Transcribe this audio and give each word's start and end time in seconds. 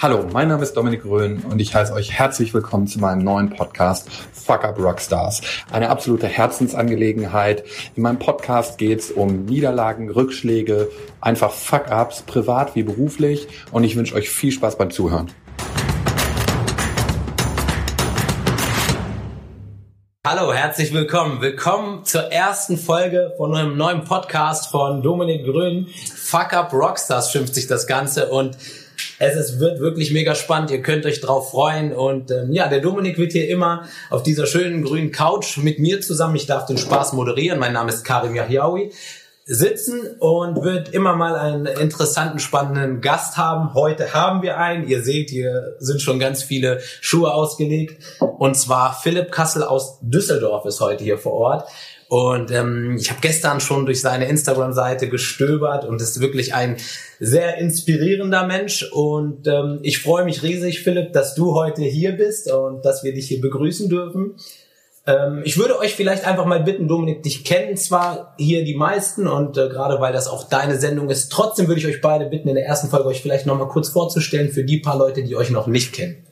Hallo, 0.00 0.24
mein 0.32 0.46
Name 0.46 0.62
ist 0.62 0.74
Dominik 0.74 1.04
Röhn 1.04 1.42
und 1.50 1.58
ich 1.58 1.74
heiße 1.74 1.92
euch 1.92 2.12
herzlich 2.12 2.54
willkommen 2.54 2.86
zu 2.86 3.00
meinem 3.00 3.24
neuen 3.24 3.50
Podcast 3.50 4.08
Fuck 4.32 4.62
Up 4.62 4.78
Rockstars. 4.78 5.40
Eine 5.72 5.90
absolute 5.90 6.28
Herzensangelegenheit. 6.28 7.64
In 7.96 8.04
meinem 8.04 8.20
Podcast 8.20 8.78
geht 8.78 9.00
es 9.00 9.10
um 9.10 9.46
Niederlagen, 9.46 10.08
Rückschläge, 10.08 10.88
einfach 11.20 11.50
Fuck-Ups, 11.50 12.22
privat 12.22 12.76
wie 12.76 12.84
beruflich 12.84 13.48
und 13.72 13.82
ich 13.82 13.96
wünsche 13.96 14.14
euch 14.14 14.30
viel 14.30 14.52
Spaß 14.52 14.78
beim 14.78 14.92
Zuhören. 14.92 15.32
Hallo, 20.24 20.52
herzlich 20.52 20.92
willkommen. 20.92 21.40
Willkommen 21.40 22.04
zur 22.04 22.30
ersten 22.30 22.76
Folge 22.76 23.32
von 23.36 23.52
einem 23.56 23.76
neuen 23.76 24.04
Podcast 24.04 24.70
von 24.70 25.02
Dominik 25.02 25.44
Grün. 25.44 25.88
Fuck 26.14 26.52
Up 26.52 26.72
Rockstars 26.72 27.32
schimpft 27.32 27.54
sich 27.54 27.66
das 27.66 27.88
Ganze 27.88 28.28
und 28.28 28.56
es 29.18 29.36
ist, 29.36 29.60
wird 29.60 29.80
wirklich 29.80 30.12
mega 30.12 30.34
spannend. 30.34 30.70
Ihr 30.70 30.82
könnt 30.82 31.04
euch 31.06 31.20
drauf 31.20 31.50
freuen. 31.50 31.92
Und 31.92 32.30
ähm, 32.30 32.52
ja, 32.52 32.68
der 32.68 32.80
Dominik 32.80 33.18
wird 33.18 33.32
hier 33.32 33.48
immer 33.48 33.84
auf 34.10 34.22
dieser 34.22 34.46
schönen 34.46 34.82
grünen 34.82 35.10
Couch 35.10 35.58
mit 35.58 35.78
mir 35.78 36.00
zusammen. 36.00 36.36
Ich 36.36 36.46
darf 36.46 36.66
den 36.66 36.78
Spaß 36.78 37.12
moderieren. 37.14 37.58
Mein 37.58 37.72
Name 37.72 37.90
ist 37.90 38.04
Karim 38.04 38.34
Yahiaoui 38.34 38.92
sitzen 39.50 40.02
und 40.18 40.62
wird 40.62 40.90
immer 40.90 41.16
mal 41.16 41.34
einen 41.34 41.64
interessanten, 41.64 42.38
spannenden 42.38 43.00
Gast 43.00 43.38
haben. 43.38 43.72
Heute 43.72 44.12
haben 44.12 44.42
wir 44.42 44.58
einen. 44.58 44.86
Ihr 44.86 45.02
seht, 45.02 45.30
hier 45.30 45.74
sind 45.78 46.02
schon 46.02 46.18
ganz 46.18 46.42
viele 46.42 46.80
Schuhe 47.00 47.32
ausgelegt. 47.32 48.20
Und 48.20 48.56
zwar 48.56 48.92
Philipp 48.92 49.32
Kassel 49.32 49.62
aus 49.62 50.00
Düsseldorf 50.02 50.66
ist 50.66 50.80
heute 50.80 51.02
hier 51.02 51.16
vor 51.16 51.32
Ort. 51.32 51.68
Und 52.08 52.50
ähm, 52.50 52.96
ich 52.98 53.10
habe 53.10 53.20
gestern 53.20 53.60
schon 53.60 53.84
durch 53.84 54.00
seine 54.00 54.28
Instagram-Seite 54.28 55.10
gestöbert 55.10 55.84
und 55.84 56.00
ist 56.00 56.20
wirklich 56.20 56.54
ein 56.54 56.78
sehr 57.20 57.58
inspirierender 57.58 58.46
Mensch. 58.46 58.90
Und 58.92 59.46
ähm, 59.46 59.80
ich 59.82 59.98
freue 59.98 60.24
mich 60.24 60.42
riesig, 60.42 60.82
Philipp, 60.82 61.12
dass 61.12 61.34
du 61.34 61.54
heute 61.54 61.82
hier 61.82 62.12
bist 62.12 62.50
und 62.50 62.84
dass 62.84 63.04
wir 63.04 63.12
dich 63.12 63.28
hier 63.28 63.42
begrüßen 63.42 63.90
dürfen. 63.90 64.36
Ähm, 65.06 65.42
ich 65.44 65.58
würde 65.58 65.78
euch 65.78 65.94
vielleicht 65.94 66.26
einfach 66.26 66.46
mal 66.46 66.62
bitten, 66.62 66.88
Dominik, 66.88 67.22
dich 67.24 67.44
kennen 67.44 67.76
zwar 67.76 68.34
hier 68.38 68.64
die 68.64 68.76
meisten 68.76 69.26
und 69.26 69.58
äh, 69.58 69.68
gerade 69.68 70.00
weil 70.00 70.14
das 70.14 70.28
auch 70.28 70.48
deine 70.48 70.78
Sendung 70.78 71.10
ist, 71.10 71.30
trotzdem 71.30 71.68
würde 71.68 71.80
ich 71.80 71.86
euch 71.86 72.00
beide 72.00 72.24
bitten, 72.24 72.48
in 72.48 72.54
der 72.54 72.66
ersten 72.66 72.88
Folge 72.88 73.08
euch 73.08 73.20
vielleicht 73.20 73.44
nochmal 73.44 73.68
kurz 73.68 73.90
vorzustellen 73.90 74.50
für 74.50 74.64
die 74.64 74.78
paar 74.78 74.96
Leute, 74.96 75.24
die 75.24 75.36
euch 75.36 75.50
noch 75.50 75.66
nicht 75.66 75.92
kennen. 75.92 76.27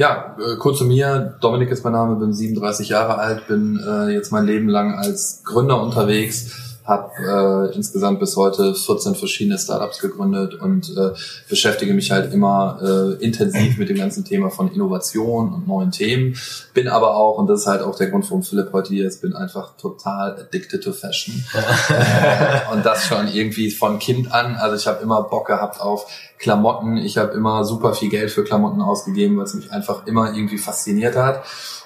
Ja, 0.00 0.34
äh, 0.38 0.56
kurz 0.56 0.78
zu 0.78 0.86
mir. 0.86 1.34
Dominik 1.42 1.68
ist 1.68 1.84
mein 1.84 1.92
Name, 1.92 2.16
bin 2.16 2.32
37 2.32 2.88
Jahre 2.88 3.18
alt, 3.18 3.46
bin 3.48 3.78
äh, 3.86 4.08
jetzt 4.08 4.32
mein 4.32 4.46
Leben 4.46 4.66
lang 4.66 4.94
als 4.94 5.42
Gründer 5.44 5.82
unterwegs 5.82 6.69
habe 6.84 7.70
äh, 7.72 7.76
insgesamt 7.76 8.20
bis 8.20 8.36
heute 8.36 8.74
14 8.74 9.14
verschiedene 9.14 9.58
Startups 9.58 10.00
gegründet 10.00 10.54
und 10.54 10.90
äh, 10.96 11.10
beschäftige 11.48 11.94
mich 11.94 12.10
halt 12.10 12.32
immer 12.32 12.78
äh, 12.82 13.24
intensiv 13.24 13.78
mit 13.78 13.88
dem 13.88 13.96
ganzen 13.96 14.24
Thema 14.24 14.50
von 14.50 14.72
Innovation 14.72 15.52
und 15.52 15.68
neuen 15.68 15.90
Themen. 15.90 16.36
Bin 16.74 16.88
aber 16.88 17.16
auch, 17.16 17.38
und 17.38 17.48
das 17.48 17.60
ist 17.60 17.66
halt 17.66 17.82
auch 17.82 17.96
der 17.96 18.08
Grund, 18.08 18.24
warum 18.30 18.42
Philipp 18.42 18.72
heute 18.72 18.94
hier 18.94 19.06
ist, 19.06 19.22
bin 19.22 19.34
einfach 19.34 19.76
total 19.76 20.38
addicted 20.40 20.82
to 20.82 20.92
Fashion. 20.92 21.44
äh, 21.88 22.72
und 22.74 22.84
das 22.84 23.06
schon 23.06 23.28
irgendwie 23.28 23.70
von 23.70 23.98
Kind 23.98 24.32
an. 24.32 24.56
Also 24.56 24.76
ich 24.76 24.86
habe 24.86 25.02
immer 25.02 25.22
Bock 25.22 25.46
gehabt 25.46 25.80
auf 25.80 26.06
Klamotten. 26.38 26.96
Ich 26.96 27.18
habe 27.18 27.32
immer 27.32 27.64
super 27.64 27.94
viel 27.94 28.08
Geld 28.08 28.30
für 28.30 28.44
Klamotten 28.44 28.80
ausgegeben, 28.80 29.36
weil 29.36 29.44
es 29.44 29.54
mich 29.54 29.70
einfach 29.70 30.06
immer 30.06 30.34
irgendwie 30.34 30.58
fasziniert 30.58 31.16
hat. 31.16 31.42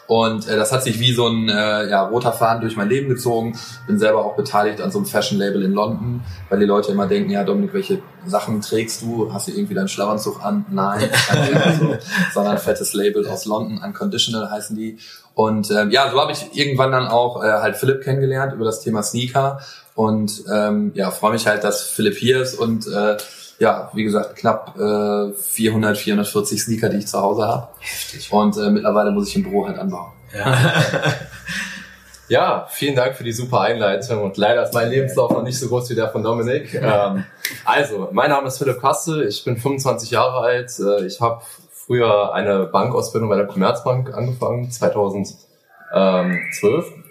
Und 0.06 0.46
äh, 0.48 0.56
das 0.56 0.70
hat 0.72 0.82
sich 0.82 1.00
wie 1.00 1.12
so 1.12 1.26
ein 1.26 1.48
äh, 1.48 1.88
ja, 1.88 2.02
roter 2.02 2.32
Faden 2.32 2.60
durch 2.60 2.76
mein 2.76 2.88
Leben 2.88 3.08
gezogen. 3.08 3.58
Bin 3.86 3.98
selber 3.98 4.24
auch 4.24 4.36
beteiligt 4.36 4.80
an 4.80 4.90
so 4.90 4.98
einem 4.98 5.06
Fashion-Label 5.06 5.62
in 5.62 5.72
London, 5.72 6.22
weil 6.50 6.58
die 6.58 6.66
Leute 6.66 6.92
immer 6.92 7.06
denken, 7.06 7.30
ja 7.30 7.42
Dominik, 7.44 7.72
welche 7.72 8.00
Sachen 8.26 8.60
trägst 8.60 9.02
du? 9.02 9.32
Hast 9.32 9.48
du 9.48 9.52
irgendwie 9.52 9.74
deinen 9.74 9.88
Schlafanzug 9.88 10.44
an? 10.44 10.66
Nein, 10.70 11.08
so, 11.80 11.96
sondern 12.34 12.58
fettes 12.58 12.92
Label 12.92 13.26
aus 13.26 13.46
London, 13.46 13.80
Unconditional 13.82 14.50
heißen 14.50 14.76
die. 14.76 14.98
Und 15.34 15.70
äh, 15.70 15.86
ja, 15.88 16.10
so 16.10 16.20
habe 16.20 16.32
ich 16.32 16.56
irgendwann 16.56 16.92
dann 16.92 17.08
auch 17.08 17.42
äh, 17.42 17.48
halt 17.48 17.76
Philipp 17.76 18.02
kennengelernt 18.02 18.52
über 18.52 18.64
das 18.64 18.82
Thema 18.82 19.02
Sneaker. 19.02 19.60
Und 19.94 20.44
ähm, 20.52 20.92
ja, 20.94 21.10
freue 21.10 21.32
mich 21.32 21.46
halt, 21.46 21.64
dass 21.64 21.82
Philipp 21.82 22.16
hier 22.16 22.42
ist 22.42 22.58
und 22.58 22.86
äh, 22.86 23.16
ja, 23.58 23.90
wie 23.94 24.04
gesagt, 24.04 24.36
knapp 24.36 24.76
äh, 24.78 25.32
400, 25.32 25.96
440 25.96 26.62
Sneaker, 26.62 26.88
die 26.88 26.98
ich 26.98 27.06
zu 27.06 27.20
Hause 27.20 27.46
habe. 27.46 27.68
Heftig. 27.78 28.32
Und 28.32 28.56
äh, 28.56 28.70
mittlerweile 28.70 29.10
muss 29.10 29.28
ich 29.28 29.36
im 29.36 29.44
Büro 29.44 29.66
halt 29.66 29.78
anbauen. 29.78 30.12
Ja. 30.36 30.56
ja, 32.28 32.66
vielen 32.70 32.96
Dank 32.96 33.14
für 33.16 33.24
die 33.24 33.32
super 33.32 33.60
Einleitung 33.60 34.22
und 34.22 34.36
leider 34.36 34.64
ist 34.64 34.74
mein 34.74 34.90
Lebenslauf 34.90 35.30
noch 35.30 35.42
nicht 35.42 35.58
so 35.58 35.68
groß 35.68 35.90
wie 35.90 35.94
der 35.94 36.08
von 36.10 36.22
Dominik. 36.22 36.74
Ähm, 36.82 37.24
also, 37.64 38.08
mein 38.12 38.30
Name 38.30 38.48
ist 38.48 38.58
Philipp 38.58 38.80
Kassel, 38.80 39.26
ich 39.28 39.44
bin 39.44 39.56
25 39.56 40.10
Jahre 40.10 40.40
alt. 40.40 40.72
Äh, 40.78 41.06
ich 41.06 41.20
habe 41.20 41.42
früher 41.72 42.34
eine 42.34 42.66
Bankausbildung 42.66 43.28
bei 43.28 43.36
der 43.36 43.46
Commerzbank 43.46 44.12
angefangen, 44.14 44.70
2012 44.70 45.36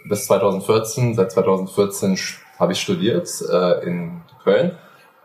bis 0.09 0.25
2014. 0.25 1.15
Seit 1.15 1.31
2014 1.31 2.17
habe 2.59 2.73
ich 2.73 2.81
studiert 2.81 3.29
äh, 3.49 3.85
in 3.85 4.21
Köln 4.43 4.71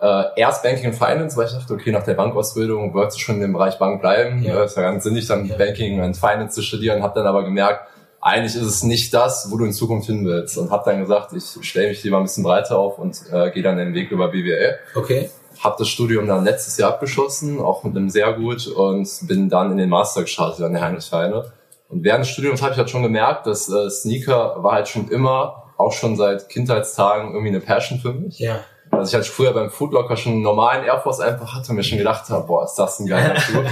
äh, 0.00 0.24
erst 0.36 0.62
Banking 0.62 0.90
und 0.90 0.94
Finance, 0.94 1.36
weil 1.36 1.46
ich 1.46 1.52
dachte, 1.52 1.72
okay, 1.74 1.90
nach 1.90 2.04
der 2.04 2.14
Bankausbildung 2.14 2.94
wolltest 2.94 3.18
du 3.18 3.20
schon 3.20 3.36
in 3.36 3.40
dem 3.42 3.52
Bereich 3.52 3.78
Bank 3.78 4.00
bleiben. 4.00 4.42
Ja. 4.42 4.62
ist 4.62 4.76
ja 4.76 4.82
ganz 4.82 5.04
sinnig, 5.04 5.26
dann 5.26 5.46
ja. 5.46 5.56
Banking 5.56 6.00
und 6.02 6.16
Finance 6.16 6.54
zu 6.54 6.62
studieren, 6.62 7.02
habe 7.02 7.14
dann 7.18 7.26
aber 7.26 7.44
gemerkt, 7.44 7.88
eigentlich 8.20 8.54
ist 8.56 8.66
es 8.66 8.82
nicht 8.82 9.14
das, 9.14 9.48
wo 9.50 9.56
du 9.56 9.64
in 9.64 9.72
Zukunft 9.72 10.06
hin 10.06 10.24
willst. 10.26 10.58
Und 10.58 10.70
habe 10.70 10.90
dann 10.90 11.00
gesagt, 11.00 11.32
ich 11.32 11.66
stelle 11.66 11.88
mich 11.88 12.02
lieber 12.02 12.18
ein 12.18 12.24
bisschen 12.24 12.44
breiter 12.44 12.78
auf 12.78 12.98
und 12.98 13.16
äh, 13.32 13.50
gehe 13.50 13.62
dann 13.62 13.76
den 13.76 13.94
Weg 13.94 14.10
über 14.10 14.28
BWL. 14.28 14.78
Okay. 14.94 15.30
Habe 15.62 15.76
das 15.78 15.88
Studium 15.88 16.26
dann 16.26 16.44
letztes 16.44 16.76
Jahr 16.78 16.90
abgeschossen, 16.90 17.60
auch 17.60 17.84
mit 17.84 17.96
einem 17.96 18.10
sehr 18.10 18.32
gut 18.34 18.66
und 18.66 19.08
bin 19.22 19.48
dann 19.48 19.72
in 19.72 19.78
den 19.78 19.88
Master 19.88 20.22
gestartet 20.22 20.64
an 20.64 20.72
der 20.72 20.82
Heinrich 20.82 21.10
Heine. 21.12 21.52
Und 21.88 22.04
während 22.04 22.24
des 22.24 22.30
Studiums 22.30 22.62
habe 22.62 22.72
ich 22.72 22.78
halt 22.78 22.90
schon 22.90 23.02
gemerkt, 23.02 23.46
dass 23.46 23.68
äh, 23.68 23.88
Sneaker 23.88 24.62
war 24.62 24.72
halt 24.74 24.88
schon 24.88 25.08
immer, 25.08 25.72
auch 25.76 25.92
schon 25.92 26.16
seit 26.16 26.48
Kindheitstagen 26.48 27.30
irgendwie 27.30 27.48
eine 27.48 27.60
Passion 27.60 27.98
für 27.98 28.12
mich. 28.12 28.38
Ja. 28.38 28.60
Also 28.98 29.10
ich 29.10 29.14
halt 29.14 29.26
früher 29.26 29.52
beim 29.52 29.70
Foodlocker 29.70 30.16
schon 30.16 30.32
einen 30.32 30.42
normalen 30.42 30.84
Air 30.84 31.00
Force 31.00 31.20
einfach 31.20 31.54
hatte 31.54 31.70
und 31.70 31.76
mir 31.76 31.84
schon 31.84 31.98
gedacht 31.98 32.28
habe, 32.30 32.46
boah, 32.46 32.64
ist 32.64 32.74
das 32.74 33.00
ein 33.00 33.06
geiler 33.06 33.36
Schuh. 33.40 33.62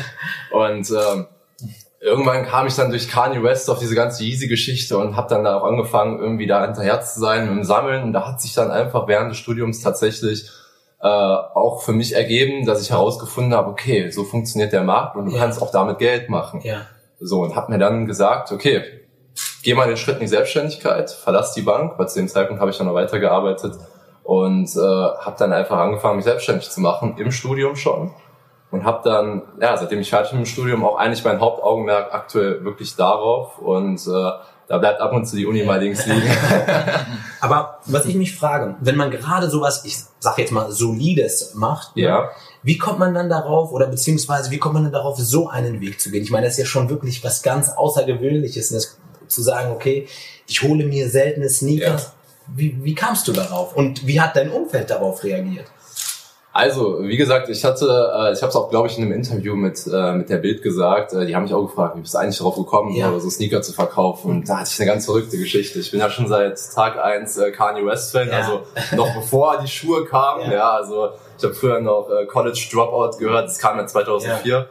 und 0.51 0.91
ähm, 0.91 1.27
irgendwann 2.01 2.47
kam 2.47 2.67
ich 2.67 2.77
dann 2.77 2.91
durch 2.91 3.09
Kanye 3.09 3.43
West 3.43 3.69
auf 3.69 3.79
diese 3.79 3.95
ganze 3.95 4.23
Yeezy-Geschichte 4.25 4.97
und 4.97 5.17
habe 5.17 5.29
dann 5.29 5.45
da 5.45 5.59
auch 5.59 5.65
angefangen, 5.65 6.21
irgendwie 6.21 6.47
da 6.47 6.65
hinterher 6.65 7.01
zu 7.01 7.21
sein 7.21 7.47
dem 7.47 7.65
Sammeln. 7.65 8.03
Und 8.05 8.13
da 8.13 8.27
hat 8.27 8.41
sich 8.41 8.55
dann 8.55 8.71
einfach 8.71 9.09
während 9.09 9.31
des 9.31 9.39
Studiums 9.39 9.83
tatsächlich 9.83 10.49
äh, 11.01 11.07
auch 11.07 11.83
für 11.83 11.93
mich 11.93 12.15
ergeben, 12.15 12.65
dass 12.65 12.81
ich 12.81 12.91
herausgefunden 12.91 13.55
habe, 13.55 13.71
okay, 13.71 14.11
so 14.11 14.25
funktioniert 14.25 14.73
der 14.73 14.83
Markt 14.83 15.17
und 15.17 15.27
du 15.27 15.33
ja. 15.33 15.39
kannst 15.39 15.61
auch 15.61 15.71
damit 15.71 15.99
Geld 15.99 16.31
machen. 16.31 16.61
Ja. 16.63 16.83
So, 17.19 17.41
und 17.41 17.57
habe 17.57 17.73
mir 17.73 17.79
dann 17.79 18.07
gesagt, 18.07 18.53
okay, 18.53 18.83
geh 19.63 19.75
mal 19.75 19.89
den 19.89 19.97
Schritt 19.97 20.17
in 20.17 20.23
die 20.23 20.29
Selbstständigkeit, 20.29 21.11
verlass 21.11 21.55
die 21.55 21.63
Bank, 21.63 21.99
weil 21.99 22.09
zu 22.09 22.19
dem 22.19 22.29
Zeitpunkt 22.29 22.61
habe 22.61 22.71
ich 22.71 22.79
dann 22.79 22.87
noch 22.87 22.95
weitergearbeitet 22.95 23.75
und 24.27 24.75
äh, 24.75 24.81
habe 24.81 25.37
dann 25.39 25.53
einfach 25.53 25.79
angefangen, 25.79 26.17
mich 26.17 26.25
selbstständig 26.25 26.69
zu 26.69 26.81
machen, 26.81 27.15
im 27.17 27.31
Studium 27.31 27.77
schon. 27.77 28.13
Und 28.73 28.83
habe 28.83 29.09
dann, 29.09 29.43
ja, 29.61 29.77
seitdem 29.77 30.01
ich 30.01 30.11
fertig 30.11 30.33
bin 30.33 30.41
im 30.41 30.47
Studium, 30.47 30.85
auch 30.85 30.97
eigentlich 30.97 31.25
mein 31.25 31.41
Hauptaugenmerk 31.41 32.13
aktuell 32.13 32.65
wirklich 32.65 32.97
darauf. 32.97 33.59
Und 33.59 34.05
äh, 34.05 34.31
da 34.67 34.79
bleibt 34.79 35.01
ab 35.01 35.13
und 35.13 35.27
zu 35.27 35.37
die 35.37 35.47
Uni 35.47 35.63
mal 35.63 35.81
links 35.81 36.07
liegen. 36.07 36.29
Aber 37.41 37.79
was 37.87 38.07
ich 38.07 38.17
mich 38.17 38.35
frage, 38.35 38.75
wenn 38.81 38.97
man 38.97 39.13
gerade 39.13 39.49
sowas, 39.49 39.85
ich 39.85 39.97
sag 40.19 40.39
jetzt 40.39 40.51
mal, 40.51 40.73
solides 40.73 41.55
macht, 41.55 41.95
ne, 41.95 42.03
ja. 42.03 42.23
Ne, 42.23 42.29
wie 42.65 42.79
kommt 42.79 42.99
man 42.99 43.15
dann 43.15 43.31
darauf 43.31 43.71
oder 43.71 43.87
beziehungsweise 43.87 44.51
wie 44.51 44.59
kommt 44.59 44.75
man 44.75 44.83
dann 44.83 44.93
darauf, 44.93 45.17
so 45.19 45.49
einen 45.49 45.81
Weg 45.81 46.01
zu 46.01 46.11
gehen? 46.11 46.25
Ich 46.25 46.33
meine, 46.33 46.47
das 46.47 46.55
ist 46.55 46.59
ja 46.59 46.67
schon 46.67 46.91
wirklich 46.91 47.23
was 47.23 47.45
ganz 47.45 47.69
Außergewöhnliches, 47.69 48.71
das, 48.71 48.99
zu 49.29 49.43
sagen, 49.43 49.71
okay, 49.71 50.09
ich 50.49 50.63
hole 50.65 50.85
mir 50.85 51.09
seltene 51.09 51.49
Sneakers, 51.49 52.03
ja 52.03 52.16
wie, 52.55 52.77
wie 52.83 52.95
kamst 52.95 53.29
du 53.29 53.33
darauf 53.33 53.77
und 53.77 54.07
wie 54.07 54.21
hat 54.21 54.37
dein 54.37 54.51
Umfeld 54.51 54.91
darauf 54.91 55.25
reagiert? 55.25 55.67
Also, 56.57 57.03
wie 57.03 57.19
gesagt, 57.19 57.51
ich 57.51 57.63
hatte, 57.67 57.85
äh, 57.85 58.33
ich 58.33 58.41
habe 58.41 58.49
es 58.49 58.57
auch, 58.57 58.71
glaube 58.71 58.89
ich, 58.89 58.97
in 58.97 59.05
einem 59.05 59.13
Interview 59.13 59.55
mit 59.55 59.87
äh, 59.93 60.13
mit 60.15 60.31
der 60.31 60.39
Bild 60.39 60.63
gesagt. 60.63 61.13
Äh, 61.13 61.27
die 61.27 61.37
haben 61.37 61.43
mich 61.43 61.53
auch 61.53 61.67
gefragt, 61.67 61.97
wie 61.97 62.01
bist 62.01 62.15
du 62.15 62.19
eigentlich 62.19 62.39
darauf 62.39 62.57
gekommen, 62.57 62.95
ja. 62.95 63.13
so 63.21 63.29
Sneaker 63.29 63.61
zu 63.61 63.75
verkaufen? 63.75 64.31
Und 64.31 64.49
da 64.49 64.61
hatte 64.61 64.71
ich 64.73 64.81
eine 64.81 64.91
ganz 64.91 65.05
verrückte 65.05 65.37
Geschichte. 65.37 65.79
Ich 65.81 65.91
bin 65.91 66.01
ja 66.01 66.09
schon 66.09 66.29
seit 66.29 66.59
Tag 66.75 66.99
eins 66.99 67.37
äh, 67.37 67.51
Kanye 67.51 67.85
West 67.85 68.11
Fan, 68.11 68.29
ja. 68.29 68.39
also 68.39 68.63
noch 68.97 69.15
bevor 69.15 69.59
die 69.59 69.69
Schuhe 69.69 70.07
kamen. 70.07 70.47
Ja, 70.47 70.53
ja 70.53 70.71
also 70.71 71.11
ich 71.37 71.45
habe 71.45 71.53
früher 71.53 71.79
noch 71.79 72.09
äh, 72.09 72.25
College 72.25 72.69
Dropout 72.73 73.19
gehört. 73.19 73.49
Das 73.49 73.59
kam 73.59 73.77
ja 73.77 73.87
2004. 73.87 74.51
Ja. 74.51 74.67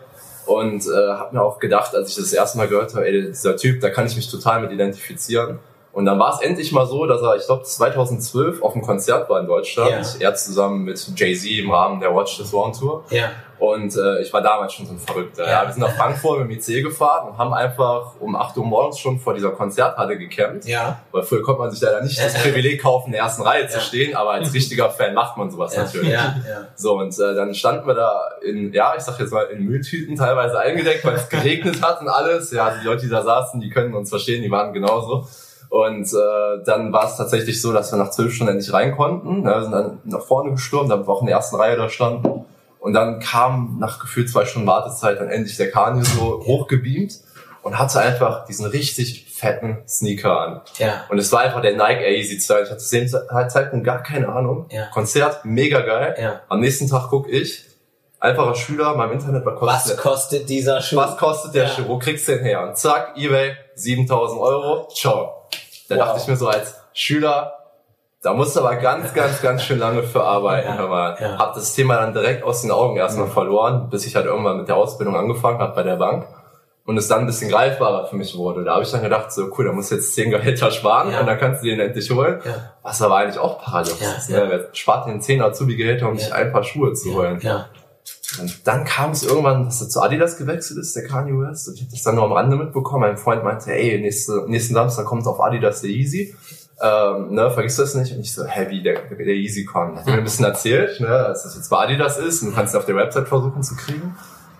Und 0.47 0.87
äh, 0.87 0.89
habe 0.89 1.35
mir 1.35 1.43
auch 1.43 1.59
gedacht, 1.59 1.93
als 1.93 2.09
ich 2.09 2.15
das 2.15 2.33
erste 2.33 2.57
Mal 2.57 2.67
gehört 2.67 2.95
habe, 2.95 3.05
ey, 3.05 3.27
dieser 3.27 3.57
Typ, 3.57 3.81
da 3.81 3.91
kann 3.91 4.07
ich 4.07 4.15
mich 4.15 4.31
total 4.31 4.61
mit 4.61 4.71
identifizieren. 4.71 5.59
Und 5.95 6.03
dann 6.03 6.19
war 6.19 6.33
es 6.33 6.41
endlich 6.41 6.73
mal 6.73 6.85
so, 6.85 7.05
dass 7.05 7.21
er, 7.21 7.37
ich 7.37 7.45
glaube, 7.45 7.63
2012 7.63 8.61
auf 8.61 8.73
dem 8.73 8.81
Konzert 8.81 9.29
war 9.29 9.39
in 9.39 9.47
Deutschland. 9.47 10.17
Ja. 10.19 10.27
Er 10.27 10.35
zusammen 10.35 10.83
mit 10.83 11.01
Jay-Z 11.15 11.49
im 11.49 11.71
Rahmen 11.71 12.01
der 12.01 12.13
Watch 12.13 12.35
This 12.35 12.53
One 12.53 12.73
Tour. 12.77 13.05
Ja. 13.11 13.31
Und 13.59 13.95
äh, 13.95 14.21
ich 14.21 14.33
war 14.33 14.41
damals 14.41 14.73
schon 14.73 14.85
so 14.85 14.91
ein 14.91 14.99
Verrückter. 14.99 15.49
Ja. 15.49 15.65
Wir 15.65 15.71
sind 15.71 15.81
nach 15.81 15.95
Frankfurt 15.95 16.45
mit 16.45 16.67
dem 16.67 16.75
IC 16.75 16.83
gefahren 16.83 17.29
und 17.29 17.37
haben 17.37 17.53
einfach 17.53 18.11
um 18.19 18.35
8 18.35 18.57
Uhr 18.57 18.65
morgens 18.65 18.99
schon 18.99 19.19
vor 19.19 19.35
dieser 19.35 19.51
Konzerthalle 19.51 20.17
gecampt. 20.17 20.65
Ja. 20.65 20.99
Weil 21.13 21.23
früher 21.23 21.41
konnte 21.41 21.61
man 21.61 21.71
sich 21.71 21.79
leider 21.79 22.03
nicht 22.03 22.19
das 22.19 22.33
Privileg 22.43 22.81
kaufen, 22.81 23.05
in 23.05 23.11
der 23.13 23.21
ersten 23.21 23.43
Reihe 23.43 23.65
zu 23.69 23.79
stehen, 23.79 24.17
aber 24.17 24.31
als 24.31 24.53
richtiger 24.53 24.89
Fan 24.89 25.13
macht 25.13 25.37
man 25.37 25.49
sowas 25.49 25.77
natürlich. 25.77 26.09
Ja. 26.09 26.35
Ja. 26.45 26.67
So, 26.75 26.99
und 26.99 27.17
äh, 27.17 27.35
dann 27.35 27.55
standen 27.55 27.87
wir 27.87 27.93
da 27.93 28.31
in, 28.43 28.73
ja, 28.73 28.95
ich 28.97 29.03
sag 29.03 29.17
jetzt 29.21 29.31
mal, 29.31 29.45
in 29.45 29.63
Mülltüten 29.63 30.17
teilweise 30.17 30.59
eingedeckt, 30.59 31.05
weil 31.05 31.15
es 31.15 31.29
geregnet 31.29 31.81
hat 31.81 32.01
und 32.01 32.09
alles. 32.09 32.51
Ja, 32.51 32.77
die 32.77 32.85
Leute, 32.85 33.03
die 33.03 33.09
da 33.09 33.23
saßen, 33.23 33.61
die 33.61 33.69
können 33.69 33.93
uns 33.93 34.09
verstehen, 34.09 34.41
die 34.41 34.51
waren 34.51 34.73
genauso. 34.73 35.25
Und 35.75 36.05
äh, 36.13 36.63
dann 36.65 36.93
war 36.93 37.05
es 37.09 37.17
tatsächlich 37.17 37.61
so, 37.61 37.73
dass 37.73 37.91
wir 37.91 37.97
nach 37.97 38.09
zwölf 38.09 38.33
Stunden 38.33 38.53
endlich 38.53 38.71
rein 38.71 38.95
konnten. 38.95 39.43
Ja, 39.45 39.61
sind 39.61 39.73
dann 39.73 39.99
nach 40.05 40.21
vorne 40.21 40.51
gestürmt, 40.51 40.89
da 40.89 40.97
wir 41.05 41.09
auch 41.09 41.19
in 41.19 41.27
der 41.27 41.35
ersten 41.35 41.57
Reihe 41.57 41.75
da 41.75 41.89
standen. 41.89 42.45
Und 42.79 42.93
dann 42.93 43.19
kam 43.19 43.75
nach 43.79 43.99
gefühlt 43.99 44.29
zwei 44.29 44.45
Stunden 44.45 44.69
Wartezeit 44.69 45.19
dann 45.19 45.27
endlich 45.27 45.57
der 45.57 45.69
Kanye 45.71 46.03
so 46.05 46.41
hochgebeamt 46.45 47.19
und 47.61 47.77
hatte 47.77 47.99
einfach 47.99 48.45
diesen 48.45 48.67
richtig 48.67 49.25
fetten 49.35 49.79
Sneaker 49.85 50.39
an. 50.39 50.61
Ja. 50.77 51.03
Und 51.09 51.17
es 51.17 51.29
war 51.33 51.41
einfach 51.41 51.61
der 51.61 51.73
Nike 51.75 52.03
Air 52.03 52.15
Easy 52.15 52.37
2. 52.37 52.61
Ich 52.61 52.69
hatte 52.69 52.77
zu 52.77 52.95
dem 52.95 53.09
Zeitpunkt 53.09 53.85
gar 53.85 54.01
keine 54.01 54.29
Ahnung. 54.29 54.67
Ja. 54.69 54.85
Konzert, 54.93 55.43
mega 55.43 55.81
geil. 55.81 56.15
Ja. 56.17 56.41
Am 56.47 56.61
nächsten 56.61 56.87
Tag 56.87 57.07
guck 57.09 57.27
ich, 57.27 57.65
einfacher 58.21 58.55
Schüler, 58.55 58.95
mal 58.95 59.07
im 59.07 59.19
Internet, 59.19 59.45
was 59.45 59.59
Was 59.61 59.83
kostet, 59.83 59.97
kostet 59.97 60.49
dieser 60.49 60.79
Schuh? 60.79 60.95
was 60.95 61.17
kostet 61.17 61.53
der 61.53 61.63
Ja. 61.63 61.69
Schuh? 61.69 61.83
Wo 61.87 61.99
kriegst 61.99 62.29
du 62.29 62.33
den 62.37 62.45
her? 62.45 62.65
Und 62.65 62.77
zack, 62.77 63.17
Ebay, 63.17 63.57
7000 63.75 64.39
Euro, 64.39 64.87
ciao. 64.93 65.41
Da 65.89 65.95
Wow. 65.95 66.05
dachte 66.05 66.19
ich 66.21 66.27
mir 66.27 66.35
so 66.35 66.47
als 66.47 66.75
Schüler, 66.93 67.53
da 68.23 68.33
musst 68.33 68.55
du 68.55 68.61
aber 68.61 68.75
ganz, 68.77 69.13
ganz, 69.13 69.41
ganz 69.41 69.61
schön 69.63 69.77
lange 69.79 70.01
für 70.03 70.23
arbeiten. 70.23 70.67
Ja, 70.69 70.77
Hör 70.77 70.87
mal. 70.87 71.17
ja. 71.19 71.37
Hab 71.37 71.53
das 71.53 71.73
Thema 71.73 71.97
dann 71.97 72.13
direkt 72.13 72.43
aus 72.43 72.61
den 72.63 72.71
Augen 72.71 72.97
erstmal 72.97 73.27
verloren, 73.27 73.89
bis 73.89 74.05
ich 74.07 74.15
halt 74.15 74.25
irgendwann 74.25 74.57
mit 74.57 74.67
der 74.67 74.77
Ausbildung 74.77 75.15
angefangen 75.15 75.59
habe 75.59 75.75
bei 75.75 75.83
der 75.83 75.97
Bank. 75.97 76.25
Und 76.87 76.97
es 76.97 77.07
dann 77.07 77.21
ein 77.21 77.25
bisschen 77.25 77.49
greifbarer 77.49 78.05
für 78.05 78.15
mich 78.15 78.37
wurde. 78.37 78.63
Da 78.63 78.73
habe 78.73 78.83
ich 78.83 78.91
dann 78.91 79.01
gedacht, 79.01 79.31
so 79.31 79.49
cool, 79.57 79.65
da 79.65 79.71
musst 79.71 79.89
du 79.89 79.95
jetzt 79.95 80.13
10 80.13 80.29
Gehälter 80.29 80.69
sparen 80.69 81.11
Ja. 81.11 81.19
und 81.21 81.25
dann 81.25 81.39
kannst 81.39 81.63
du 81.63 81.67
den 81.67 81.79
endlich 81.79 82.11
holen. 82.11 82.39
Ja. 82.45 82.53
Was 82.83 83.01
aber 83.01 83.15
eigentlich 83.17 83.39
auch 83.39 83.59
paradox 83.59 83.99
Ja, 84.01 84.11
ist. 84.11 84.29
Ne? 84.29 84.69
Spart 84.73 85.07
den 85.07 85.19
10 85.19 85.41
Azubi-Gehälter, 85.41 86.07
um 86.07 86.13
Ja. 86.13 86.19
sich 86.19 86.33
ein 86.33 86.51
paar 86.51 86.63
Schuhe 86.63 86.93
zu 86.93 87.15
holen. 87.15 87.39
Ja. 87.41 87.65
Und 88.39 88.67
dann 88.67 88.83
kam 88.83 89.11
es 89.11 89.23
irgendwann, 89.23 89.65
dass 89.65 89.81
er 89.81 89.89
zu 89.89 90.01
Adidas 90.01 90.37
gewechselt 90.37 90.79
ist, 90.79 90.95
der 90.95 91.05
Kanye 91.05 91.33
West. 91.39 91.67
Und 91.67 91.75
ich 91.75 91.81
habe 91.81 91.91
das 91.91 92.03
dann 92.03 92.15
nur 92.15 92.25
am 92.25 92.33
Rande 92.33 92.55
mitbekommen. 92.55 93.01
Mein 93.01 93.17
Freund 93.17 93.43
meinte, 93.43 93.71
ey, 93.71 93.99
nächste, 93.99 94.45
nächsten 94.47 94.73
Samstag 94.73 95.05
kommt 95.05 95.25
auf 95.27 95.41
Adidas 95.41 95.81
der 95.81 95.91
Yeezy. 95.91 96.35
Ähm, 96.81 97.33
ne, 97.33 97.49
vergiss 97.51 97.77
das 97.77 97.95
nicht. 97.95 98.13
Und 98.13 98.19
ich 98.19 98.33
so, 98.33 98.45
hä, 98.45 98.67
wie, 98.69 98.83
der, 98.83 99.01
der 99.09 99.35
Yeezy 99.35 99.65
kommt. 99.65 99.97
Hat 99.97 100.05
mir 100.05 100.13
ein 100.13 100.23
bisschen 100.23 100.45
erzählt, 100.45 100.99
ne, 100.99 101.07
dass 101.07 101.43
das 101.43 101.55
jetzt 101.55 101.69
bei 101.69 101.77
Adidas 101.77 102.17
ist. 102.17 102.41
Und 102.41 102.49
du 102.49 102.55
kannst 102.55 102.73
ihn 102.73 102.77
auf 102.77 102.85
der 102.85 102.95
Website 102.95 103.27
versuchen 103.27 103.63
zu 103.63 103.75
kriegen. 103.75 104.15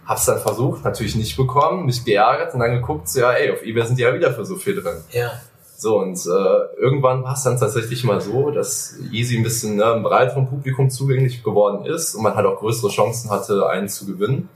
Hab's 0.05 0.25
dann 0.25 0.39
versucht, 0.39 0.83
natürlich 0.83 1.15
nicht 1.15 1.35
bekommen, 1.35 1.85
mich 1.85 2.05
geärgert 2.05 2.53
und 2.53 2.59
dann 2.59 2.71
geguckt, 2.71 3.09
so, 3.09 3.21
ja, 3.21 3.31
ey, 3.31 3.51
auf 3.51 3.63
Ebay 3.63 3.85
sind 3.85 3.97
die 3.97 4.03
ja 4.03 4.13
wieder 4.13 4.31
für 4.33 4.45
so 4.45 4.55
viel 4.55 4.79
drin. 4.79 4.97
Ja. 5.11 5.31
So, 5.77 5.99
und 5.99 6.17
äh, 6.25 6.79
irgendwann 6.81 7.23
war 7.23 7.33
es 7.33 7.43
dann 7.43 7.59
tatsächlich 7.59 8.03
mal 8.03 8.21
so, 8.21 8.49
dass 8.51 8.95
Easy 9.11 9.37
ein 9.37 9.43
bisschen 9.43 9.75
ne, 9.75 9.85
einem 9.85 10.03
breiteren 10.03 10.47
Publikum 10.47 10.89
zugänglich 10.89 11.43
geworden 11.43 11.85
ist 11.85 12.15
und 12.15 12.23
man 12.23 12.35
halt 12.35 12.45
auch 12.45 12.59
größere 12.59 12.89
Chancen 12.89 13.29
hatte, 13.29 13.67
einen 13.67 13.89
zu 13.89 14.05
gewinnen. 14.05 14.49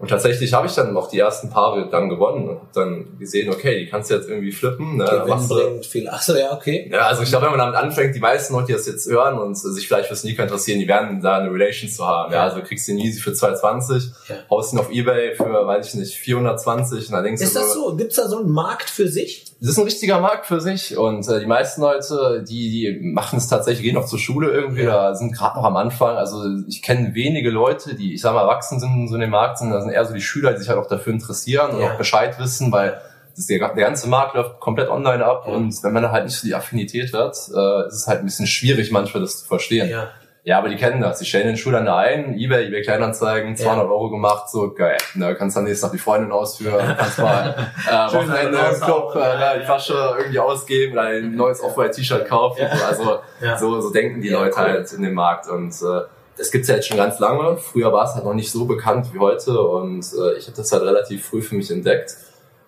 Und 0.00 0.10
tatsächlich 0.10 0.52
habe 0.52 0.68
ich 0.68 0.74
dann 0.74 0.92
noch 0.92 1.10
die 1.10 1.18
ersten 1.18 1.50
Paare 1.50 1.88
dann 1.90 2.08
gewonnen 2.08 2.48
und 2.50 2.54
hab 2.60 2.72
dann 2.72 3.18
gesehen, 3.18 3.52
okay, 3.52 3.80
die 3.80 3.90
kannst 3.90 4.08
du 4.10 4.14
jetzt 4.14 4.28
irgendwie 4.28 4.52
flippen. 4.52 4.96
Ne? 4.96 5.04
Gewinn 5.04 5.48
du- 5.48 5.54
bringt 5.56 5.86
viel. 5.86 6.08
Ach 6.08 6.22
so, 6.22 6.36
ja, 6.36 6.52
okay. 6.52 6.88
ja, 6.92 7.00
also 7.08 7.22
ich 7.24 7.30
glaube, 7.30 7.46
wenn 7.46 7.56
man 7.56 7.58
damit 7.58 7.74
anfängt, 7.74 8.14
die 8.14 8.20
meisten 8.20 8.52
Leute, 8.54 8.66
die 8.68 8.72
das 8.74 8.86
jetzt 8.86 9.10
hören 9.10 9.38
und 9.40 9.56
sich 9.56 9.88
vielleicht 9.88 10.08
für 10.08 10.14
Sneaker 10.14 10.44
interessieren, 10.44 10.78
die 10.78 10.86
werden 10.86 11.20
da 11.20 11.38
eine 11.38 11.50
Relation 11.52 11.90
zu 11.90 12.06
haben. 12.06 12.30
Ja, 12.30 12.38
Ja. 12.38 12.44
also 12.44 12.58
du 12.58 12.62
kriegst 12.62 12.86
den 12.86 12.98
Easy 12.98 13.18
für 13.20 13.32
220, 13.32 14.12
Ja. 14.28 14.36
haust 14.48 14.72
ihn 14.72 14.78
auf 14.78 14.88
Ebay 14.92 15.34
für, 15.34 15.66
weiß 15.66 15.88
ich 15.88 15.94
nicht, 15.94 16.14
420 16.14 17.08
und 17.08 17.12
dann 17.14 17.24
denkst 17.24 17.42
Ist 17.42 17.56
du 17.56 17.60
das 17.60 17.72
so? 17.72 17.96
Gibt's 17.96 18.14
da 18.16 18.28
so 18.28 18.38
einen 18.38 18.50
Markt 18.52 18.90
für 18.90 19.08
sich? 19.08 19.46
Das 19.60 19.70
ist 19.70 19.78
ein 19.78 19.84
richtiger 19.84 20.20
Markt 20.20 20.46
für 20.46 20.60
sich 20.60 20.96
und 20.96 21.28
äh, 21.28 21.40
die 21.40 21.46
meisten 21.46 21.80
Leute, 21.80 22.44
die, 22.48 22.70
die 22.70 23.00
machen 23.02 23.38
es 23.38 23.48
tatsächlich, 23.48 23.82
gehen 23.84 23.94
noch 23.96 24.06
zur 24.06 24.18
Schule 24.20 24.50
irgendwie, 24.50 24.84
da 24.84 25.14
sind 25.16 25.32
gerade 25.36 25.56
noch 25.56 25.64
am 25.64 25.76
Anfang. 25.76 26.16
Also 26.16 26.44
ich 26.68 26.80
kenne 26.82 27.14
wenige 27.14 27.50
Leute, 27.50 27.94
die, 27.96 28.14
ich 28.14 28.20
sag 28.20 28.34
mal, 28.34 28.42
erwachsen 28.42 28.78
sind, 28.78 29.08
so 29.08 29.14
in 29.16 29.20
dem 29.20 29.30
Markt 29.30 29.58
sind, 29.58 29.70
das 29.70 29.82
sind 29.84 29.92
eher 29.92 30.04
so 30.04 30.14
die 30.14 30.20
Schüler, 30.20 30.52
die 30.52 30.58
sich 30.60 30.68
halt 30.68 30.78
auch 30.78 30.86
dafür 30.88 31.12
interessieren 31.12 31.70
und 31.72 31.80
Ja. 31.80 31.92
auch 31.92 31.98
Bescheid 31.98 32.38
wissen, 32.38 32.70
weil 32.70 33.00
das, 33.36 33.46
der, 33.46 33.58
der 33.58 33.84
ganze 33.84 34.08
Markt 34.08 34.34
läuft 34.36 34.60
komplett 34.60 34.88
online 34.90 35.24
ab 35.24 35.44
Ja. 35.46 35.54
und 35.54 35.82
wenn 35.82 35.92
man 35.92 36.02
da 36.04 36.12
halt 36.12 36.24
nicht 36.26 36.36
so 36.36 36.46
die 36.46 36.54
Affinität 36.54 37.12
hat, 37.12 37.32
äh, 37.32 37.86
ist 37.88 37.94
es 37.94 38.06
halt 38.06 38.20
ein 38.20 38.24
bisschen 38.26 38.46
schwierig 38.46 38.92
manchmal 38.92 39.22
das 39.22 39.40
zu 39.40 39.46
verstehen. 39.46 39.88
Ja. 39.88 40.08
Ja, 40.48 40.56
aber 40.56 40.70
die 40.70 40.76
kennen 40.76 41.02
das. 41.02 41.18
Die 41.18 41.26
stellen 41.26 41.46
den 41.46 41.58
Schuh 41.58 41.70
dann 41.72 41.84
da 41.84 41.98
ein, 41.98 42.38
Ebay, 42.38 42.68
Ebay 42.68 42.80
Kleinanzeigen, 42.80 43.54
200 43.54 43.86
Euro 43.86 44.08
gemacht, 44.08 44.48
so 44.48 44.72
geil. 44.72 44.96
Da 45.14 45.34
kannst 45.34 45.58
dann 45.58 45.64
nächstes 45.64 45.82
Tag 45.82 45.92
die 45.92 45.98
Freundin 45.98 46.32
ausführen, 46.32 46.96
kannst 46.98 47.18
mal 47.18 47.54
äh, 47.86 48.14
Wochenende 48.14 48.58
einen 48.58 48.74
im 48.74 48.80
Club 48.80 49.14
äh, 49.14 49.18
ne, 49.18 49.58
die 49.60 49.66
Flasche 49.66 50.14
irgendwie 50.18 50.38
ausgeben 50.38 50.94
oder 50.94 51.02
ein 51.02 51.36
neues 51.36 51.62
Off-White-T-Shirt 51.62 52.26
kaufen. 52.26 52.62
Ja. 52.62 52.70
Also 52.88 53.18
Ja. 53.42 53.58
so, 53.58 53.78
so 53.82 53.90
denken 53.90 54.22
die 54.22 54.28
Ja, 54.30 54.38
Leute 54.40 54.54
cool. 54.56 54.62
halt 54.64 54.90
in 54.94 55.02
dem 55.02 55.12
Markt. 55.12 55.48
Und 55.50 55.74
äh, 55.82 56.00
das 56.38 56.50
gibt's 56.50 56.68
ja 56.68 56.76
jetzt 56.76 56.88
schon 56.88 56.96
ganz 56.96 57.18
lange. 57.18 57.58
Früher 57.58 57.92
war 57.92 58.06
es 58.06 58.14
halt 58.14 58.24
noch 58.24 58.32
nicht 58.32 58.50
so 58.50 58.64
bekannt 58.64 59.12
wie 59.12 59.18
heute 59.18 59.60
und 59.60 60.00
äh, 60.18 60.38
ich 60.38 60.46
habe 60.46 60.56
das 60.56 60.72
halt 60.72 60.82
relativ 60.82 61.26
früh 61.26 61.42
für 61.42 61.56
mich 61.56 61.70
entdeckt. 61.70 62.16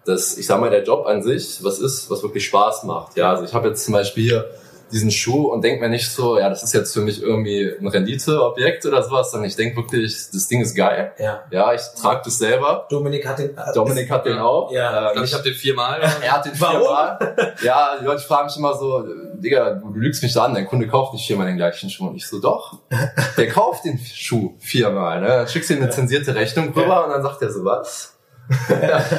Dass, 0.05 0.37
ich 0.37 0.47
sag 0.47 0.61
mal, 0.61 0.69
der 0.69 0.83
Job 0.83 1.07
an 1.07 1.23
sich, 1.23 1.65
was 1.65 1.79
ist, 1.79 2.11
was 2.11 2.23
wirklich 2.23 2.45
Spaß 2.45 2.85
macht. 2.85 3.17
Ja, 3.17 3.31
also 3.31 3.45
ich 3.45 3.55
habe 3.55 3.69
jetzt 3.69 3.87
zum 3.87 3.95
Beispiel 3.95 4.25
hier 4.25 4.51
diesen 4.93 5.11
Schuh 5.11 5.49
und 5.49 5.63
denk 5.63 5.81
mir 5.81 5.89
nicht 5.89 6.11
so, 6.11 6.39
ja, 6.39 6.49
das 6.49 6.63
ist 6.63 6.75
jetzt 6.75 6.93
für 6.93 7.01
mich 7.01 7.23
irgendwie 7.23 7.73
ein 7.81 7.87
Renditeobjekt 7.87 8.87
oder 8.87 9.03
sowas, 9.03 9.31
sondern 9.31 9.49
ich 9.49 9.57
denk 9.57 9.77
wirklich, 9.77 10.31
das 10.33 10.49
Ding 10.49 10.61
ist 10.61 10.75
geil. 10.75 11.13
Ja. 11.19 11.45
Ja, 11.51 11.73
ich 11.75 11.83
trage 12.01 12.23
das 12.25 12.39
selber. 12.39 12.87
Dominik 12.91 13.27
hat 13.27 13.39
den. 13.39 13.57
Dominik 13.75 14.11
hat 14.11 14.27
den 14.27 14.39
auch. 14.39 14.73
Ja. 14.73 15.13
Ich 15.13 15.19
Ähm, 15.19 15.25
ich 15.25 15.35
habe 15.35 15.45
den 15.45 15.55
viermal. 15.55 16.01
er 16.23 16.33
hat 16.33 16.45
den 16.45 16.61
Warum? 16.61 16.81
viermal. 16.81 17.57
Ja, 17.63 17.99
die 18.01 18.05
Leute 18.05 18.23
fragen 18.23 18.47
mich 18.47 18.57
immer 18.57 18.75
so, 18.77 19.05
Digga, 19.35 19.75
du, 19.75 19.93
lügst 19.95 20.23
mich 20.23 20.33
da 20.33 20.45
an, 20.45 20.55
dein 20.55 20.67
Kunde 20.67 20.87
kauft 20.89 21.13
nicht 21.13 21.27
viermal 21.27 21.47
den 21.47 21.57
gleichen 21.57 21.91
Schuh. 21.91 22.09
Und 22.09 22.17
ich 22.17 22.27
so, 22.27 22.41
doch, 22.41 22.79
der 23.37 23.49
kauft 23.49 23.85
den 23.85 23.99
Schuh 23.99 24.55
viermal. 24.59 25.21
Ne? 25.21 25.29
Dann 25.29 25.49
schickst 25.49 25.71
du 25.71 25.75
ihm 25.75 25.83
eine 25.83 25.91
zensierte 25.91 26.35
Rechnung 26.35 26.73
rüber 26.73 27.05
und 27.05 27.11
dann 27.11 27.23
sagt 27.23 27.43
er 27.43 27.51
so, 27.51 27.65
was? 27.65 28.17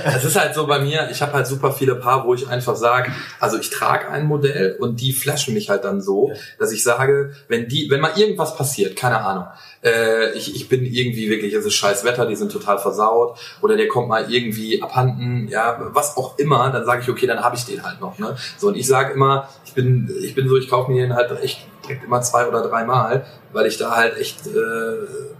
Es 0.04 0.26
ist 0.26 0.40
halt 0.40 0.54
so 0.54 0.68
bei 0.68 0.80
mir, 0.80 1.10
ich 1.10 1.22
habe 1.22 1.34
halt 1.34 1.48
super 1.48 1.72
viele 1.72 1.96
Paar, 1.96 2.26
wo 2.26 2.34
ich 2.34 2.48
einfach 2.50 2.76
sage, 2.76 3.12
also 3.40 3.58
ich 3.58 3.70
trage 3.70 4.10
ein 4.10 4.26
Modell 4.26 4.76
und 4.80 5.00
die 5.00 5.14
flashen 5.14 5.54
mich 5.54 5.70
halt 5.70 5.86
dann 5.86 6.02
so, 6.02 6.32
dass 6.60 6.72
ich 6.72 6.84
sage, 6.84 7.34
wenn 7.48 7.68
die, 7.68 7.90
wenn 7.90 8.02
mal 8.02 8.18
irgendwas 8.18 8.56
passiert, 8.56 8.96
keine 8.96 9.22
Ahnung, 9.22 9.46
äh, 9.84 10.32
ich, 10.34 10.56
ich 10.56 10.68
bin 10.68 10.86
irgendwie 10.86 11.30
wirklich, 11.30 11.54
es 11.54 11.66
ist 11.66 11.74
scheiß 11.76 12.04
Wetter, 12.04 12.26
die 12.26 12.36
sind 12.36 12.52
total 12.52 12.78
versaut 12.78 13.40
oder 13.62 13.78
der 13.78 13.88
kommt 13.88 14.10
mal 14.10 14.32
irgendwie 14.32 14.82
abhanden, 14.82 15.48
ja, 15.48 15.78
was 15.94 16.18
auch 16.18 16.38
immer, 16.38 16.70
dann 16.72 16.86
sage 16.86 17.02
ich, 17.02 17.10
okay, 17.10 17.28
dann 17.28 17.42
habe 17.42 17.56
ich 17.56 17.66
den 17.66 17.84
halt 17.84 18.02
noch. 18.02 18.20
Ne? 18.20 18.36
So 18.58 18.68
und 18.68 18.76
ich 18.76 18.88
sage 18.88 19.14
immer, 19.14 19.50
ich 19.66 19.74
bin, 19.74 20.14
ich 20.22 20.36
bin 20.36 20.48
so, 20.50 20.58
ich 20.58 20.70
kaufe 20.70 20.92
mir 20.92 21.04
den 21.04 21.16
halt 21.16 21.32
echt 21.42 21.66
direkt 21.84 22.04
immer 22.04 22.22
zwei 22.22 22.48
oder 22.48 22.62
dreimal, 22.68 23.26
weil 23.54 23.66
ich 23.66 23.78
da 23.78 23.96
halt 23.96 24.18
echt 24.18 24.48
äh, 24.48 24.52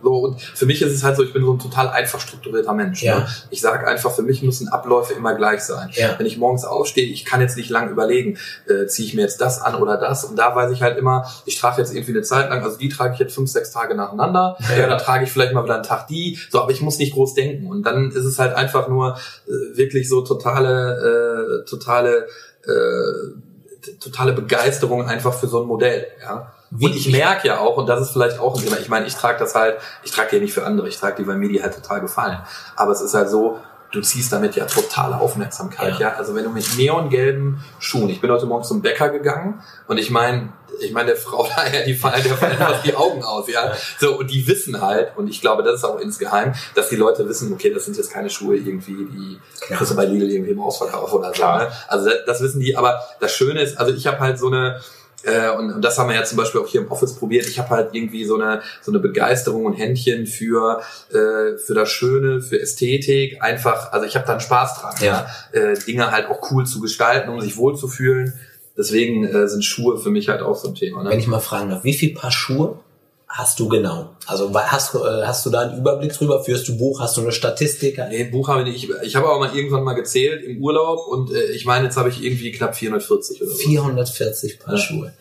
so 0.02 0.14
und 0.20 0.42
für 0.42 0.66
mich 0.66 0.82
ist 0.82 0.92
es 0.92 1.04
halt 1.04 1.16
so, 1.16 1.24
ich 1.24 1.34
bin 1.34 1.44
so 1.44 1.54
ein 1.54 1.60
total 1.60 1.90
einfach 1.90 2.20
strukturierter 2.20 2.74
Mensch. 2.74 3.04
Ja. 3.04 3.20
Ne? 3.20 3.28
Ich 3.50 3.62
sage 3.62 3.88
einfach, 3.88 4.12
für 4.12 4.22
mich 4.22 4.42
müssen 4.42 4.68
Abläufe 4.68 5.14
immer 5.14 5.36
gleich 5.36 5.62
sein. 5.62 5.90
Ja. 5.94 6.16
Wenn 6.18 6.26
ich 6.26 6.38
morgens 6.38 6.66
aufstehe, 6.66 7.06
ich 7.06 7.26
kann 7.26 7.42
jetzt 7.42 7.58
nicht 7.58 7.70
lang 7.70 7.90
überlegen, 7.90 8.38
äh, 8.68 8.88
ziehe 8.88 9.08
ich 9.08 9.14
mir 9.14 9.22
jetzt 9.22 9.42
das 9.42 9.62
an 9.62 9.76
oder 9.76 9.98
das. 9.98 10.24
Und 10.24 10.38
da 10.38 10.56
weiß 10.56 10.72
ich 10.72 10.82
halt 10.82 10.98
immer, 10.98 11.26
ich 11.46 11.60
trage 11.60 11.82
jetzt 11.82 11.94
irgendwie 11.94 12.12
eine 12.12 12.24
Zeit 12.24 12.50
lang, 12.50 12.64
also 12.64 12.78
die 12.78 12.90
trage 12.90 13.14
ich 13.14 13.20
jetzt 13.20 13.36
fünf, 13.36 13.50
sechs 13.50 13.72
Tage 13.72 13.96
nacheinander. 13.96 14.58
Ja, 14.78 14.88
dann 14.88 15.00
trage 15.00 15.24
ich 15.24 15.32
vielleicht 15.32 15.54
mal 15.54 15.64
wieder 15.64 15.76
einen 15.76 15.84
Tag 15.84 16.08
die. 16.08 16.40
So, 16.50 16.62
aber 16.62 16.72
ich 16.72 16.82
muss 16.82 16.98
nicht 16.98 17.14
groß 17.14 17.34
denken. 17.34 17.68
Und 17.68 17.84
dann 17.84 18.12
ist 18.12 18.26
es 18.26 18.40
halt 18.40 18.54
einfach 18.54 18.88
nur 18.88 19.18
äh, 19.48 19.78
wirklich 19.78 20.10
so 20.10 20.22
totale, 20.22 21.62
äh, 21.62 21.70
totale, 21.70 22.28
äh, 22.66 23.51
totale 24.00 24.34
Begeisterung 24.34 25.08
einfach 25.08 25.34
für 25.34 25.48
so 25.48 25.62
ein 25.62 25.68
Modell. 25.68 26.06
Ja. 26.22 26.52
Und 26.72 26.96
ich 26.96 27.12
merke 27.12 27.48
ja 27.48 27.60
auch, 27.60 27.78
und 27.78 27.88
das 27.88 28.02
ist 28.02 28.12
vielleicht 28.12 28.40
auch 28.40 28.56
ein 28.56 28.64
Thema, 28.64 28.78
ich 28.78 28.88
meine, 28.88 29.06
ich 29.06 29.16
trage 29.16 29.38
das 29.40 29.56
halt, 29.56 29.78
ich 30.04 30.12
trage 30.12 30.30
die 30.32 30.40
nicht 30.40 30.54
für 30.54 30.66
andere, 30.66 30.88
ich 30.88 30.98
trage 30.98 31.18
die, 31.18 31.28
weil 31.28 31.36
mir 31.36 31.50
die 31.50 31.62
halt 31.62 31.76
total 31.76 32.00
gefallen. 32.00 32.40
Aber 32.76 32.92
es 32.92 33.02
ist 33.02 33.14
halt 33.14 33.30
so, 33.30 33.60
du 33.92 34.02
ziehst 34.02 34.32
damit 34.32 34.56
ja 34.56 34.66
totale 34.66 35.20
Aufmerksamkeit, 35.20 36.00
Ja. 36.00 36.12
ja. 36.12 36.14
Also 36.16 36.34
wenn 36.34 36.46
du 36.46 36.50
mit 36.50 36.78
neongelben 36.78 37.64
Schuhen, 37.80 38.10
ich 38.10 38.22
bin 38.22 38.32
heute 38.32 38.46
Morgen 38.46 38.64
zum 38.64 38.82
Bäcker 38.82 39.10
gegangen 39.10 39.62
und 39.88 39.98
ich 39.98 40.12
meine, 40.12 40.50
ich 40.80 40.92
meine, 40.92 41.08
der 41.08 41.18
Frau 41.18 41.48
da, 41.56 41.66
ja, 41.68 41.84
die 41.86 41.94
fallen, 41.94 42.24
der 42.24 42.36
fallen 42.38 42.58
fast 42.58 42.86
die 42.86 42.96
Augen 42.96 43.24
aus, 43.24 43.48
ja. 43.48 43.66
Ja. 43.68 43.78
So, 44.00 44.18
und 44.20 44.32
die 44.32 44.48
wissen 44.48 44.82
halt, 44.82 45.16
und 45.18 45.28
ich 45.28 45.42
glaube, 45.42 45.64
das 45.64 45.76
ist 45.76 45.84
auch 45.84 46.00
insgeheim, 46.00 46.54
dass 46.76 46.90
die 46.90 46.96
Leute 46.96 47.28
wissen, 47.28 47.52
okay, 47.54 47.74
das 47.74 47.86
sind 47.86 47.98
jetzt 47.98 48.12
keine 48.12 48.30
Schuhe 48.30 48.56
irgendwie, 48.56 49.08
die 49.12 49.40
Klar. 49.60 49.78
kriegst 49.78 49.92
du 49.92 49.96
bei 49.96 50.06
Lidl 50.06 50.30
irgendwie 50.30 50.52
im 50.52 50.62
Ausverkauf 50.62 51.14
oder 51.14 51.34
so. 51.34 51.44
Ne? 51.44 51.72
Also 51.88 52.10
das, 52.10 52.16
das 52.26 52.42
wissen 52.42 52.60
die, 52.60 52.76
aber 52.76 53.02
das 53.20 53.34
Schöne 53.34 53.62
ist, 53.62 53.78
also 53.78 53.94
ich 53.94 54.08
habe 54.08 54.20
halt 54.20 54.40
so 54.40 54.48
eine, 54.48 54.82
äh, 55.24 55.50
und, 55.52 55.72
und 55.72 55.82
das 55.84 55.98
haben 55.98 56.10
wir 56.10 56.16
ja 56.16 56.24
zum 56.24 56.38
Beispiel 56.38 56.62
auch 56.62 56.68
hier 56.68 56.82
im 56.82 56.92
Office 56.92 57.16
probiert. 57.16 57.46
Ich 57.48 57.60
habe 57.60 57.70
halt 57.70 57.94
irgendwie 57.94 58.26
so 58.26 58.36
eine 58.36 58.62
so 58.82 58.92
eine 58.92 59.00
Begeisterung 59.00 59.66
und 59.66 59.74
Händchen 59.74 60.26
für 60.26 60.82
äh, 61.10 61.58
für 61.58 61.74
das 61.76 61.90
Schöne, 61.90 62.42
für 62.42 62.60
Ästhetik. 62.60 63.42
Einfach, 63.42 63.92
also 63.92 64.06
ich 64.06 64.16
habe 64.16 64.26
da 64.26 64.34
einen 64.34 64.42
Spaß 64.42 64.82
dran, 64.82 64.96
Ja. 65.00 65.28
ja. 65.54 65.60
Äh, 65.60 65.78
Dinge 65.78 66.12
halt 66.12 66.28
auch 66.28 66.52
cool 66.52 66.66
zu 66.66 66.80
gestalten, 66.82 67.30
um 67.30 67.40
sich 67.40 67.58
wohlzufühlen. 67.58 68.34
Deswegen 68.78 69.26
äh, 69.26 69.48
sind 69.48 69.64
Schuhe 69.64 69.98
für 69.98 70.10
mich 70.10 70.30
halt 70.30 70.42
auch 70.42 70.56
so 70.56 70.70
ein 70.70 70.76
Thema. 70.76 71.04
Wenn 71.04 71.10
Ne? 71.12 71.18
ich 71.18 71.28
mal 71.28 71.40
fragen 71.40 71.70
darf, 71.70 71.84
wie 71.84 71.94
viel 71.94 72.14
Paar 72.14 72.32
Schuhe 72.32 72.80
hast 73.28 73.60
du 73.62 73.70
genau? 73.70 74.10
Also 74.28 74.54
hast, 74.54 74.94
du, 74.94 75.00
äh, 75.06 75.24
hast 75.26 75.46
du 75.46 75.50
da 75.50 75.62
einen 75.62 75.78
Überblick 75.78 76.12
drüber? 76.14 76.44
Führst 76.44 76.68
du 76.68 76.78
Buch? 76.78 77.00
Hast 77.00 77.16
du 77.16 77.22
eine 77.22 77.32
Statistik? 77.32 77.98
Nee, 78.10 78.26
Buch 78.26 78.50
habe 78.50 78.62
ich 78.62 78.68
nicht. 78.68 78.84
Ich, 78.84 79.08
ich 79.08 79.16
habe 79.16 79.30
auch 79.30 79.40
mal 79.40 79.56
irgendwann 79.56 79.84
mal 79.84 79.94
gezählt 79.94 80.44
im 80.44 80.62
Urlaub 80.62 81.08
und 81.08 81.32
äh, 81.34 81.44
ich 81.52 81.66
meine, 81.66 81.86
jetzt 81.86 81.96
habe 81.98 82.10
ich 82.10 82.24
irgendwie 82.24 82.52
knapp 82.52 82.76
440 82.76 83.42
oder 83.42 83.52
so. 83.52 83.56
440 83.58 84.60
Paar 84.60 84.74
Ja. 84.76 84.80
Schuhe. 84.80 85.14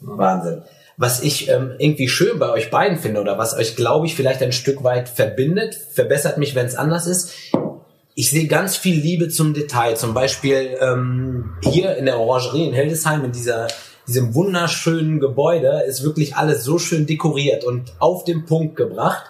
Wahnsinn. 0.00 0.62
Was 0.96 1.22
ich 1.22 1.48
ähm, 1.48 1.72
irgendwie 1.78 2.08
schön 2.08 2.38
bei 2.38 2.50
euch 2.50 2.70
beiden 2.70 2.98
finde 2.98 3.20
oder 3.22 3.38
was 3.38 3.56
euch, 3.56 3.74
glaube 3.74 4.06
ich, 4.06 4.14
vielleicht 4.14 4.42
ein 4.42 4.52
Stück 4.52 4.84
weit 4.84 5.08
verbindet, 5.08 5.74
verbessert 5.74 6.36
mich, 6.38 6.54
wenn 6.54 6.66
es 6.66 6.74
anders 6.74 7.06
ist. 7.06 7.32
Ich 8.20 8.28
sehe 8.28 8.46
ganz 8.48 8.76
viel 8.76 9.00
Liebe 9.00 9.30
zum 9.30 9.54
Detail. 9.54 9.96
Zum 9.96 10.12
Beispiel 10.12 10.76
ähm, 10.78 11.54
hier 11.62 11.96
in 11.96 12.04
der 12.04 12.18
Orangerie 12.18 12.66
in 12.66 12.74
Hildesheim, 12.74 13.24
in 13.24 13.32
dieser, 13.32 13.66
diesem 14.06 14.34
wunderschönen 14.34 15.20
Gebäude, 15.20 15.84
ist 15.88 16.04
wirklich 16.04 16.36
alles 16.36 16.62
so 16.62 16.78
schön 16.78 17.06
dekoriert 17.06 17.64
und 17.64 17.94
auf 17.98 18.24
den 18.24 18.44
Punkt 18.44 18.76
gebracht. 18.76 19.24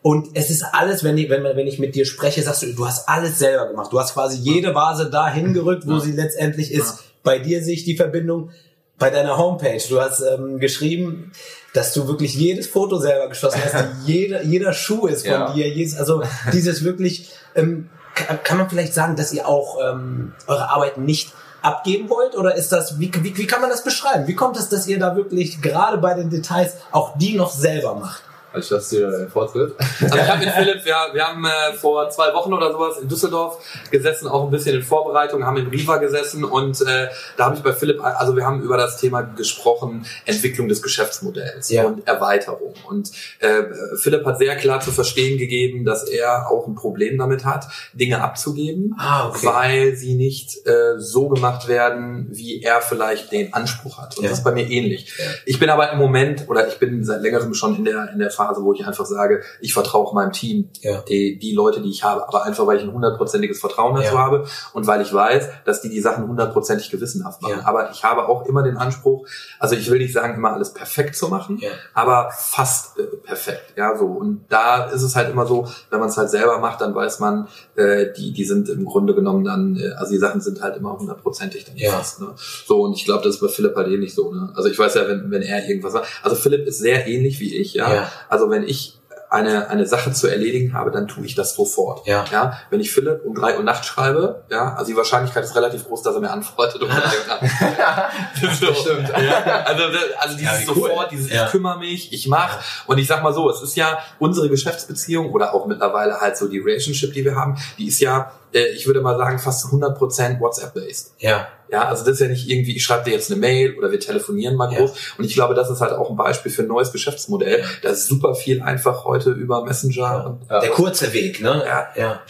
Und 0.00 0.28
es 0.34 0.50
ist 0.50 0.64
alles, 0.70 1.02
wenn 1.02 1.18
ich, 1.18 1.28
wenn, 1.28 1.42
wenn 1.42 1.66
ich 1.66 1.80
mit 1.80 1.96
dir 1.96 2.06
spreche, 2.06 2.40
sagst 2.40 2.62
du, 2.62 2.72
du 2.72 2.86
hast 2.86 3.08
alles 3.08 3.36
selber 3.40 3.66
gemacht. 3.66 3.92
Du 3.92 3.98
hast 3.98 4.14
quasi 4.14 4.38
jede 4.38 4.76
Vase 4.76 5.10
da 5.10 5.28
hingerückt, 5.28 5.84
wo 5.84 5.94
Ja. 5.94 6.00
sie 6.00 6.12
letztendlich 6.12 6.70
ist. 6.70 6.86
Ja. 6.86 6.98
Bei 7.24 7.40
dir 7.40 7.64
sehe 7.64 7.74
ich 7.74 7.82
die 7.82 7.96
Verbindung 7.96 8.50
bei 8.96 9.10
deiner 9.10 9.38
Homepage. 9.38 9.82
Du 9.88 10.00
hast 10.00 10.20
ähm, 10.22 10.60
geschrieben, 10.60 11.32
dass 11.74 11.92
du 11.94 12.06
wirklich 12.06 12.34
jedes 12.36 12.68
Foto 12.68 12.98
selber 13.00 13.28
geschossen 13.28 13.60
hast. 13.64 13.74
jeder, 14.06 14.44
jeder 14.44 14.72
Schuh 14.72 15.08
ist 15.08 15.22
von 15.26 15.32
Ja. 15.32 15.52
dir. 15.52 15.68
Jedes, 15.68 15.96
also 15.96 16.22
dieses 16.52 16.84
wirklich, 16.84 17.28
ähm, 17.56 17.90
kann, 18.26 18.42
kann 18.42 18.58
man 18.58 18.68
vielleicht 18.68 18.94
sagen, 18.94 19.16
dass 19.16 19.32
ihr 19.32 19.46
auch 19.46 19.78
ähm, 19.82 20.32
eure 20.46 20.68
Arbeit 20.70 20.98
nicht 20.98 21.32
abgeben 21.62 22.08
wollt? 22.10 22.36
Oder 22.36 22.54
ist 22.54 22.72
das, 22.72 22.98
wie, 22.98 23.10
wie, 23.22 23.36
wie 23.36 23.46
kann 23.46 23.60
man 23.60 23.70
das 23.70 23.84
beschreiben? 23.84 24.26
Wie 24.26 24.34
kommt 24.34 24.56
es, 24.56 24.68
dass 24.68 24.86
ihr 24.86 24.98
da 24.98 25.16
wirklich 25.16 25.62
gerade 25.62 25.98
bei 25.98 26.14
den 26.14 26.30
Details 26.30 26.74
auch 26.92 27.16
die 27.16 27.36
noch 27.36 27.50
selber 27.50 27.94
macht? 27.94 28.22
Also 28.56 28.64
ich 28.66 28.70
lasse 28.70 28.96
dir 28.96 29.10
den 29.10 29.28
Vortritt. 29.28 29.74
Also 30.02 30.16
ich 30.16 30.28
habe 30.28 30.38
mit 30.44 30.50
Philipp, 30.50 30.84
wir, 30.84 30.94
wir 31.12 31.24
haben 31.26 31.44
äh, 31.44 31.72
vor 31.74 32.08
zwei 32.10 32.32
Wochen 32.32 32.52
oder 32.52 32.72
sowas 32.72 32.98
in 32.98 33.08
Düsseldorf 33.08 33.58
gesessen, 33.90 34.28
auch 34.28 34.44
ein 34.44 34.50
bisschen 34.50 34.76
in 34.76 34.82
Vorbereitung, 34.82 35.44
haben 35.44 35.56
im 35.58 35.68
Riva 35.68 35.98
gesessen 35.98 36.44
und 36.44 36.80
äh, 36.82 37.08
da 37.36 37.46
habe 37.46 37.56
ich 37.56 37.62
bei 37.62 37.72
Philipp, 37.72 38.02
also 38.02 38.34
wir 38.36 38.44
haben 38.46 38.62
über 38.62 38.76
das 38.76 38.96
Thema 38.98 39.22
gesprochen, 39.22 40.06
Entwicklung 40.24 40.68
des 40.68 40.82
Geschäftsmodells 40.82 41.70
Ja. 41.70 41.84
und 41.84 42.06
Erweiterung. 42.06 42.72
Und 42.88 43.10
äh, 43.40 43.64
Philipp 43.96 44.24
hat 44.24 44.38
sehr 44.38 44.56
klar 44.56 44.80
zu 44.80 44.90
verstehen 44.90 45.38
gegeben, 45.38 45.84
dass 45.84 46.04
er 46.04 46.50
auch 46.50 46.66
ein 46.66 46.74
Problem 46.74 47.18
damit 47.18 47.44
hat, 47.44 47.66
Dinge 47.92 48.22
abzugeben, 48.22 48.94
Ah, 48.98 49.28
okay. 49.28 49.46
weil 49.46 49.96
sie 49.96 50.14
nicht 50.14 50.66
äh, 50.66 50.98
so 50.98 51.28
gemacht 51.28 51.68
werden, 51.68 52.28
wie 52.30 52.62
er 52.62 52.80
vielleicht 52.80 53.32
den 53.32 53.52
Anspruch 53.52 53.98
hat. 53.98 54.16
Und 54.16 54.24
Ja. 54.24 54.30
das 54.30 54.38
ist 54.38 54.44
bei 54.44 54.52
mir 54.52 54.68
ähnlich. 54.70 55.12
Ja. 55.18 55.24
Ich 55.44 55.58
bin 55.58 55.68
aber 55.70 55.92
im 55.92 55.98
Moment 55.98 56.48
oder 56.48 56.66
ich 56.68 56.78
bin 56.78 57.04
seit 57.04 57.20
längerem 57.22 57.52
schon 57.54 57.76
in 57.76 57.84
der 57.84 58.10
in 58.12 58.18
der 58.18 58.30
Phase, 58.30 58.45
wo 58.64 58.72
ich 58.72 58.86
einfach 58.86 59.06
sage, 59.06 59.42
ich 59.60 59.72
vertraue 59.72 60.14
meinem 60.14 60.32
Team, 60.32 60.70
Ja. 60.80 61.02
die, 61.02 61.38
die 61.38 61.52
Leute, 61.52 61.80
die 61.80 61.90
ich 61.90 62.04
habe, 62.04 62.26
aber 62.28 62.44
einfach 62.44 62.66
weil 62.66 62.76
ich 62.78 62.82
ein 62.84 62.92
hundertprozentiges 62.92 63.60
Vertrauen 63.60 63.94
dazu 63.96 64.14
Ja. 64.14 64.18
habe 64.20 64.46
und 64.72 64.86
weil 64.86 65.00
ich 65.02 65.12
weiß, 65.12 65.48
dass 65.64 65.80
die 65.82 65.88
die 65.88 66.00
Sachen 66.00 66.26
hundertprozentig 66.28 66.90
gewissenhaft 66.90 67.42
machen. 67.42 67.58
Ja. 67.60 67.66
Aber 67.66 67.90
ich 67.90 68.04
habe 68.04 68.28
auch 68.28 68.46
immer 68.46 68.62
den 68.62 68.76
Anspruch, 68.76 69.26
also 69.58 69.74
ich 69.74 69.90
will 69.90 69.98
nicht 69.98 70.12
sagen, 70.14 70.34
immer 70.34 70.52
alles 70.52 70.72
perfekt 70.72 71.16
zu 71.16 71.28
machen, 71.28 71.60
aber 71.94 72.30
fast 72.36 72.98
äh, 72.98 73.02
perfekt, 73.24 73.74
ja 73.76 73.96
so. 73.96 74.06
Und 74.06 74.44
da 74.48 74.84
ist 74.84 75.02
es 75.02 75.16
halt 75.16 75.30
immer 75.30 75.46
so, 75.46 75.66
wenn 75.90 76.00
man 76.00 76.08
es 76.08 76.16
halt 76.16 76.30
selber 76.30 76.58
macht, 76.58 76.80
dann 76.80 76.94
weiß 76.94 77.20
man, 77.20 77.48
äh, 77.76 78.06
die 78.16 78.32
die 78.32 78.44
sind 78.44 78.68
im 78.68 78.84
Grunde 78.84 79.14
genommen 79.14 79.44
dann, 79.44 79.76
äh, 79.76 79.90
also 79.96 80.12
die 80.12 80.18
Sachen 80.18 80.40
sind 80.40 80.62
halt 80.62 80.76
immer 80.76 80.96
hundertprozentig 80.98 81.64
dann 81.64 81.76
fast. 81.90 82.20
Ne? 82.20 82.28
So 82.66 82.82
und 82.82 82.94
ich 82.94 83.04
glaube, 83.04 83.24
das 83.24 83.36
ist 83.36 83.40
bei 83.40 83.48
Philipp 83.48 83.74
halt 83.76 83.88
ähnlich 83.88 84.14
so. 84.14 84.32
Ne? 84.32 84.52
Also 84.54 84.68
ich 84.68 84.78
weiß 84.78 84.94
ja, 84.94 85.08
wenn 85.08 85.30
wenn 85.30 85.42
er 85.42 85.68
irgendwas 85.68 85.92
sagt, 85.92 86.06
also 86.22 86.36
Philipp 86.36 86.66
ist 86.66 86.78
sehr 86.78 87.06
ähnlich 87.06 87.40
wie 87.40 87.54
ich, 87.56 87.74
ja. 87.74 88.08
Also 88.28 88.50
wenn 88.50 88.62
ich 88.62 88.98
eine, 89.28 89.68
eine 89.68 89.86
Sache 89.86 90.12
zu 90.12 90.28
erledigen 90.28 90.72
habe, 90.74 90.90
dann 90.90 91.08
tue 91.08 91.24
ich 91.26 91.34
das 91.34 91.54
sofort. 91.54 92.06
Ja. 92.06 92.24
Ja, 92.30 92.60
wenn 92.70 92.80
ich 92.80 92.92
Philipp 92.92 93.22
um 93.24 93.34
drei 93.34 93.56
Uhr 93.56 93.64
nachts 93.64 93.86
schreibe, 93.86 94.44
ja, 94.50 94.74
also 94.74 94.90
die 94.90 94.96
Wahrscheinlichkeit 94.96 95.44
ist 95.44 95.56
relativ 95.56 95.84
groß, 95.86 96.02
dass 96.02 96.14
er 96.14 96.20
mir 96.20 96.30
antwortet 96.30 96.80
um 96.82 96.88
drei 96.88 96.96
Uhr 96.96 97.26
nachts. 97.26 98.60
so. 98.60 98.72
stimmt. 98.72 99.08
Ja, 99.08 99.64
also, 99.64 99.84
also 100.18 100.36
dieses 100.36 100.66
Ja, 100.66 100.72
cool. 100.74 100.74
sofort, 100.90 101.10
dieses 101.10 101.30
Ja. 101.30 101.46
ich 101.46 101.50
kümmere 101.50 101.78
mich, 101.78 102.12
ich 102.12 102.28
mache. 102.28 102.60
Und 102.86 102.98
ich 102.98 103.06
sag 103.06 103.22
mal 103.22 103.32
so, 103.32 103.50
es 103.50 103.62
ist 103.62 103.76
ja 103.76 103.98
unsere 104.18 104.48
Geschäftsbeziehung 104.48 105.30
oder 105.32 105.54
auch 105.54 105.66
mittlerweile 105.66 106.20
halt 106.20 106.36
so 106.36 106.46
die 106.48 106.58
Relationship, 106.60 107.12
die 107.12 107.24
wir 107.24 107.34
haben, 107.34 107.56
die 107.78 107.88
ist 107.88 108.00
ja, 108.00 108.30
äh, 108.56 108.68
ich 108.74 108.86
würde 108.86 109.00
mal 109.00 109.16
sagen, 109.16 109.38
fast 109.38 109.66
100% 109.66 110.40
WhatsApp-based. 110.40 111.14
Ja. 111.18 111.48
Ja, 111.70 111.84
also 111.88 112.04
das 112.04 112.14
ist 112.14 112.20
ja 112.20 112.28
nicht 112.28 112.48
irgendwie, 112.48 112.76
ich 112.76 112.84
schreibe 112.84 113.04
dir 113.04 113.10
jetzt 113.12 113.30
eine 113.30 113.40
Mail 113.40 113.76
oder 113.76 113.90
wir 113.90 113.98
telefonieren 114.00 114.56
mal 114.56 114.72
Ja. 114.72 114.78
groß. 114.78 114.92
Und 115.18 115.24
ich 115.24 115.34
glaube, 115.34 115.54
das 115.54 115.68
ist 115.70 115.80
halt 115.80 115.92
auch 115.92 116.10
ein 116.10 116.16
Beispiel 116.16 116.50
für 116.52 116.62
ein 116.62 116.68
neues 116.68 116.92
Geschäftsmodell. 116.92 117.64
Da 117.82 117.90
ist 117.90 118.06
super 118.06 118.34
viel 118.34 118.62
einfach 118.62 119.04
heute 119.04 119.30
über 119.30 119.64
Messenger 119.64 120.26
und 120.26 120.50
Ja. 120.50 120.60
Der 120.60 120.70
kurze 120.70 121.12
Weg, 121.12 121.40
ne? 121.42 121.62
Ja. 121.66 121.88
Ja. 121.96 122.20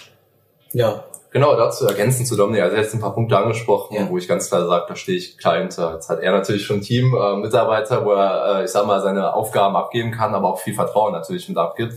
Ja. 0.72 1.04
Genau, 1.32 1.54
dazu 1.54 1.86
ergänzend 1.86 2.26
zu 2.28 2.34
Dominik. 2.34 2.62
Also 2.62 2.74
er 2.76 2.78
hat 2.78 2.84
jetzt 2.86 2.94
ein 2.94 3.00
paar 3.00 3.14
Punkte 3.14 3.36
angesprochen, 3.36 3.94
Ja. 3.94 4.08
wo 4.08 4.16
ich 4.16 4.26
ganz 4.26 4.48
klar 4.48 4.66
sage, 4.66 4.86
da 4.88 4.96
stehe 4.96 5.18
ich 5.18 5.36
klar 5.36 5.58
hinter. 5.58 5.92
Jetzt 5.94 6.08
hat 6.08 6.20
er 6.20 6.32
natürlich 6.32 6.64
schon 6.64 6.78
ein 6.78 6.82
Team, 6.82 7.14
äh, 7.14 7.36
Mitarbeiter, 7.36 8.06
wo 8.06 8.12
er, 8.12 8.60
äh, 8.60 8.64
ich 8.64 8.70
sag 8.70 8.86
mal, 8.86 9.02
seine 9.02 9.34
Aufgaben 9.34 9.76
abgeben 9.76 10.12
kann, 10.12 10.34
aber 10.34 10.48
auch 10.48 10.60
viel 10.60 10.74
Vertrauen 10.74 11.12
natürlich 11.12 11.46
mit 11.48 11.58
abgibt. 11.58 11.92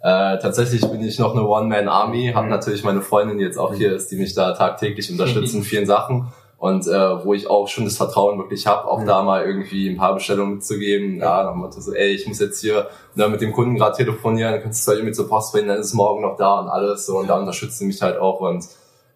Äh, 0.00 0.38
tatsächlich 0.38 0.86
bin 0.86 1.02
ich 1.04 1.18
noch 1.18 1.32
eine 1.34 1.46
One-Man-Army, 1.46 2.32
habe 2.34 2.48
natürlich 2.48 2.84
meine 2.84 3.02
Freundin, 3.02 3.38
die 3.38 3.44
jetzt 3.44 3.58
auch 3.58 3.74
hier 3.74 3.94
ist, 3.94 4.10
die 4.10 4.16
mich 4.16 4.34
da 4.34 4.52
tagtäglich 4.52 5.10
unterstützt 5.10 5.54
in 5.54 5.62
vielen 5.62 5.86
Sachen. 5.86 6.32
Und 6.56 6.88
äh, 6.88 7.24
wo 7.24 7.34
ich 7.34 7.48
auch 7.48 7.68
schon 7.68 7.84
das 7.84 7.96
Vertrauen 7.96 8.36
wirklich 8.38 8.66
habe, 8.66 8.88
auch 8.88 9.00
Mhm. 9.00 9.06
da 9.06 9.22
mal 9.22 9.44
irgendwie 9.44 9.88
ein 9.88 9.96
paar 9.96 10.14
Bestellungen 10.14 10.54
mitzugeben. 10.54 11.18
Ja, 11.18 11.44
dann 11.44 11.56
Motto 11.58 11.80
so, 11.80 11.92
ey, 11.92 12.08
ich 12.08 12.26
muss 12.26 12.40
jetzt 12.40 12.60
hier 12.60 12.88
ne, 13.14 13.28
mit 13.28 13.40
dem 13.40 13.52
Kunden 13.52 13.76
gerade 13.76 13.96
telefonieren, 13.96 14.52
dann 14.52 14.62
kannst 14.62 14.84
du 14.84 14.90
halt 14.90 14.98
irgendwie 14.98 15.14
zur 15.14 15.28
Post 15.28 15.52
bringen, 15.52 15.68
dann 15.68 15.78
ist 15.78 15.86
es 15.86 15.94
morgen 15.94 16.22
noch 16.22 16.36
da 16.36 16.58
und 16.58 16.68
alles. 16.68 17.06
So 17.06 17.18
und 17.18 17.28
da 17.28 17.38
unterstützt 17.38 17.78
sie 17.78 17.86
mich 17.86 18.02
halt 18.02 18.18
auch. 18.18 18.40
Und 18.40 18.64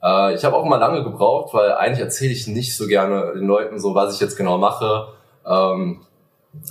äh, 0.05 0.35
ich 0.37 0.45
habe 0.45 0.55
auch 0.57 0.65
immer 0.65 0.79
lange 0.79 1.03
gebraucht, 1.03 1.53
weil 1.53 1.73
eigentlich 1.73 1.99
erzähle 1.99 2.33
ich 2.33 2.47
nicht 2.47 2.77
so 2.77 2.87
gerne 2.87 3.33
den 3.35 3.47
Leuten 3.49 3.81
so, 3.81 3.95
was 3.97 4.15
ich 4.15 4.21
jetzt 4.21 4.37
genau 4.37 4.59
mache. 4.59 5.09
Ähm, 5.45 6.01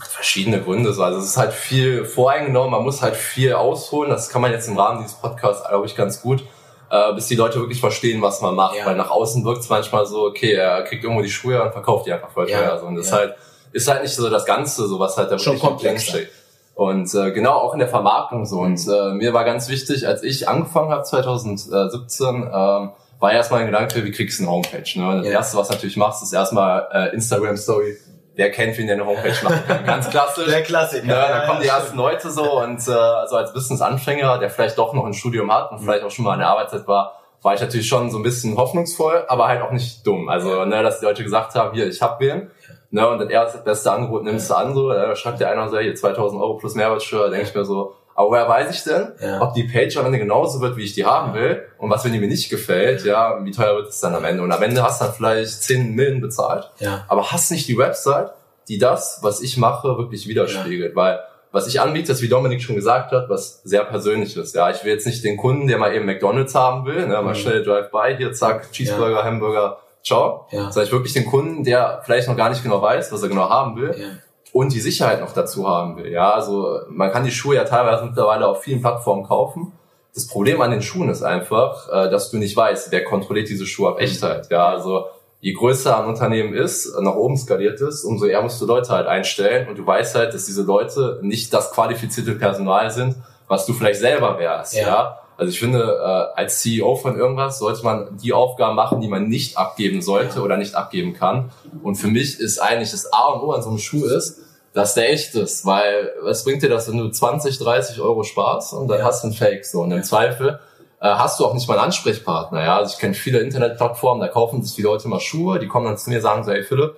verschiedene 0.10 0.62
Gründe. 0.62 0.94
So. 0.94 1.04
Also 1.04 1.20
es 1.20 1.26
ist 1.26 1.38
halt 1.38 1.54
viel 1.54 2.06
voreingenommen, 2.06 2.72
man 2.72 2.84
muss 2.84 3.02
halt 3.02 3.16
viel 3.16 3.54
ausholen. 3.54 4.10
Das 4.10 4.30
kann 4.30 4.42
man 4.42 4.52
jetzt 4.52 4.68
im 4.68 4.78
Rahmen 4.78 5.02
dieses 5.04 5.18
Podcasts, 5.18 5.68
glaube 5.68 5.86
ich, 5.86 5.96
ganz 5.96 6.22
gut, 6.22 6.44
äh, 6.90 7.14
bis 7.14 7.28
die 7.28 7.36
Leute 7.36 7.60
wirklich 7.60 7.80
verstehen, 7.80 8.22
was 8.22 8.42
man 8.42 8.56
macht. 8.56 8.78
Ja. 8.78 8.86
Weil 8.86 8.96
nach 8.96 9.10
außen 9.10 9.44
wirkt 9.44 9.62
es 9.62 9.70
manchmal 9.70 10.06
so, 10.06 10.26
okay, 10.26 10.54
er 10.54 10.84
kriegt 10.84 11.04
irgendwo 11.04 11.24
die 11.24 11.30
Schuhe 11.30 11.62
und 11.64 11.72
verkauft 11.72 12.06
die 12.06 12.14
einfach 12.14 12.30
voll 12.30 12.50
Ja. 12.50 12.60
teuer. 12.60 12.80
So. 12.80 12.86
Und 12.86 12.96
das 12.96 13.10
Ja. 13.10 13.18
halt, 13.18 13.36
ist 13.72 13.88
halt 13.90 14.04
nicht 14.04 14.14
so 14.14 14.30
das 14.30 14.46
Ganze, 14.46 14.88
so 14.88 15.00
was 15.00 15.18
halt 15.18 15.32
da 15.32 15.40
Schon 15.40 15.58
komplexer. 15.60 16.12
steckt. 16.12 16.32
Und 16.76 17.14
äh, 17.14 17.32
genau 17.32 17.54
auch 17.54 17.74
in 17.74 17.80
der 17.80 17.90
Vermarktung 17.90 18.46
so. 18.46 18.60
Und 18.60 18.80
äh, 18.88 19.14
mir 19.14 19.34
war 19.34 19.44
ganz 19.44 19.68
wichtig, 19.68 20.08
als 20.08 20.24
ich 20.24 20.48
angefangen 20.48 20.90
habe 20.92 21.04
2017, 21.04 22.28
ähm, 22.28 22.92
war 23.20 23.32
erstmal 23.32 23.60
ein 23.62 23.66
Gedanke, 23.68 24.04
wie 24.04 24.12
kriegst 24.12 24.40
du 24.40 24.44
eine 24.44 24.52
Homepage? 24.52 24.84
Ne? 24.96 25.18
Das 25.18 25.26
Ja. 25.26 25.32
erste, 25.34 25.58
was 25.58 25.68
du 25.68 25.74
natürlich 25.76 25.98
machst, 25.98 26.24
ist 26.24 26.34
erstmal 26.34 26.88
äh, 26.92 27.14
Instagram 27.14 27.56
Story. 27.58 27.98
Wer 28.36 28.52
kennt, 28.52 28.78
wen 28.78 28.88
der 28.88 28.96
eine 28.96 29.06
Homepage 29.06 29.36
machen 29.44 29.64
kann? 29.68 29.84
Ganz 29.86 30.10
klassisch. 30.10 30.48
Der 30.48 30.64
Klassiker. 30.64 31.08
Ja, 31.08 31.40
da 31.40 31.48
kommen 31.48 31.62
die 31.62 31.68
ersten 31.68 31.98
Leute 31.98 32.32
so 32.32 32.62
und 32.62 32.80
äh, 32.80 32.84
so 32.84 33.36
als 33.36 33.54
Business-Anfänger, 33.54 34.40
der 34.40 34.50
vielleicht 34.50 34.78
doch 34.78 34.94
noch 34.94 35.06
ein 35.06 35.14
Studium 35.14 35.52
hat 35.54 35.72
und 35.72 35.80
vielleicht 35.80 36.04
auch 36.04 36.12
schon 36.12 36.26
mal 36.26 36.34
in 36.34 36.40
der 36.40 36.50
Arbeitszeit 36.50 36.88
war, 36.88 37.22
war 37.42 37.56
ich 37.56 37.62
natürlich 37.62 37.88
schon 37.88 38.10
so 38.10 38.18
ein 38.18 38.24
bisschen 38.24 38.56
hoffnungsvoll, 38.56 39.26
aber 39.28 39.48
halt 39.48 39.62
auch 39.62 39.72
nicht 39.72 40.06
dumm. 40.06 40.30
Also, 40.30 40.64
ne, 40.66 40.84
dass 40.84 41.00
die 41.00 41.06
Leute 41.06 41.24
gesagt 41.24 41.56
haben, 41.56 41.74
hier, 41.74 41.88
ich 41.88 42.02
hab 42.02 42.20
wen. 42.20 42.52
Ne, 42.92 43.08
und 43.08 43.20
das 43.20 43.30
erste 43.30 43.58
beste 43.60 43.92
Angebot 43.92 44.24
nimmst 44.24 44.50
du 44.50 44.56
an, 44.56 44.74
so, 44.74 44.90
da 44.92 45.16
schreibt 45.16 45.40
der 45.40 45.50
einer 45.50 45.70
so, 45.70 45.80
hier 45.80 45.96
2000 45.96 46.42
Euro 46.42 46.58
plus 46.58 46.76
Mehrwertsteuer, 46.76 47.30
denke 47.30 47.48
ich 47.48 47.56
mir 47.56 47.66
so, 47.66 47.96
aber 48.16 48.30
woher 48.30 48.48
weiß 48.50 48.76
ich 48.76 48.84
denn, 48.84 49.12
Ja. 49.22 49.42
ob 49.42 49.54
die 49.54 49.64
Page 49.64 49.96
am 49.98 50.06
Ende 50.06 50.20
genauso 50.20 50.60
wird, 50.62 50.78
wie 50.78 50.84
ich 50.84 50.94
die 50.94 51.06
haben 51.06 51.34
will 51.34 51.64
und 51.78 51.90
was, 51.90 52.04
wenn 52.06 52.14
die 52.14 52.20
mir 52.20 52.28
nicht 52.28 52.50
gefällt, 52.50 53.04
ja, 53.06 53.44
wie 53.44 53.52
teuer 53.52 53.76
wird 53.76 53.90
es 53.90 54.00
dann 54.00 54.14
am 54.16 54.24
Ende? 54.26 54.44
Und 54.44 54.52
am 54.52 54.62
Ende 54.64 54.84
hast 54.84 55.02
du 55.02 55.06
dann 55.06 55.14
vielleicht 55.14 55.64
10 55.64 55.94
Millen 55.96 56.22
bezahlt 56.22 56.70
Ja. 56.80 57.06
aber 57.08 57.32
hast 57.32 57.52
nicht 57.52 57.68
die 57.68 57.78
Website, 57.78 58.32
die 58.68 58.78
das, 58.78 59.20
was 59.22 59.42
ich 59.42 59.58
mache, 59.58 59.98
wirklich 59.98 60.28
widerspiegelt. 60.28 60.96
Weil 60.96 61.20
was 61.54 61.68
ich 61.68 61.82
anbiete, 61.82 62.14
ist, 62.14 62.22
wie 62.22 62.30
Dominik 62.30 62.62
schon 62.62 62.76
gesagt 62.78 63.12
hat, 63.12 63.28
was 63.30 63.62
sehr 63.64 63.84
persönlich 63.84 64.38
ist. 64.38 64.56
Ja, 64.56 64.70
ich 64.70 64.84
will 64.86 64.94
jetzt 64.94 65.06
nicht 65.06 65.22
den 65.26 65.36
Kunden, 65.36 65.68
der 65.68 65.78
mal 65.78 65.94
eben 65.94 66.06
McDonalds 66.06 66.56
haben 66.56 66.86
will, 66.86 67.06
ne, 67.08 67.22
mal 67.22 67.24
Mhm. 67.32 67.36
schnell 67.36 67.64
Drive-by, 67.64 68.16
hier 68.18 68.32
zack, 68.32 68.72
Cheeseburger, 68.72 69.24
Hamburger, 69.26 69.80
ciao. 70.02 70.48
Ja. 70.52 70.72
Sondern 70.72 70.84
ich 70.86 70.92
wirklich 70.94 71.12
den 71.14 71.26
Kunden, 71.26 71.66
der 71.66 72.02
vielleicht 72.06 72.30
noch 72.30 72.38
gar 72.38 72.50
nicht 72.50 72.64
genau 72.64 72.82
weiß, 72.82 73.12
was 73.12 73.22
er 73.24 73.28
genau 73.30 73.50
haben 73.50 73.76
will 73.76 73.94
Ja. 73.98 74.06
Und 74.54 74.74
die 74.74 74.80
Sicherheit 74.80 75.22
noch 75.22 75.34
dazu 75.34 75.68
haben 75.68 75.98
will. 75.98 76.12
Ja, 76.12 76.32
also 76.32 76.80
man 76.90 77.12
kann 77.12 77.24
die 77.24 77.32
Schuhe 77.32 77.56
ja 77.56 77.64
teilweise 77.64 78.06
mittlerweile 78.06 78.48
auf 78.48 78.62
vielen 78.62 78.82
Plattformen 78.82 79.24
kaufen. 79.24 79.72
Das 80.14 80.28
Problem 80.28 80.62
an 80.62 80.72
den 80.72 80.82
Schuhen 80.82 81.10
ist 81.10 81.24
einfach, 81.24 81.88
äh, 81.90 82.10
dass 82.10 82.32
du 82.32 82.38
nicht 82.38 82.56
weißt, 82.56 82.92
wer 82.92 83.04
kontrolliert 83.06 83.50
diese 83.50 83.66
Schuhe 83.66 83.92
auf 83.92 84.00
Echtheit. 84.00 84.50
Ja, 84.50 84.68
also 84.68 85.06
je 85.40 85.54
größer 85.54 85.98
ein 85.98 86.06
Unternehmen 86.06 86.54
ist, 86.54 86.94
nach 87.00 87.16
oben 87.16 87.38
skaliert 87.38 87.80
ist, 87.80 88.04
umso 88.04 88.26
eher 88.26 88.42
musst 88.42 88.62
du 88.62 88.66
Leute 88.66 88.90
halt 88.90 89.08
einstellen 89.08 89.70
und 89.70 89.78
du 89.78 89.86
weißt 89.86 90.16
halt, 90.16 90.34
dass 90.34 90.46
diese 90.46 90.64
Leute 90.64 91.20
nicht 91.22 91.54
das 91.54 91.72
qualifizierte 91.72 92.34
Personal 92.34 92.92
sind, 92.92 93.16
was 93.48 93.66
du 93.66 93.74
vielleicht 93.74 94.00
selber 94.00 94.38
wärst. 94.38 94.76
Ja. 94.76 94.88
Ja. 94.88 95.21
Also 95.42 95.54
ich 95.54 95.60
finde, 95.60 95.80
äh, 95.80 96.40
als 96.40 96.60
CEO 96.60 96.96
von 96.98 97.18
irgendwas 97.18 97.58
sollte 97.58 97.84
man 97.84 98.16
die 98.16 98.32
Aufgaben 98.32 98.76
machen, 98.76 99.02
die 99.02 99.08
man 99.08 99.28
nicht 99.28 99.58
abgeben 99.58 100.04
sollte 100.04 100.44
oder 100.44 100.56
nicht 100.56 100.76
abgeben 100.76 101.14
kann. 101.14 101.52
Und 101.82 101.96
für 101.96 102.10
mich 102.10 102.40
ist 102.40 102.60
eigentlich 102.60 102.92
das 102.92 103.12
A 103.12 103.30
und 103.30 103.42
O 103.42 103.52
an 103.52 103.64
so 103.64 103.70
einem 103.70 103.80
Schuh 103.80 104.06
ist, 104.06 104.38
dass 104.74 104.94
der 104.94 105.12
echt 105.12 105.34
ist, 105.34 105.66
weil 105.66 106.12
was 106.22 106.44
bringt 106.44 106.62
dir 106.62 106.70
das, 106.70 106.88
wenn 106.92 107.00
du 107.00 107.10
20, 107.10 107.58
30 107.58 108.02
Euro 108.02 108.22
sparst 108.22 108.74
und 108.74 108.88
dann 108.88 109.00
ja. 109.00 109.06
hast 109.06 109.24
du 109.24 109.30
einen 109.30 109.36
Fake 109.36 109.66
so 109.66 109.82
und 109.82 109.92
im 109.92 110.04
Zweifel 110.04 110.60
äh, 111.02 111.08
hast 111.08 111.40
du 111.40 111.46
auch 111.48 111.56
nicht 111.56 111.68
mal 111.68 111.74
einen 111.74 111.86
Ansprechpartner. 111.86 112.62
Ja, 112.62 112.78
also 112.78 112.94
ich 112.94 113.00
kenne 113.00 113.16
viele 113.16 113.40
Internetplattformen, 113.40 114.22
da 114.22 114.28
kaufen 114.28 114.62
sich 114.62 114.76
die 114.76 114.84
Leute 114.84 115.08
mal 115.08 115.20
Schuhe, 115.20 115.58
die 115.58 115.68
kommen 115.68 115.88
dann 115.88 115.98
zu 115.98 116.12
mir 116.12 116.22
sagen 116.22 116.44
so, 116.44 116.52
hey 116.52 116.62
Philipp, 116.62 116.98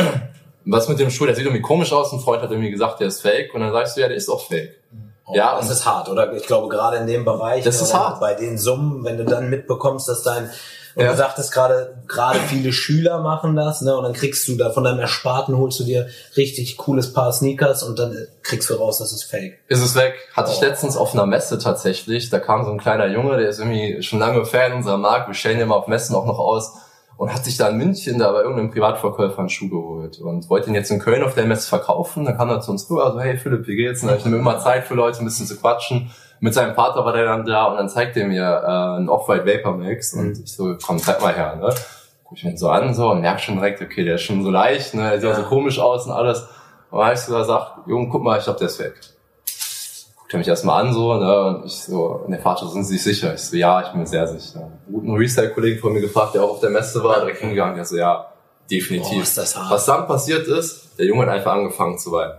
was 0.64 0.88
mit 0.88 0.98
dem 1.00 1.10
Schuh, 1.10 1.26
der 1.26 1.34
sieht 1.34 1.44
irgendwie 1.44 1.60
komisch 1.60 1.92
aus, 1.92 2.14
ein 2.14 2.20
Freund 2.20 2.40
hat 2.40 2.50
irgendwie 2.50 2.70
gesagt, 2.70 3.00
der 3.00 3.08
ist 3.08 3.20
fake 3.20 3.52
und 3.52 3.60
dann 3.60 3.72
sagst 3.72 3.98
du, 3.98 4.00
ja, 4.00 4.08
der 4.08 4.16
ist 4.16 4.30
auch 4.30 4.40
fake. 4.40 4.80
Oh, 5.26 5.34
ja, 5.34 5.56
das 5.56 5.70
ist 5.70 5.86
hart, 5.86 6.08
oder? 6.08 6.32
Ich 6.34 6.46
glaube, 6.46 6.68
gerade 6.68 6.98
in 6.98 7.06
dem 7.06 7.24
Bereich, 7.24 7.64
das 7.64 7.80
ist 7.80 7.94
hart. 7.94 8.20
bei 8.20 8.34
den 8.34 8.58
Summen, 8.58 9.04
wenn 9.04 9.16
du 9.16 9.24
dann 9.24 9.48
mitbekommst, 9.48 10.08
dass 10.08 10.22
dein 10.22 10.50
und 10.94 11.04
ja. 11.04 11.10
du 11.10 11.16
sagtest 11.16 11.52
gerade, 11.52 11.96
gerade 12.06 12.38
viele 12.38 12.72
Schüler 12.72 13.18
machen 13.20 13.56
das, 13.56 13.80
ne? 13.80 13.96
Und 13.96 14.04
dann 14.04 14.12
kriegst 14.12 14.46
du 14.46 14.56
da 14.56 14.70
von 14.70 14.84
deinem 14.84 15.00
Ersparten 15.00 15.56
holst 15.56 15.80
du 15.80 15.84
dir 15.84 16.06
richtig 16.36 16.76
cooles 16.76 17.12
Paar 17.12 17.32
Sneakers 17.32 17.82
und 17.82 17.98
dann 17.98 18.16
kriegst 18.42 18.70
du 18.70 18.74
raus, 18.74 18.98
das 18.98 19.12
ist 19.12 19.24
fake. 19.24 19.58
Ist 19.66 19.82
es 19.82 19.96
weg. 19.96 20.14
Hatte 20.34 20.50
oh. 20.50 20.54
ich 20.54 20.60
letztens 20.60 20.96
auf 20.96 21.12
einer 21.12 21.26
Messe 21.26 21.58
tatsächlich. 21.58 22.30
Da 22.30 22.38
kam 22.38 22.64
so 22.64 22.70
ein 22.70 22.78
kleiner 22.78 23.06
Junge, 23.06 23.38
der 23.38 23.48
ist 23.48 23.58
irgendwie 23.58 24.02
schon 24.02 24.20
lange 24.20 24.44
Fan 24.44 24.72
unserer 24.72 24.98
Marke. 24.98 25.30
Wir 25.30 25.34
stellen 25.34 25.58
ja 25.58 25.66
mal 25.66 25.74
auf 25.74 25.88
Messen 25.88 26.14
auch 26.14 26.26
noch 26.26 26.38
aus 26.38 26.74
und 27.16 27.32
hat 27.32 27.44
sich 27.44 27.56
da 27.56 27.68
in 27.68 27.78
München 27.78 28.18
da 28.18 28.32
bei 28.32 28.40
irgendeinem 28.40 28.70
Privatverkäufer 28.70 29.38
einen 29.38 29.48
Schuh 29.48 29.68
geholt 29.68 30.20
und 30.20 30.48
wollte 30.50 30.68
ihn 30.68 30.74
jetzt 30.74 30.90
in 30.90 30.98
Köln 30.98 31.22
auf 31.22 31.34
der 31.34 31.46
Messe 31.46 31.68
verkaufen. 31.68 32.24
Dann 32.24 32.36
kam 32.36 32.48
er 32.50 32.60
zu 32.60 32.70
uns 32.70 32.90
rüber, 32.90 33.06
also 33.06 33.20
hey 33.20 33.36
Philipp, 33.36 33.66
wie 33.66 33.76
geht's? 33.76 34.02
Und 34.02 34.14
ich 34.16 34.24
nehme 34.24 34.38
immer 34.38 34.58
Zeit 34.58 34.84
für 34.84 34.94
Leute, 34.94 35.20
ein 35.20 35.24
bisschen 35.24 35.46
zu 35.46 35.56
quatschen 35.56 36.10
mit 36.44 36.52
seinem 36.52 36.74
Vater 36.74 37.04
war 37.06 37.14
der 37.14 37.24
dann 37.24 37.46
da 37.46 37.64
und 37.64 37.76
dann 37.76 37.88
zeigt 37.88 38.18
er 38.18 38.26
mir 38.26 38.42
äh, 38.42 39.00
ein 39.00 39.08
Off-White 39.08 39.46
Vapor 39.46 39.78
Max 39.78 40.12
und 40.12 40.26
mhm. 40.26 40.42
ich 40.44 40.54
so, 40.54 40.76
komm, 40.84 40.98
zeig 40.98 41.22
mal 41.22 41.34
her, 41.34 41.56
ne? 41.56 41.74
Guck 42.24 42.36
ich 42.36 42.44
mir 42.44 42.56
so 42.58 42.68
an 42.68 42.92
so 42.92 43.10
und 43.10 43.22
merk 43.22 43.40
schon 43.40 43.56
direkt, 43.56 43.80
okay, 43.80 44.04
der 44.04 44.16
ist 44.16 44.22
schon 44.22 44.42
so 44.42 44.50
leicht, 44.50 44.92
ne? 44.92 45.08
Der 45.08 45.20
sieht 45.20 45.30
ja. 45.30 45.36
so 45.36 45.42
komisch 45.44 45.78
aus 45.78 46.04
und 46.04 46.12
alles. 46.12 46.42
Und 46.90 46.98
dann 46.98 47.06
hab 47.06 47.14
ich 47.14 47.20
so 47.20 47.34
gesagt, 47.34 47.86
Junge, 47.86 48.08
guck 48.10 48.22
mal, 48.22 48.36
ich 48.36 48.44
glaube, 48.44 48.58
der 48.58 48.68
ist 48.68 48.78
weg. 48.78 48.94
Er 50.34 50.38
mich 50.38 50.48
erstmal 50.48 50.84
an 50.84 50.92
so, 50.92 51.14
ne? 51.14 51.46
Und 51.46 51.66
ich 51.66 51.74
so, 51.74 52.06
und 52.24 52.32
der 52.32 52.40
Vater, 52.40 52.66
sind 52.66 52.82
Sie 52.82 52.98
sich 52.98 53.04
sicher? 53.04 53.34
Ich 53.34 53.40
so, 53.40 53.56
ja, 53.56 53.82
ich 53.82 53.88
bin 53.90 54.00
mir 54.00 54.06
sehr 54.06 54.26
sicher. 54.26 54.68
Guten 54.90 55.14
Resale-Kollegen 55.14 55.78
von 55.78 55.92
mir 55.92 56.00
gefragt, 56.00 56.34
der 56.34 56.42
auch 56.42 56.50
auf 56.50 56.60
der 56.60 56.70
Messe 56.70 57.04
war, 57.04 57.20
direkt 57.20 57.38
hingegangen, 57.38 57.76
der 57.76 57.84
so, 57.84 57.96
ja, 57.96 58.32
definitiv. 58.68 59.32
Boah, 59.32 59.66
Was 59.70 59.86
dann 59.86 60.08
passiert 60.08 60.48
ist, 60.48 60.98
der 60.98 61.06
Junge 61.06 61.22
hat 61.22 61.28
einfach 61.28 61.52
angefangen 61.52 61.98
zu 61.98 62.10
weinen. 62.10 62.34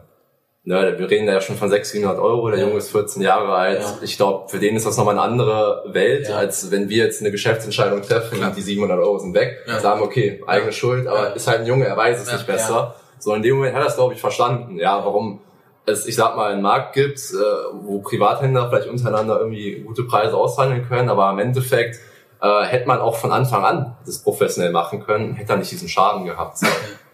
Ne, 0.65 0.95
wir 0.97 1.09
reden 1.09 1.25
da 1.25 1.31
ja 1.31 1.39
schon 1.39 1.55
von 1.55 1.69
600, 1.69 1.85
700 1.85 2.21
Euro, 2.21 2.49
der 2.49 2.59
ja. 2.59 2.65
Junge 2.65 2.79
ist 2.79 2.91
14 2.91 3.21
Jahre 3.21 3.53
alt. 3.53 3.79
Ja. 3.79 3.97
Ich 4.01 4.17
glaube, 4.17 4.49
für 4.49 4.59
den 4.59 4.75
ist 4.75 4.85
das 4.85 4.97
nochmal 4.97 5.17
eine 5.17 5.21
andere 5.21 5.85
Welt, 5.87 6.27
ja. 6.27 6.35
als 6.35 6.71
wenn 6.71 6.89
wir 6.89 7.05
jetzt 7.05 7.21
eine 7.21 7.31
Geschäftsentscheidung 7.31 8.01
treffen 8.01 8.43
und 8.43 8.57
die 8.57 8.61
700 8.61 8.99
Euro 8.99 9.19
sind 9.19 9.33
weg. 9.33 9.59
Sagen, 9.81 10.01
okay, 10.01 10.43
eigene 10.47 10.73
Schuld, 10.73 11.07
aber 11.07 11.33
ist 11.33 11.47
halt 11.47 11.61
ein 11.61 11.65
Junge, 11.65 11.85
er 11.85 11.95
weiß 11.95 12.19
es 12.19 12.29
nicht 12.29 12.45
besser. 12.45 12.95
So 13.19 13.33
in 13.35 13.41
dem 13.41 13.55
Moment 13.55 13.73
hat 13.73 13.83
er 13.83 13.87
es, 13.87 13.95
glaube 13.95 14.15
ich, 14.15 14.19
verstanden, 14.19 14.77
ja, 14.77 15.05
warum 15.05 15.39
es, 15.85 16.05
ich 16.05 16.15
sag 16.15 16.35
mal, 16.35 16.51
einen 16.51 16.61
Markt 16.61 16.93
gibt, 16.93 17.19
äh, 17.19 17.35
wo 17.81 17.99
Privathändler 17.99 18.69
vielleicht 18.69 18.89
untereinander 18.89 19.39
irgendwie 19.39 19.81
gute 19.81 20.03
Preise 20.03 20.35
aushandeln 20.35 20.87
können, 20.87 21.09
aber 21.09 21.29
im 21.31 21.39
Endeffekt 21.39 21.99
äh, 22.41 22.63
hätte 22.63 22.87
man 22.87 22.99
auch 22.99 23.15
von 23.15 23.31
Anfang 23.31 23.63
an 23.63 23.95
das 24.05 24.19
professionell 24.19 24.71
machen 24.71 25.03
können, 25.03 25.33
hätte 25.33 25.53
er 25.53 25.57
nicht 25.57 25.71
diesen 25.71 25.87
Schaden 25.87 26.25
gehabt. 26.25 26.57
So. 26.57 26.67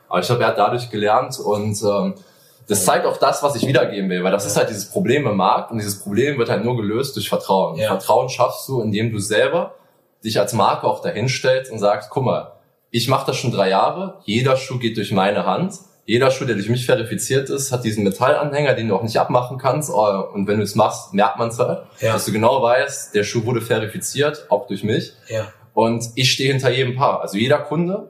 Aber 0.10 0.20
ich 0.20 0.26
glaube, 0.26 0.44
er 0.44 0.50
hat 0.50 0.58
dadurch 0.58 0.90
gelernt 0.90 1.40
und 1.40 1.82
ähm, 1.84 2.16
das 2.68 2.86
zeigt 2.86 3.06
auch 3.06 3.18
das, 3.18 3.44
was 3.44 3.56
ich 3.56 3.68
wiedergeben 3.68 4.10
will, 4.10 4.24
weil 4.24 4.32
das 4.32 4.46
ist 4.46 4.56
halt 4.56 4.70
dieses 4.70 4.90
Problem 4.90 5.28
im 5.28 5.36
Markt 5.36 5.72
und 5.72 5.78
dieses 5.78 6.02
Problem 6.02 6.38
wird 6.38 6.50
halt 6.50 6.64
nur 6.64 6.78
gelöst 6.78 7.16
durch 7.16 7.28
Vertrauen. 7.28 7.76
Ja. 7.76 7.88
Vertrauen 7.88 8.30
schaffst 8.30 8.68
du, 8.70 8.82
indem 8.82 9.12
du 9.12 9.20
selber 9.20 9.76
dich 10.24 10.40
als 10.40 10.54
Marke 10.54 10.88
auch 10.88 11.02
dahinstellst 11.02 11.72
und 11.72 11.80
sagst, 11.80 12.10
guck 12.10 12.24
mal, 12.24 12.54
ich 12.92 13.08
mache 13.08 13.26
das 13.28 13.38
schon 13.38 13.52
drei 13.52 13.70
Jahre, 13.70 14.20
jeder 14.24 14.58
Schuh 14.58 14.80
geht 14.80 14.98
durch 14.98 15.12
meine 15.12 15.46
Hand, 15.46 15.74
jeder 16.06 16.32
Schuh, 16.32 16.46
der 16.46 16.56
durch 16.56 16.70
mich 16.70 16.86
verifiziert 16.86 17.50
ist, 17.50 17.72
hat 17.72 17.84
diesen 17.84 18.04
Metallanhänger, 18.04 18.74
den 18.74 18.88
du 18.88 18.96
auch 18.96 19.04
nicht 19.04 19.18
abmachen 19.18 19.58
kannst 19.58 19.90
äh, 19.90 19.94
und 19.94 20.48
wenn 20.48 20.58
du 20.58 20.64
es 20.64 20.76
machst, 20.76 21.14
merkt 21.14 21.38
man 21.38 21.50
es 21.50 21.60
halt, 21.60 21.84
ja. 22.00 22.14
dass 22.14 22.26
du 22.26 22.32
genau 22.32 22.62
weißt, 22.62 23.16
der 23.16 23.24
Schuh 23.24 23.46
wurde 23.46 23.62
verifiziert, 23.62 24.48
auch 24.50 24.68
durch 24.68 24.84
mich 24.84 25.14
ja. 25.28 25.48
und 25.74 26.04
ich 26.16 26.32
stehe 26.32 26.52
hinter 26.52 26.72
jedem 26.72 26.96
Paar. 26.96 27.22
Also 27.22 27.38
jeder 27.38 27.60
Kunde 27.60 28.10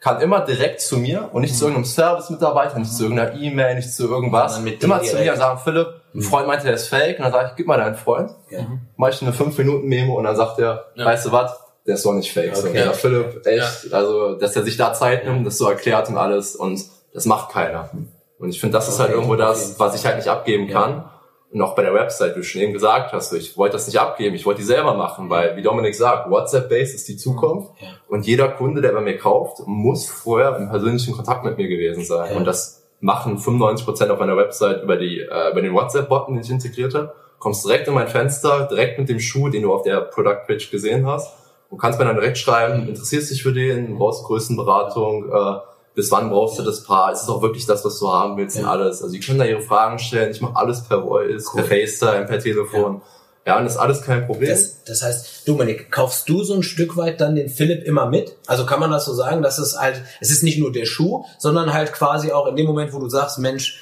kann 0.00 0.20
immer 0.20 0.40
direkt 0.40 0.80
zu 0.80 0.98
mir 0.98 1.28
und 1.32 1.42
nicht 1.42 1.52
mhm. 1.52 1.58
zu 1.58 1.64
irgendeinem 1.66 1.84
Service-Mitarbeiter, 1.84 2.78
nicht 2.78 2.92
zu 2.92 3.04
irgendeiner 3.04 3.34
E-Mail, 3.34 3.74
nicht 3.74 3.92
zu 3.92 4.08
irgendwas. 4.08 4.58
Immer 4.58 5.02
zu 5.02 5.16
mir 5.16 5.32
und 5.32 5.38
sagen, 5.38 5.60
Philipp, 5.62 5.88
ein 6.14 6.18
mhm. 6.18 6.22
Freund 6.22 6.46
meinte, 6.46 6.64
der 6.64 6.74
ist 6.74 6.88
fake. 6.88 7.18
Und 7.18 7.24
dann 7.24 7.32
sage 7.32 7.48
ich, 7.50 7.56
gib 7.56 7.66
mal 7.66 7.76
deinen 7.76 7.96
Freund. 7.96 8.30
Ja. 8.48 8.66
Mach 8.96 9.10
ich 9.10 9.20
eine 9.20 9.32
5-Minuten-Memo 9.32 10.16
und 10.16 10.24
dann 10.24 10.36
sagt 10.36 10.58
er, 10.58 10.86
ja. 10.94 11.04
weißt 11.04 11.26
du 11.26 11.32
was, 11.32 11.52
der 11.86 11.94
ist 11.94 12.04
doch 12.04 12.14
nicht 12.14 12.32
fake. 12.32 12.56
Okay. 12.56 12.60
So, 12.60 12.68
ja, 12.68 12.92
Philipp, 12.92 13.46
echt, 13.46 13.90
ja. 13.90 13.96
also, 13.96 14.36
dass 14.36 14.56
er 14.56 14.62
sich 14.62 14.76
da 14.78 14.94
Zeit 14.94 15.26
nimmt, 15.26 15.46
das 15.46 15.58
so 15.58 15.68
erklärt 15.68 16.08
und 16.08 16.16
alles 16.16 16.56
und 16.56 16.82
das 17.12 17.26
macht 17.26 17.50
keiner. 17.50 17.90
Und 18.38 18.50
ich 18.50 18.60
finde, 18.60 18.74
das 18.74 18.88
ist 18.88 18.98
halt 18.98 19.10
irgendwo 19.10 19.36
das, 19.36 19.78
was 19.78 19.94
ich 19.94 20.06
halt 20.06 20.16
nicht 20.16 20.28
abgeben 20.28 20.68
kann. 20.68 21.04
Und 21.52 21.62
auch 21.62 21.74
bei 21.74 21.82
der 21.82 21.92
Website, 21.92 22.36
wie 22.36 22.40
du 22.40 22.44
schon 22.44 22.62
eben 22.62 22.72
gesagt 22.72 23.12
hast, 23.12 23.32
ich 23.32 23.56
wollte 23.56 23.72
das 23.72 23.86
nicht 23.86 23.98
abgeben, 23.98 24.36
ich 24.36 24.46
wollte 24.46 24.60
die 24.60 24.66
selber 24.66 24.94
machen, 24.94 25.28
weil, 25.30 25.56
wie 25.56 25.62
Dominik 25.62 25.96
sagt, 25.96 26.30
WhatsApp-Base 26.30 26.94
ist 26.94 27.08
die 27.08 27.16
Zukunft 27.16 27.72
ja. 27.80 27.88
und 28.08 28.24
jeder 28.24 28.48
Kunde, 28.48 28.80
der 28.80 28.92
bei 28.92 29.00
mir 29.00 29.18
kauft, 29.18 29.58
muss 29.66 30.08
vorher 30.08 30.56
im 30.56 30.68
persönlichen 30.68 31.12
Kontakt 31.12 31.44
mit 31.44 31.56
mir 31.56 31.66
gewesen 31.66 32.04
sein. 32.04 32.30
Ja. 32.30 32.36
Und 32.36 32.44
das 32.44 32.86
machen 33.00 33.38
95% 33.38 34.10
auf 34.10 34.20
meiner 34.20 34.36
Website 34.36 34.84
über, 34.84 34.96
die, 34.96 35.20
äh, 35.20 35.50
über 35.50 35.60
den 35.60 35.74
WhatsApp-Button, 35.74 36.34
den 36.34 36.44
ich 36.44 36.50
integriert 36.50 36.94
habe. 36.94 37.14
Kommst 37.40 37.64
direkt 37.64 37.88
in 37.88 37.94
mein 37.94 38.08
Fenster, 38.08 38.68
direkt 38.70 38.98
mit 39.00 39.08
dem 39.08 39.18
Schuh, 39.18 39.48
den 39.48 39.62
du 39.62 39.74
auf 39.74 39.82
der 39.82 40.02
Product-Page 40.02 40.70
gesehen 40.70 41.04
hast 41.06 41.34
und 41.70 41.78
kannst 41.78 41.98
mir 41.98 42.04
dann 42.04 42.16
direkt 42.16 42.38
schreiben, 42.38 42.86
interessierst 42.88 43.30
dich 43.30 43.42
für 43.42 43.52
den, 43.52 43.96
brauchst 43.96 44.24
Größenberatung, 44.24 45.30
äh, 45.32 45.58
bis 45.94 46.10
wann 46.10 46.30
brauchst 46.30 46.58
du 46.58 46.62
das 46.62 46.84
Paar? 46.84 47.12
Ist 47.12 47.22
es 47.22 47.28
auch 47.28 47.42
wirklich 47.42 47.66
das, 47.66 47.84
was 47.84 47.98
du 47.98 48.12
haben 48.12 48.36
willst 48.36 48.56
ja. 48.56 48.62
und 48.62 48.68
alles? 48.68 49.02
Also 49.02 49.12
die 49.12 49.20
können 49.20 49.38
da 49.38 49.44
ihre 49.44 49.60
Fragen 49.62 49.98
stellen. 49.98 50.30
Ich 50.30 50.40
mache 50.40 50.56
alles 50.56 50.82
per 50.84 51.02
Voice, 51.02 51.46
cool. 51.52 51.62
per 51.62 51.64
FaceTime, 51.64 52.26
per 52.26 52.38
Telefon. 52.38 52.94
Ja. 52.94 53.02
Ja, 53.46 53.56
und 53.56 53.64
das 53.64 53.72
ist 53.72 53.78
alles 53.78 54.02
kein 54.02 54.26
Problem. 54.26 54.50
Das, 54.50 54.84
das 54.84 55.02
heißt, 55.02 55.48
Dominik, 55.48 55.90
kaufst 55.90 56.28
du 56.28 56.44
so 56.44 56.54
ein 56.54 56.62
Stück 56.62 56.96
weit 56.96 57.20
dann 57.20 57.34
den 57.34 57.48
Philipp 57.48 57.84
immer 57.84 58.06
mit? 58.06 58.36
Also 58.46 58.66
kann 58.66 58.80
man 58.80 58.90
das 58.90 59.06
so 59.06 59.14
sagen, 59.14 59.42
dass 59.42 59.58
es 59.58 59.78
halt, 59.78 60.02
es 60.20 60.30
ist 60.30 60.42
nicht 60.42 60.58
nur 60.58 60.70
der 60.70 60.84
Schuh, 60.84 61.24
sondern 61.38 61.72
halt 61.72 61.92
quasi 61.92 62.32
auch 62.32 62.46
in 62.46 62.56
dem 62.56 62.66
Moment, 62.66 62.92
wo 62.92 62.98
du 62.98 63.08
sagst, 63.08 63.38
Mensch, 63.38 63.80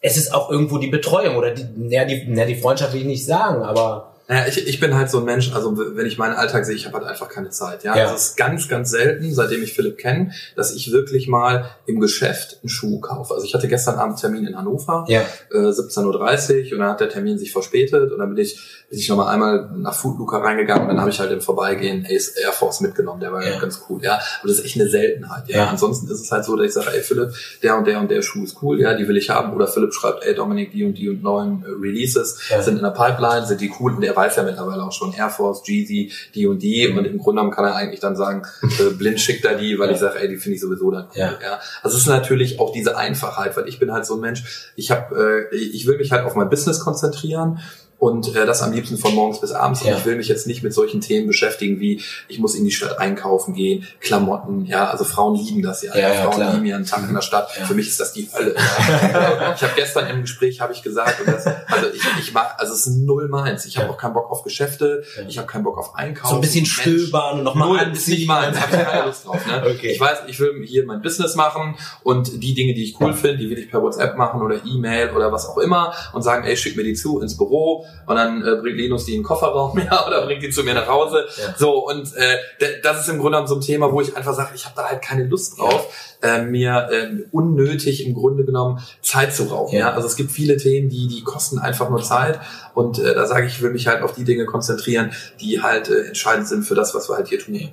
es 0.00 0.16
ist 0.16 0.34
auch 0.34 0.50
irgendwo 0.50 0.78
die 0.78 0.88
Betreuung 0.88 1.36
oder 1.36 1.52
die, 1.52 1.66
ja, 1.88 2.04
die, 2.04 2.32
ja, 2.34 2.44
die 2.44 2.56
Freundschaft 2.56 2.92
will 2.92 3.00
ich 3.00 3.06
nicht 3.06 3.24
sagen, 3.24 3.62
aber 3.62 4.14
naja, 4.28 4.46
ich, 4.46 4.68
ich 4.68 4.78
bin 4.78 4.94
halt 4.94 5.08
so 5.08 5.20
ein 5.20 5.24
Mensch, 5.24 5.52
also 5.54 5.74
wenn 5.96 6.04
ich 6.04 6.18
meinen 6.18 6.34
Alltag 6.34 6.66
sehe, 6.66 6.74
ich 6.74 6.84
habe 6.84 6.98
halt 6.98 7.06
einfach 7.06 7.30
keine 7.30 7.48
Zeit. 7.48 7.82
Ja, 7.82 7.96
ja. 7.96 8.12
es 8.12 8.20
ist 8.20 8.36
ganz, 8.36 8.68
ganz 8.68 8.90
selten, 8.90 9.32
seitdem 9.34 9.62
ich 9.62 9.72
Philipp 9.72 9.96
kenne, 9.96 10.32
dass 10.54 10.74
ich 10.74 10.92
wirklich 10.92 11.28
mal 11.28 11.70
im 11.86 11.98
Geschäft 11.98 12.58
einen 12.62 12.68
Schuh 12.68 13.00
kaufe. 13.00 13.32
Also 13.32 13.46
ich 13.46 13.54
hatte 13.54 13.68
gestern 13.68 13.94
Abend 13.94 14.20
Termin 14.20 14.46
in 14.46 14.54
Hannover, 14.54 15.06
ja. 15.08 15.22
äh, 15.50 15.56
17.30 15.56 16.66
Uhr 16.66 16.72
und 16.72 16.78
dann 16.80 16.90
hat 16.90 17.00
der 17.00 17.08
Termin 17.08 17.38
sich 17.38 17.52
verspätet 17.52 18.12
und 18.12 18.18
dann 18.18 18.34
bin 18.34 18.44
ich, 18.44 18.60
bin 18.90 18.98
ich 18.98 19.08
nochmal 19.08 19.32
einmal 19.32 19.70
nach 19.74 19.94
Foodlooker 19.94 20.42
reingegangen 20.42 20.82
und 20.82 20.88
dann 20.88 21.00
habe 21.00 21.10
ich 21.10 21.18
halt 21.20 21.32
im 21.32 21.40
Vorbeigehen 21.40 22.06
Ace 22.06 22.36
Air 22.36 22.52
Force 22.52 22.82
mitgenommen, 22.82 23.20
der 23.20 23.32
war 23.32 23.42
ja. 23.42 23.58
ganz 23.58 23.80
cool. 23.88 24.02
Ja, 24.02 24.20
aber 24.40 24.48
das 24.48 24.58
ist 24.58 24.66
echt 24.66 24.78
eine 24.78 24.90
Seltenheit. 24.90 25.48
Ja? 25.48 25.56
ja, 25.56 25.66
ansonsten 25.68 26.06
ist 26.10 26.20
es 26.20 26.30
halt 26.30 26.44
so, 26.44 26.54
dass 26.54 26.66
ich 26.66 26.74
sage, 26.74 26.88
ey 26.94 27.00
Philipp, 27.00 27.30
der 27.62 27.78
und 27.78 27.86
der 27.86 27.98
und 27.98 28.10
der 28.10 28.20
Schuh 28.20 28.44
ist 28.44 28.62
cool, 28.62 28.78
ja, 28.78 28.92
die 28.92 29.08
will 29.08 29.16
ich 29.16 29.30
haben. 29.30 29.54
Oder 29.54 29.68
Philipp 29.68 29.94
schreibt, 29.94 30.22
ey 30.26 30.34
Dominik, 30.34 30.72
die 30.72 30.84
und 30.84 30.98
die 30.98 31.08
und 31.08 31.22
neuen 31.22 31.64
äh, 31.64 31.68
Releases 31.80 32.40
sind 32.60 32.76
in 32.76 32.82
der 32.82 32.90
Pipeline, 32.90 33.46
sind 33.46 33.62
die 33.62 33.72
cool 33.80 33.94
und 33.94 34.02
der 34.02 34.17
weiß 34.18 34.36
ja 34.36 34.42
mittlerweile 34.42 34.82
auch 34.82 34.92
schon 34.92 35.12
Air 35.12 35.30
Force, 35.30 35.62
Jeezy, 35.64 36.12
die 36.34 36.46
und 36.46 36.62
die. 36.62 36.88
Mhm. 36.88 36.98
Und 36.98 37.04
im 37.06 37.18
Grunde 37.18 37.40
genommen 37.40 37.54
kann 37.54 37.64
er 37.64 37.76
eigentlich 37.76 38.00
dann 38.00 38.16
sagen, 38.16 38.42
äh, 38.62 38.90
blind 38.94 39.20
schickt 39.20 39.44
er 39.44 39.54
die, 39.54 39.78
weil 39.78 39.88
ja. 39.88 39.94
ich 39.94 40.00
sage, 40.00 40.18
ey, 40.18 40.28
die 40.28 40.36
finde 40.36 40.56
ich 40.56 40.60
sowieso 40.60 40.90
dann 40.90 41.04
cool. 41.04 41.20
Ja. 41.20 41.38
ja. 41.40 41.60
Also 41.82 41.96
es 41.96 42.02
ist 42.02 42.08
natürlich 42.08 42.58
auch 42.58 42.72
diese 42.72 42.96
Einfachheit, 42.96 43.56
weil 43.56 43.68
ich 43.68 43.78
bin 43.78 43.92
halt 43.92 44.06
so 44.06 44.14
ein 44.14 44.20
Mensch, 44.20 44.72
ich 44.76 44.90
habe, 44.90 45.48
äh, 45.52 45.56
ich 45.56 45.86
will 45.86 45.96
mich 45.96 46.12
halt 46.12 46.24
auf 46.24 46.34
mein 46.34 46.50
Business 46.50 46.80
konzentrieren 46.80 47.60
und 47.98 48.34
äh, 48.34 48.46
das 48.46 48.62
am 48.62 48.72
liebsten 48.72 48.96
von 48.96 49.14
morgens 49.14 49.40
bis 49.40 49.52
abends. 49.52 49.82
Ja. 49.82 49.92
Und 49.92 49.98
ich 49.98 50.04
will 50.06 50.16
mich 50.16 50.28
jetzt 50.28 50.46
nicht 50.46 50.62
mit 50.62 50.72
solchen 50.72 51.00
Themen 51.00 51.26
beschäftigen 51.26 51.80
wie 51.80 52.00
ich 52.28 52.38
muss 52.38 52.54
in 52.54 52.64
die 52.64 52.70
Stadt 52.70 52.98
einkaufen 52.98 53.54
gehen, 53.54 53.86
Klamotten, 54.00 54.66
ja, 54.66 54.88
also 54.88 55.04
Frauen 55.04 55.34
lieben 55.34 55.62
das 55.62 55.82
ja. 55.82 55.94
ja, 55.96 56.12
ja 56.12 56.22
Frauen 56.22 56.34
klar. 56.34 56.54
lieben 56.54 56.66
ja 56.66 56.76
einen 56.76 56.86
Tag 56.86 57.08
in 57.08 57.14
der 57.14 57.22
Stadt. 57.22 57.50
Für 57.50 57.74
mich 57.74 57.88
ist 57.88 57.98
das 57.98 58.12
die 58.12 58.28
Hölle. 58.32 58.54
ich 58.56 59.62
habe 59.62 59.72
gestern 59.76 60.08
im 60.08 60.22
Gespräch 60.22 60.60
habe 60.60 60.72
ich 60.72 60.82
gesagt, 60.82 61.22
das, 61.26 61.46
also 61.46 61.88
ich, 61.92 62.02
ich 62.20 62.32
mag, 62.32 62.54
also 62.58 62.72
es 62.72 62.86
ist 62.86 62.98
null 62.98 63.28
meins. 63.28 63.66
Ich 63.66 63.78
habe 63.78 63.90
auch 63.90 63.98
keinen 63.98 64.14
Bock 64.14 64.30
auf 64.30 64.42
Geschäfte, 64.42 65.02
ich 65.26 65.38
habe 65.38 65.46
keinen 65.46 65.64
Bock 65.64 65.78
auf 65.78 65.94
Einkaufen. 65.96 66.30
So 66.30 66.34
ein 66.36 66.40
bisschen 66.40 66.66
stöbern 66.66 67.38
und 67.38 67.44
nochmal 67.44 67.78
anziehen. 67.78 67.94
Ist 67.94 68.08
nicht 68.08 68.28
meins, 68.28 68.60
habe 68.60 68.76
ich 68.76 68.82
keine 68.82 69.06
Lust 69.06 69.26
drauf. 69.26 69.46
Ne? 69.46 69.64
Okay. 69.78 69.92
Ich 69.92 70.00
weiß, 70.00 70.20
ich 70.28 70.40
will 70.40 70.64
hier 70.64 70.86
mein 70.86 71.02
Business 71.02 71.34
machen 71.34 71.76
und 72.02 72.42
die 72.42 72.54
Dinge, 72.54 72.74
die 72.74 72.84
ich 72.84 73.00
cool 73.00 73.12
finde, 73.12 73.38
die 73.38 73.50
will 73.50 73.58
ich 73.58 73.70
per 73.70 73.82
WhatsApp 73.82 74.16
machen 74.16 74.40
oder 74.40 74.64
E-Mail 74.64 75.10
oder 75.10 75.30
was 75.30 75.46
auch 75.46 75.58
immer 75.58 75.92
und 76.12 76.22
sagen, 76.22 76.44
ey, 76.44 76.56
schick 76.56 76.76
mir 76.76 76.84
die 76.84 76.94
zu 76.94 77.20
ins 77.20 77.36
Büro 77.36 77.84
und 78.06 78.16
dann 78.16 78.42
äh, 78.42 78.56
bringt 78.56 78.76
Linus 78.76 79.04
die 79.04 79.14
in 79.14 79.20
den 79.20 79.24
Kofferraum 79.24 79.78
ja, 79.90 80.06
oder 80.06 80.24
bringt 80.24 80.42
die 80.42 80.50
zu 80.50 80.64
mir 80.64 80.74
nach 80.74 80.88
Hause. 80.88 81.26
Ja. 81.36 81.54
So, 81.56 81.86
und 81.88 82.14
äh, 82.16 82.36
das 82.82 83.00
ist 83.00 83.08
im 83.08 83.18
Grunde 83.18 83.32
genommen 83.32 83.48
so 83.48 83.56
ein 83.56 83.60
Thema, 83.60 83.92
wo 83.92 84.00
ich 84.00 84.16
einfach 84.16 84.34
sage, 84.34 84.50
ich 84.54 84.64
habe 84.64 84.74
da 84.76 84.84
halt 84.88 85.02
keine 85.02 85.24
Lust 85.24 85.58
drauf, 85.58 86.16
äh, 86.22 86.42
mir 86.42 86.88
äh, 86.90 87.24
unnötig 87.32 88.06
im 88.06 88.14
Grunde 88.14 88.44
genommen 88.44 88.80
Zeit 89.02 89.34
zu 89.34 89.44
rauben. 89.44 89.74
Ja. 89.74 89.78
Ja. 89.78 89.92
Also 89.92 90.06
es 90.06 90.16
gibt 90.16 90.30
viele 90.30 90.56
Themen, 90.56 90.88
die, 90.88 91.06
die 91.08 91.22
kosten 91.22 91.58
einfach 91.58 91.90
nur 91.90 92.02
Zeit. 92.02 92.40
Und 92.74 92.98
äh, 92.98 93.14
da 93.14 93.26
sage 93.26 93.46
ich, 93.46 93.54
ich 93.54 93.62
will 93.62 93.70
mich 93.70 93.86
halt 93.86 94.02
auf 94.02 94.12
die 94.12 94.24
Dinge 94.24 94.44
konzentrieren, 94.44 95.12
die 95.40 95.62
halt 95.62 95.88
äh, 95.88 96.08
entscheidend 96.08 96.48
sind 96.48 96.64
für 96.64 96.74
das, 96.74 96.94
was 96.94 97.08
wir 97.08 97.16
halt 97.16 97.28
hier 97.28 97.38
tun. 97.38 97.70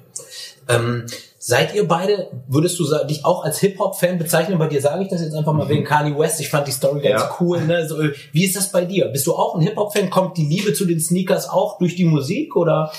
Ähm, 0.68 1.06
seid 1.48 1.76
ihr 1.76 1.88
beide, 1.88 2.32
würdest 2.48 2.80
du 2.80 2.86
dich 3.08 3.24
auch 3.24 3.44
als 3.44 3.60
Hip-Hop-Fan 3.60 4.18
bezeichnen? 4.18 4.58
Bei 4.58 4.66
dir 4.66 4.82
sage 4.82 5.04
ich 5.04 5.10
das 5.10 5.22
jetzt 5.22 5.36
einfach 5.36 5.54
mal 5.54 5.70
wegen 5.70 5.84
Kanye 5.84 6.18
West. 6.18 6.40
Ich 6.40 6.50
fand 6.50 6.68
die 6.68 6.72
Story 6.72 7.02
ganz 7.02 7.22
Ja. 7.22 7.36
cool. 7.40 7.62
Ne? 7.62 7.88
So, 7.88 7.98
wie 8.32 8.46
ist 8.46 8.56
das 8.56 8.72
bei 8.72 8.84
dir? 8.84 9.10
Bist 9.10 9.28
du 9.28 9.36
auch 9.36 9.54
ein 9.54 9.62
Hip-Hop-Fan? 9.62 10.10
Kommt 10.10 10.38
die 10.38 10.46
Liebe 10.48 10.74
zu 10.74 10.86
den 10.86 11.00
Sneakers 11.00 11.48
auch 11.48 11.78
durch 11.78 11.96
die 11.96 12.06
Musik 12.06 12.56
oder? 12.56 12.92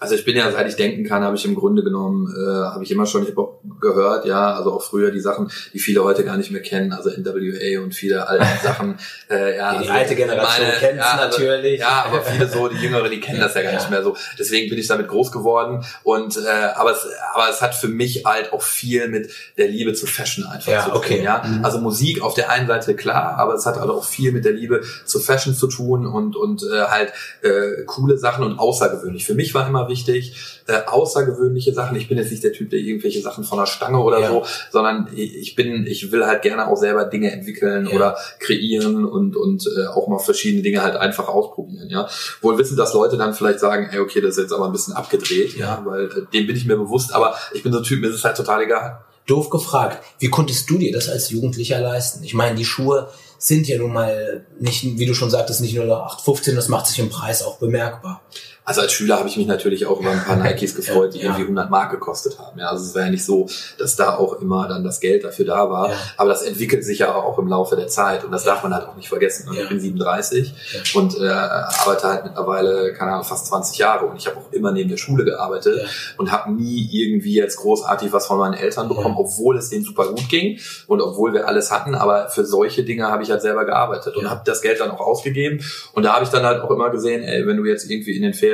Also 0.00 0.14
ich 0.16 0.24
bin 0.24 0.36
ja, 0.36 0.50
seit 0.50 0.68
ich 0.68 0.76
denken 0.76 1.04
kann, 1.04 1.22
habe 1.22 1.36
ich 1.36 1.44
im 1.44 1.54
Grunde 1.54 1.82
genommen, 1.82 2.34
äh, 2.36 2.50
habe 2.64 2.82
ich 2.84 2.90
immer 2.90 3.06
schon 3.06 3.24
Hip-Hop 3.24 3.60
gehört, 3.80 4.26
ja, 4.26 4.54
also 4.54 4.72
auch 4.72 4.82
früher 4.82 5.10
die 5.10 5.20
Sachen, 5.20 5.50
die 5.72 5.78
viele 5.78 6.02
heute 6.04 6.24
gar 6.24 6.36
nicht 6.36 6.50
mehr 6.50 6.62
kennen, 6.62 6.92
also 6.92 7.10
NWA 7.10 7.82
und 7.82 7.94
viele 7.94 8.26
alte 8.28 8.44
Sachen. 8.62 8.96
Äh, 9.30 9.56
ja, 9.56 9.72
Die 9.72 9.78
also 9.78 9.90
alte 9.92 10.14
Generation 10.16 10.66
kennt's 10.78 11.04
also, 11.04 11.38
natürlich. 11.42 11.80
Ja, 11.80 12.04
aber 12.06 12.22
viele 12.22 12.48
so, 12.48 12.68
die 12.68 12.76
Jüngere, 12.76 13.08
die 13.08 13.20
kennen 13.20 13.40
das 13.40 13.54
ja 13.54 13.62
gar 13.62 13.72
Ja. 13.72 13.78
nicht 13.78 13.90
mehr 13.90 14.02
so. 14.02 14.16
Deswegen 14.38 14.68
bin 14.68 14.78
ich 14.78 14.86
damit 14.88 15.08
groß 15.08 15.30
geworden 15.32 15.84
und 16.02 16.36
äh, 16.36 16.40
aber 16.74 16.92
es, 16.92 17.06
aber 17.32 17.48
es 17.48 17.62
hat 17.62 17.74
für 17.74 17.88
mich 17.88 18.24
halt 18.26 18.52
auch 18.52 18.62
viel 18.62 19.08
mit 19.08 19.30
der 19.58 19.68
Liebe 19.68 19.94
zu 19.94 20.06
Fashion 20.06 20.44
einfach 20.46 20.70
Ja, 20.72 20.84
zu 20.84 20.90
tun. 20.90 20.98
okay. 20.98 21.22
Ja, 21.22 21.42
Mhm. 21.44 21.64
also 21.64 21.78
Musik 21.78 22.20
auf 22.22 22.34
der 22.34 22.50
einen 22.50 22.66
Seite 22.66 22.94
klar, 22.96 23.36
aber 23.38 23.54
es 23.54 23.64
hat 23.64 23.76
halt 23.78 23.90
auch 23.90 24.04
viel 24.04 24.32
mit 24.32 24.44
der 24.44 24.52
Liebe 24.52 24.82
zu 25.04 25.18
Fashion 25.20 25.54
zu 25.54 25.66
tun 25.68 26.06
und 26.06 26.36
und 26.36 26.62
äh, 26.64 26.82
halt 26.84 27.12
äh, 27.42 27.84
coole 27.86 28.18
Sachen 28.18 28.44
und 28.44 28.58
außergewöhnlich. 28.58 29.24
Für 29.26 29.34
mich 29.34 29.54
war 29.54 29.66
immer 29.68 29.83
wichtig 29.88 30.34
äh, 30.66 30.80
außergewöhnliche 30.86 31.72
Sachen. 31.74 31.96
Ich 31.96 32.08
bin 32.08 32.18
jetzt 32.18 32.30
nicht 32.30 32.42
der 32.42 32.52
Typ, 32.52 32.70
der 32.70 32.78
irgendwelche 32.78 33.20
Sachen 33.20 33.44
von 33.44 33.58
der 33.58 33.66
Stange 33.66 33.98
oder 34.02 34.20
Ja. 34.20 34.28
so, 34.30 34.44
sondern 34.72 35.08
ich 35.14 35.54
bin, 35.54 35.86
ich 35.86 36.10
will 36.10 36.24
halt 36.26 36.42
gerne 36.42 36.68
auch 36.68 36.76
selber 36.76 37.04
Dinge 37.04 37.30
entwickeln 37.30 37.86
Ja. 37.86 37.94
oder 37.96 38.16
kreieren 38.40 39.04
und 39.04 39.36
und 39.36 39.66
äh, 39.66 39.86
auch 39.88 40.08
mal 40.08 40.18
verschiedene 40.18 40.62
Dinge 40.62 40.82
halt 40.82 40.96
einfach 40.96 41.28
ausprobieren. 41.28 41.88
Ja, 41.90 42.08
wohl 42.40 42.56
wissen, 42.58 42.76
dass 42.76 42.94
Leute 42.94 43.16
dann 43.16 43.34
vielleicht 43.34 43.60
sagen, 43.60 43.88
ey, 43.92 43.98
okay, 44.00 44.20
das 44.20 44.36
ist 44.36 44.42
jetzt 44.44 44.52
aber 44.52 44.66
ein 44.66 44.72
bisschen 44.72 44.94
abgedreht, 44.94 45.56
ja, 45.56 45.82
weil 45.84 46.06
äh, 46.06 46.10
dem 46.32 46.46
bin 46.46 46.56
ich 46.56 46.64
mir 46.64 46.76
bewusst. 46.76 47.12
Aber 47.14 47.34
ich 47.52 47.62
bin 47.62 47.72
so 47.72 47.78
ein 47.78 47.84
Typ, 47.84 48.00
mir 48.00 48.08
ist 48.08 48.14
es 48.16 48.24
halt 48.24 48.36
total 48.36 48.62
egal. 48.62 49.00
Doof 49.26 49.48
gefragt. 49.48 50.02
Wie 50.18 50.28
konntest 50.28 50.68
du 50.68 50.76
dir 50.76 50.92
das 50.92 51.08
als 51.08 51.30
Jugendlicher 51.30 51.80
leisten? 51.80 52.22
Ich 52.24 52.34
meine, 52.34 52.56
die 52.56 52.64
Schuhe 52.66 53.08
sind 53.38 53.66
ja 53.68 53.78
nun 53.78 53.92
mal 53.92 54.44
nicht, 54.60 54.84
wie 54.98 55.06
du 55.06 55.14
schon 55.14 55.30
sagtest, 55.30 55.60
nicht 55.62 55.74
nur 55.74 55.84
815, 56.04 56.54
das 56.54 56.68
macht 56.68 56.86
sich 56.86 56.98
im 56.98 57.08
Preis 57.08 57.42
auch 57.42 57.58
bemerkbar. 57.58 58.22
Also 58.66 58.80
als 58.80 58.92
Schüler 58.92 59.18
habe 59.18 59.28
ich 59.28 59.36
mich 59.36 59.46
natürlich 59.46 59.84
auch 59.86 60.00
über 60.00 60.10
ein 60.10 60.24
paar 60.24 60.36
Nikes 60.42 60.74
gefreut, 60.74 61.12
die 61.12 61.18
Ja. 61.18 61.24
irgendwie 61.24 61.42
100 61.42 61.68
Mark 61.70 61.90
gekostet 61.90 62.38
haben. 62.38 62.58
Ja, 62.58 62.68
also 62.70 62.84
es 62.84 62.94
war 62.94 63.02
ja 63.02 63.10
nicht 63.10 63.24
so, 63.24 63.46
dass 63.78 63.94
da 63.96 64.16
auch 64.16 64.40
immer 64.40 64.66
dann 64.68 64.82
das 64.84 65.00
Geld 65.00 65.22
dafür 65.24 65.44
da 65.44 65.70
war. 65.70 65.90
Ja. 65.90 65.96
Aber 66.16 66.30
das 66.30 66.42
entwickelt 66.42 66.82
sich 66.84 67.00
ja 67.00 67.14
auch 67.14 67.38
im 67.38 67.46
Laufe 67.48 67.76
der 67.76 67.88
Zeit 67.88 68.24
und 68.24 68.32
das 68.32 68.44
darf 68.44 68.62
man 68.62 68.72
halt 68.74 68.88
auch 68.88 68.96
nicht 68.96 69.08
vergessen. 69.08 69.48
Und. 69.48 69.58
Ich 69.58 69.68
bin 69.68 69.78
37 69.80 70.54
Ja. 70.72 71.00
und 71.00 71.14
äh, 71.20 71.28
arbeite 71.28 72.04
halt 72.08 72.24
mittlerweile, 72.24 72.94
keine 72.94 73.12
Ahnung, 73.12 73.24
fast 73.24 73.46
20 73.46 73.76
Jahre 73.78 74.06
und 74.06 74.16
ich 74.16 74.26
habe 74.26 74.38
auch 74.38 74.50
immer 74.52 74.72
neben 74.72 74.88
der 74.88 74.96
Schule 74.96 75.24
gearbeitet 75.24 75.86
und 76.16 76.32
habe 76.32 76.50
nie 76.52 76.88
irgendwie 76.90 77.34
jetzt 77.34 77.56
großartig 77.58 78.12
was 78.14 78.26
von 78.26 78.38
meinen 78.38 78.54
Eltern 78.54 78.88
bekommen, 78.88 79.16
obwohl 79.18 79.58
es 79.58 79.68
denen 79.68 79.84
super 79.84 80.08
gut 80.08 80.28
ging 80.30 80.58
und 80.86 81.02
obwohl 81.02 81.34
wir 81.34 81.48
alles 81.48 81.70
hatten. 81.70 81.94
Aber 81.94 82.28
für 82.30 82.46
solche 82.46 82.82
Dinge 82.82 83.08
habe 83.08 83.22
ich 83.22 83.30
halt 83.30 83.42
selber 83.42 83.66
gearbeitet 83.66 84.16
und 84.16 84.30
habe 84.30 84.40
das 84.46 84.62
Geld 84.62 84.80
dann 84.80 84.90
auch 84.90 85.00
ausgegeben. 85.00 85.62
Und 85.92 86.04
da 86.04 86.14
habe 86.14 86.24
ich 86.24 86.30
dann 86.30 86.44
halt 86.44 86.62
auch 86.62 86.70
immer 86.70 86.88
gesehen, 86.90 87.22
ey, 87.22 87.46
wenn 87.46 87.58
du 87.58 87.64
jetzt 87.66 87.90
irgendwie 87.90 88.16
in 88.16 88.22
den 88.22 88.32
Ferien 88.32 88.53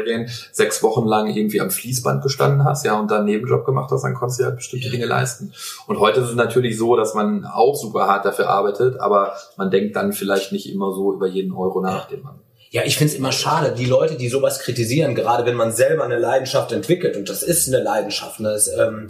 sechs 0.53 0.83
Wochen 0.83 1.07
lang 1.07 1.29
irgendwie 1.29 1.61
am 1.61 1.71
Fließband 1.71 2.23
gestanden 2.23 2.65
hast, 2.65 2.85
ja, 2.85 2.99
und 2.99 3.11
dann 3.11 3.19
einen 3.19 3.27
Nebenjob 3.27 3.65
gemacht 3.65 3.91
hast, 3.91 4.03
dann 4.03 4.15
konntest 4.15 4.41
du 4.41 4.45
halt 4.45 4.57
bestimmte. 4.57 4.91
Dinge 4.91 5.07
leisten. 5.07 5.53
Und 5.87 6.01
heute 6.01 6.21
ist 6.21 6.31
es 6.31 6.35
natürlich 6.35 6.77
so, 6.79 6.97
dass 6.97 7.15
man 7.15 7.45
auch 7.45 7.75
super 7.75 8.07
hart 8.07 8.25
dafür 8.25 8.49
arbeitet, 8.49 8.99
aber 9.01 9.35
man 9.57 9.71
denkt 9.71 9.97
dann 9.97 10.13
vielleicht 10.13 10.53
nicht 10.53 10.73
immer 10.73 10.93
so 10.93 11.13
über 11.13 11.27
jeden 11.27 11.53
Euro 11.53 11.81
nach, 11.81 12.09
den 12.09 12.23
man 12.23 12.41
Ja, 12.71 12.83
ich 12.85 12.97
find's 12.97 13.15
immer 13.15 13.33
schade, 13.33 13.75
die 13.77 13.87
Leute, 13.87 14.17
die 14.17 14.29
sowas 14.29 14.61
kritisieren, 14.61 15.15
gerade 15.15 15.45
wenn 15.45 15.57
man 15.57 15.73
selber 15.73 16.05
eine 16.05 16.19
Leidenschaft 16.19 16.73
entwickelt, 16.73 17.17
und 17.17 17.29
das 17.29 17.43
ist 17.43 17.69
eine 17.69 17.83
Leidenschaft, 17.83 18.41
ne, 18.41 18.51
das, 18.51 18.69
ähm, 18.69 19.09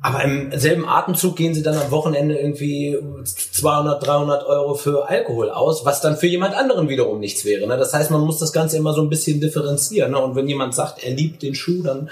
aber 0.00 0.22
im 0.22 0.56
selben 0.56 0.88
Atemzug 0.88 1.34
gehen 1.34 1.54
sie 1.54 1.62
dann 1.62 1.76
am 1.76 1.90
Wochenende 1.90 2.38
irgendwie 2.38 2.96
200, 3.24 4.06
300 4.06 4.46
Euro 4.46 4.74
für 4.74 5.08
Alkohol 5.08 5.50
aus, 5.50 5.84
was 5.84 6.00
dann 6.00 6.16
für 6.16 6.28
jemand 6.28 6.54
anderen 6.54 6.88
wiederum 6.88 7.18
nichts 7.18 7.44
wäre. 7.44 7.66
Ne? 7.66 7.76
Das 7.76 7.94
heißt, 7.94 8.12
man 8.12 8.20
muss 8.20 8.38
das 8.38 8.52
Ganze 8.52 8.76
immer 8.76 8.94
so 8.94 9.02
ein 9.02 9.08
bisschen 9.08 9.40
differenzieren. 9.40 10.12
Ne? 10.12 10.18
Und 10.18 10.36
wenn 10.36 10.46
jemand 10.46 10.74
sagt, 10.74 11.02
er 11.02 11.14
liebt 11.14 11.42
den 11.42 11.56
Schuh, 11.56 11.82
dann 11.82 12.10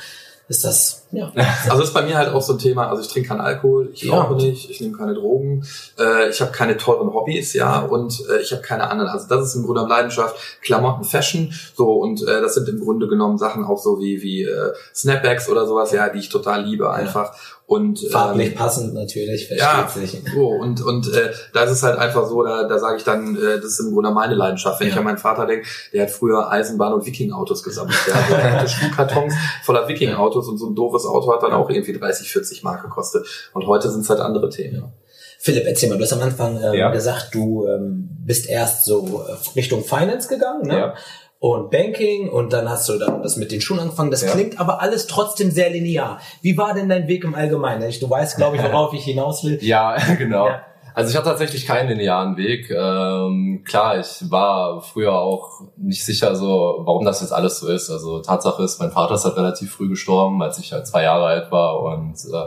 ist 0.49 0.65
das, 0.65 1.06
ja. 1.17 1.33
Also 1.65 1.79
das 1.81 1.89
ist 1.89 1.95
bei 1.95 2.03
mir 2.03 2.17
halt 2.17 2.33
auch 2.33 2.43
so 2.43 2.53
ein 2.55 2.59
Thema. 2.59 2.89
Also 2.89 3.03
ich 3.03 3.09
trinke 3.09 3.29
keinen 3.31 3.41
Alkohol, 3.41 3.91
ich 3.93 4.03
Ja. 4.03 4.21
rauche 4.21 4.35
nicht, 4.37 4.71
ich 4.71 4.81
nehme 4.81 4.97
keine 4.97 5.15
Drogen, 5.15 5.65
äh, 5.99 6.29
ich 6.31 6.41
habe 6.41 6.53
keine 6.53 6.77
teuren 6.77 7.13
Hobbys, 7.13 7.53
ja, 7.55 7.81
und 7.81 8.23
äh, 8.31 8.41
ich 8.41 8.53
habe 8.53 8.63
keine 8.63 8.91
anderen. 8.91 9.11
Also 9.11 9.27
das 9.29 9.47
ist 9.49 9.55
im 9.57 9.65
Grunde 9.65 9.87
Leidenschaft, 9.89 10.37
Klamotten, 10.63 11.05
Fashion, 11.05 11.53
so 11.75 11.93
und 11.95 12.23
äh, 12.23 12.41
das 12.41 12.55
sind 12.55 12.69
im 12.69 12.81
Grunde 12.81 13.09
genommen 13.09 13.39
Sachen 13.39 13.65
auch 13.65 13.79
so 13.79 13.99
wie 13.99 14.23
wie 14.23 14.43
äh, 14.45 14.73
Snapbacks 14.95 15.49
oder 15.49 15.67
sowas, 15.67 15.93
ja, 15.93 16.09
die 16.09 16.19
ich 16.21 16.29
total 16.29 16.65
liebe 16.65 16.91
einfach. 16.93 17.33
Und 17.69 17.99
Farblich 17.99 18.51
ähm, 18.51 18.55
passend 18.55 18.95
natürlich, 18.95 19.49
versteht 19.49 19.59
ja, 19.67 19.89
sich. 19.93 20.23
so 20.33 20.47
und 20.51 20.81
und 20.85 21.13
äh, 21.13 21.33
da 21.53 21.65
ist 21.65 21.73
es 21.73 21.83
halt 21.83 21.99
einfach 21.99 22.25
so, 22.29 22.45
da, 22.45 22.63
da 22.69 22.79
sage 22.79 22.99
ich 22.99 23.03
dann, 23.03 23.35
äh, 23.35 23.57
das 23.57 23.65
ist 23.73 23.81
im 23.81 23.93
Grunde 23.93 24.13
meine 24.13 24.37
Leidenschaft. 24.37 24.79
Wenn 24.79 24.87
ich 24.87 24.93
Ja. 24.95 25.01
an 25.01 25.05
meinen 25.05 25.19
Vater 25.19 25.47
denke, 25.47 25.67
der 25.93 26.05
hat 26.05 26.11
früher 26.13 26.49
Eisenbahn- 26.53 26.93
und 26.93 27.05
Viking-Autos 27.05 27.65
gesammelt. 27.65 27.97
Der 28.07 28.53
hatte 28.61 28.69
Schuhkartons 28.69 29.35
voller 29.65 29.89
Viking-Autos 29.89 30.47
und 30.47 30.59
so 30.59 30.69
ein 30.69 30.77
doofes 30.77 31.06
Auto 31.07 31.33
hat 31.33 31.43
dann 31.43 31.53
auch 31.53 31.71
irgendwie 31.71 31.93
30, 31.93 32.31
40 32.31 32.63
Mark 32.63 32.83
gekostet. 32.83 33.27
Und 33.53 33.67
heute 33.67 33.91
sind 33.91 34.01
es 34.03 34.11
halt 34.11 34.21
andere 34.21 34.49
Themen. 34.51 34.93
Philipp, 35.39 35.65
erzähl 35.67 35.89
mal, 35.91 35.97
du 35.99 36.05
hast 36.05 36.13
am 36.13 36.23
Anfang 36.23 36.61
ähm, 36.63 36.75
Ja. 36.75 36.91
gesagt, 36.91 37.35
du 37.35 37.67
ähm, 37.69 38.09
bist 38.25 38.49
erst 38.49 38.85
so 38.85 39.23
äh, 39.29 39.33
Richtung 39.59 39.85
Finance 39.85 40.29
gegangen, 40.29 40.67
ne? 40.67 40.77
Ja. 40.79 40.95
Und 41.39 41.71
Banking 41.71 42.31
und 42.31 42.53
dann 42.55 42.69
hast 42.69 42.89
du 42.89 42.99
dann 42.99 43.23
das 43.23 43.37
mit 43.37 43.53
den 43.53 43.61
Schulen 43.61 43.81
angefangen. 43.81 44.11
Das 44.11 44.23
Ja. 44.23 44.31
klingt 44.31 44.59
aber 44.59 44.81
alles 44.81 45.07
trotzdem 45.07 45.51
sehr 45.51 45.69
linear. 45.71 46.19
Wie 46.41 46.57
war 46.57 46.73
denn 46.73 46.89
dein 46.89 47.07
Weg 47.09 47.25
im 47.25 47.35
Allgemeinen? 47.35 47.89
Du 48.01 48.09
weißt, 48.09 48.37
glaube 48.39 48.57
ich, 48.57 48.63
worauf 48.63 48.95
ich 48.95 49.05
hinaus 49.05 49.45
will. 49.45 49.59
Ja, 49.63 49.97
genau. 50.19 50.49
Also 50.97 51.11
ich 51.11 51.17
hatte 51.19 51.29
tatsächlich 51.29 51.67
keinen 51.67 51.91
linearen 51.91 52.39
Weg. 52.39 52.71
Ähm, 52.71 53.63
klar, 53.67 54.01
ich 54.01 54.31
war 54.31 54.81
früher 54.81 55.13
auch 55.13 55.61
nicht 55.77 56.03
sicher, 56.03 56.35
so 56.35 56.81
warum 56.87 57.05
das 57.05 57.21
jetzt 57.21 57.33
alles 57.33 57.59
so 57.59 57.69
ist. 57.69 57.91
Also 57.91 58.21
Tatsache 58.21 58.63
ist, 58.63 58.81
mein 58.81 58.93
Vater 58.93 59.17
ist 59.17 59.27
halt 59.27 59.37
relativ 59.37 59.75
früh 59.75 59.91
gestorben, 59.91 60.43
als 60.43 60.59
ich 60.59 60.73
halt 60.73 60.87
zwei 60.87 61.03
Jahre 61.03 61.27
alt 61.27 61.53
war 61.53 61.83
und 61.83 62.15
äh, 62.33 62.47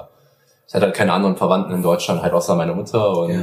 ich 0.69 0.75
hatte 0.75 0.85
halt 0.85 0.95
keine 0.95 1.13
anderen 1.13 1.35
Verwandten 1.35 1.73
in 1.73 1.81
Deutschland, 1.81 2.21
halt 2.21 2.31
außer 2.31 2.53
meine 2.55 2.73
Mutter. 2.75 3.17
Und 3.17 3.31
ja, 3.31 3.39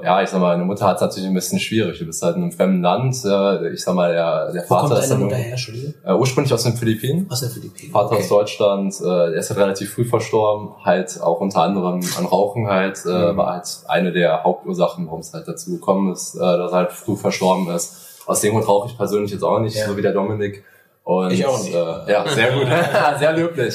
äh, 0.00 0.04
ja 0.04 0.22
ich 0.22 0.28
sag 0.28 0.38
mal, 0.38 0.48
meine 0.54 0.66
Mutter 0.66 0.86
hat 0.86 0.96
es 0.96 1.00
natürlich 1.00 1.26
ein 1.26 1.32
bisschen 1.32 1.58
schwierig. 1.58 1.98
Du 1.98 2.04
bist 2.04 2.22
halt 2.22 2.36
in 2.36 2.42
einem 2.42 2.52
fremden 2.52 2.82
Land. 2.82 3.16
Äh, 3.24 3.70
ich 3.72 3.82
sag 3.82 3.94
mal, 3.94 4.12
der, 4.12 4.52
der 4.52 4.62
Wo 4.64 4.66
Vater 4.66 4.88
kommt 4.88 5.00
ist 5.00 5.10
deine 5.10 5.20
dann 5.20 5.30
Mutter 5.30 5.36
her, 5.36 5.56
äh, 6.04 6.12
ursprünglich 6.12 6.52
aus 6.52 6.64
den 6.64 6.74
Philippinen. 6.74 7.26
Aus 7.30 7.40
den 7.40 7.48
Philippinen. 7.48 7.90
Vater 7.90 8.12
Okay. 8.12 8.18
aus 8.22 8.28
Deutschland, 8.28 8.94
äh, 9.00 9.06
er 9.06 9.32
ist 9.32 9.48
halt 9.48 9.60
relativ 9.60 9.94
früh 9.94 10.04
verstorben, 10.04 10.74
halt 10.84 11.18
auch 11.22 11.40
unter 11.40 11.62
anderem 11.62 12.00
an 12.18 12.26
Rauchen 12.26 12.66
halt, 12.68 12.98
äh, 13.06 13.32
Mhm. 13.32 13.36
war 13.38 13.54
halt 13.54 13.66
eine 13.88 14.12
der 14.12 14.44
Hauptursachen, 14.44 15.06
warum 15.06 15.20
es 15.20 15.32
halt 15.32 15.48
dazu 15.48 15.70
gekommen 15.70 16.12
ist, 16.12 16.34
äh, 16.34 16.38
dass 16.40 16.70
er 16.72 16.76
halt 16.76 16.92
früh 16.92 17.16
verstorben 17.16 17.74
ist. 17.74 18.20
Aus 18.26 18.42
dem 18.42 18.52
Grund 18.52 18.68
rauche 18.68 18.88
ich 18.90 18.96
persönlich 18.98 19.32
jetzt 19.32 19.42
auch 19.42 19.58
nicht, 19.58 19.74
Ja. 19.74 19.86
so 19.86 19.96
wie 19.96 20.02
der 20.02 20.12
Dominik. 20.12 20.62
Und, 21.02 21.30
Ich 21.32 21.46
auch 21.46 21.58
nicht. 21.64 21.72
Äh, 21.74 22.12
ja, 22.12 22.28
sehr 22.28 22.52
gut, 22.52 22.66
sehr 23.18 23.32
löblich, 23.32 23.74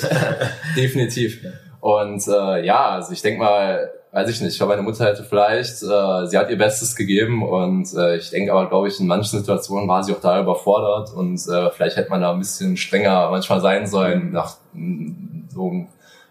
definitiv. 0.78 1.40
Und 1.84 2.26
äh, 2.30 2.66
ja, 2.66 2.92
also 2.92 3.12
ich 3.12 3.22
denke 3.22 3.40
mal, 3.44 3.92
weiß 4.14 4.30
ich 4.30 4.40
nicht, 4.40 4.52
ich 4.54 4.58
glaube, 4.58 4.72
meine 4.72 4.84
Mutter 4.84 5.04
hätte 5.04 5.24
vielleicht, 5.26 5.84
äh, 5.84 6.28
sie 6.28 6.38
hat 6.38 6.50
ihr 6.50 6.58
Bestes 6.58 6.96
gegeben 6.96 7.44
und 7.44 7.94
äh, 7.94 8.16
ich 8.16 8.30
denke 8.30 8.54
aber, 8.54 8.70
glaube 8.70 8.88
ich, 8.88 8.98
in 9.02 9.08
manchen 9.08 9.38
Situationen 9.40 9.86
war 9.90 10.02
sie 10.02 10.14
auch 10.14 10.22
da 10.22 10.40
überfordert 10.40 11.12
und 11.14 11.42
äh, 11.50 11.70
vielleicht 11.72 11.98
hätte 11.98 12.10
man 12.10 12.22
da 12.22 12.32
ein 12.32 12.40
bisschen 12.40 12.78
strenger 12.78 13.30
manchmal 13.32 13.60
sein 13.60 13.86
sollen, 13.86 14.32
nach 14.32 14.56
so 14.74 15.62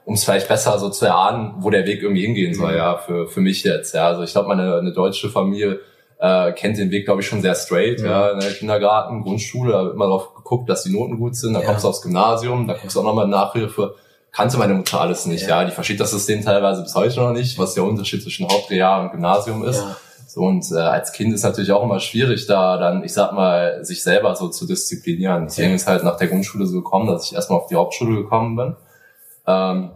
um 0.04 0.14
es 0.14 0.24
vielleicht 0.24 0.48
besser 0.48 0.78
so 0.78 0.88
zu 0.88 1.04
erahnen, 1.04 1.56
wo 1.58 1.68
der 1.68 1.84
Weg 1.86 2.02
irgendwie 2.02 2.22
hingehen 2.24 2.54
soll, 2.54 2.72
Mhm. 2.72 2.78
ja, 2.78 2.96
für, 2.96 3.28
für 3.28 3.40
mich 3.40 3.62
jetzt. 3.62 3.94
Ja, 3.94 4.06
also 4.06 4.22
ich 4.22 4.32
glaube, 4.32 4.48
meine 4.48 4.76
eine 4.76 4.92
deutsche 4.92 5.28
Familie 5.28 5.80
äh, 6.18 6.52
kennt 6.52 6.78
den 6.78 6.90
Weg, 6.90 7.04
glaube 7.04 7.20
ich, 7.20 7.26
schon 7.26 7.42
sehr 7.42 7.54
straight, 7.54 8.00
ja, 8.00 8.30
in 8.30 8.40
der 8.40 8.52
Kindergarten, 8.52 9.22
Grundschule, 9.22 9.72
da 9.72 9.84
wird 9.84 9.94
immer 9.94 10.06
darauf 10.06 10.34
geguckt, 10.34 10.70
dass 10.70 10.82
die 10.84 10.92
Noten 10.92 11.18
gut 11.18 11.36
sind, 11.36 11.52
dann 11.52 11.62
Ja. 11.62 11.68
kommst 11.68 11.84
du 11.84 11.88
aufs 11.88 12.00
Gymnasium, 12.00 12.66
da 12.66 12.72
guckst 12.74 12.96
du 12.96 13.00
auch 13.00 13.04
nochmal 13.04 13.28
Nachhilfe, 13.28 13.94
kannte 14.32 14.56
meine 14.58 14.74
Mutter 14.74 15.00
alles 15.00 15.26
nicht, 15.26 15.42
Ja. 15.46 15.60
ja. 15.60 15.64
die 15.66 15.72
versteht 15.72 16.00
das 16.00 16.10
System 16.10 16.42
teilweise 16.44 16.82
bis 16.82 16.94
heute 16.94 17.20
noch 17.20 17.32
nicht, 17.32 17.58
was 17.58 17.74
der 17.74 17.84
Unterschied 17.84 18.22
zwischen 18.22 18.48
Hauptreal 18.48 19.02
und 19.04 19.12
Gymnasium 19.12 19.64
ist. 19.64 19.78
Ja. 19.80 19.96
So, 20.26 20.40
und 20.40 20.64
äh, 20.72 20.76
als 20.78 21.12
Kind 21.12 21.34
ist 21.34 21.42
natürlich 21.42 21.72
auch 21.72 21.82
immer 21.82 22.00
schwierig, 22.00 22.46
da 22.46 22.78
dann, 22.78 23.04
ich 23.04 23.12
sag 23.12 23.32
mal, 23.34 23.84
sich 23.84 24.02
selber 24.02 24.34
so 24.34 24.48
zu 24.48 24.66
disziplinieren. 24.66 25.44
Deswegen 25.44 25.74
ist 25.74 25.86
halt 25.86 26.04
nach 26.04 26.16
der 26.16 26.28
Grundschule 26.28 26.64
so 26.64 26.78
gekommen, 26.78 27.06
dass 27.06 27.26
ich 27.26 27.34
erstmal 27.34 27.58
auf 27.58 27.66
die 27.66 27.74
Hauptschule 27.76 28.22
gekommen 28.22 28.56
bin. 28.56 28.76
Ähm, 29.46 29.90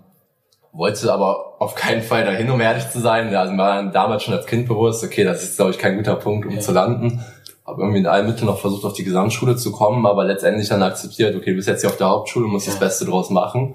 wollte 0.72 1.10
aber 1.10 1.54
auf 1.58 1.74
keinen 1.74 2.02
Fall 2.02 2.26
dahin, 2.26 2.50
um 2.50 2.60
ehrlich 2.60 2.90
zu 2.90 3.00
sein. 3.00 3.34
Also 3.34 3.52
mir 3.52 3.58
war 3.62 3.82
damals 3.84 4.24
schon 4.24 4.34
als 4.34 4.44
Kind 4.44 4.68
bewusst, 4.68 5.02
okay, 5.02 5.24
das 5.24 5.42
ist, 5.42 5.56
glaube 5.56 5.70
ich, 5.70 5.78
kein 5.78 5.96
guter 5.96 6.16
Punkt, 6.16 6.46
um 6.46 6.52
Ja. 6.56 6.60
zu 6.60 6.72
landen. 6.72 7.24
habe 7.66 7.80
irgendwie 7.82 7.98
in 8.00 8.06
allen 8.06 8.26
Mitteln 8.26 8.46
noch 8.46 8.60
versucht, 8.60 8.84
auf 8.84 8.92
die 8.92 9.02
Gesamtschule 9.02 9.56
zu 9.56 9.72
kommen, 9.72 10.06
aber 10.06 10.24
letztendlich 10.24 10.68
dann 10.68 10.82
akzeptiert, 10.84 11.34
okay, 11.34 11.50
du 11.50 11.56
bist 11.56 11.66
jetzt 11.66 11.80
hier 11.80 11.90
auf 11.90 11.96
der 11.96 12.08
Hauptschule, 12.10 12.46
musst 12.46 12.66
ja. 12.66 12.72
das 12.72 12.78
Beste 12.78 13.06
draus 13.06 13.28
machen. 13.30 13.74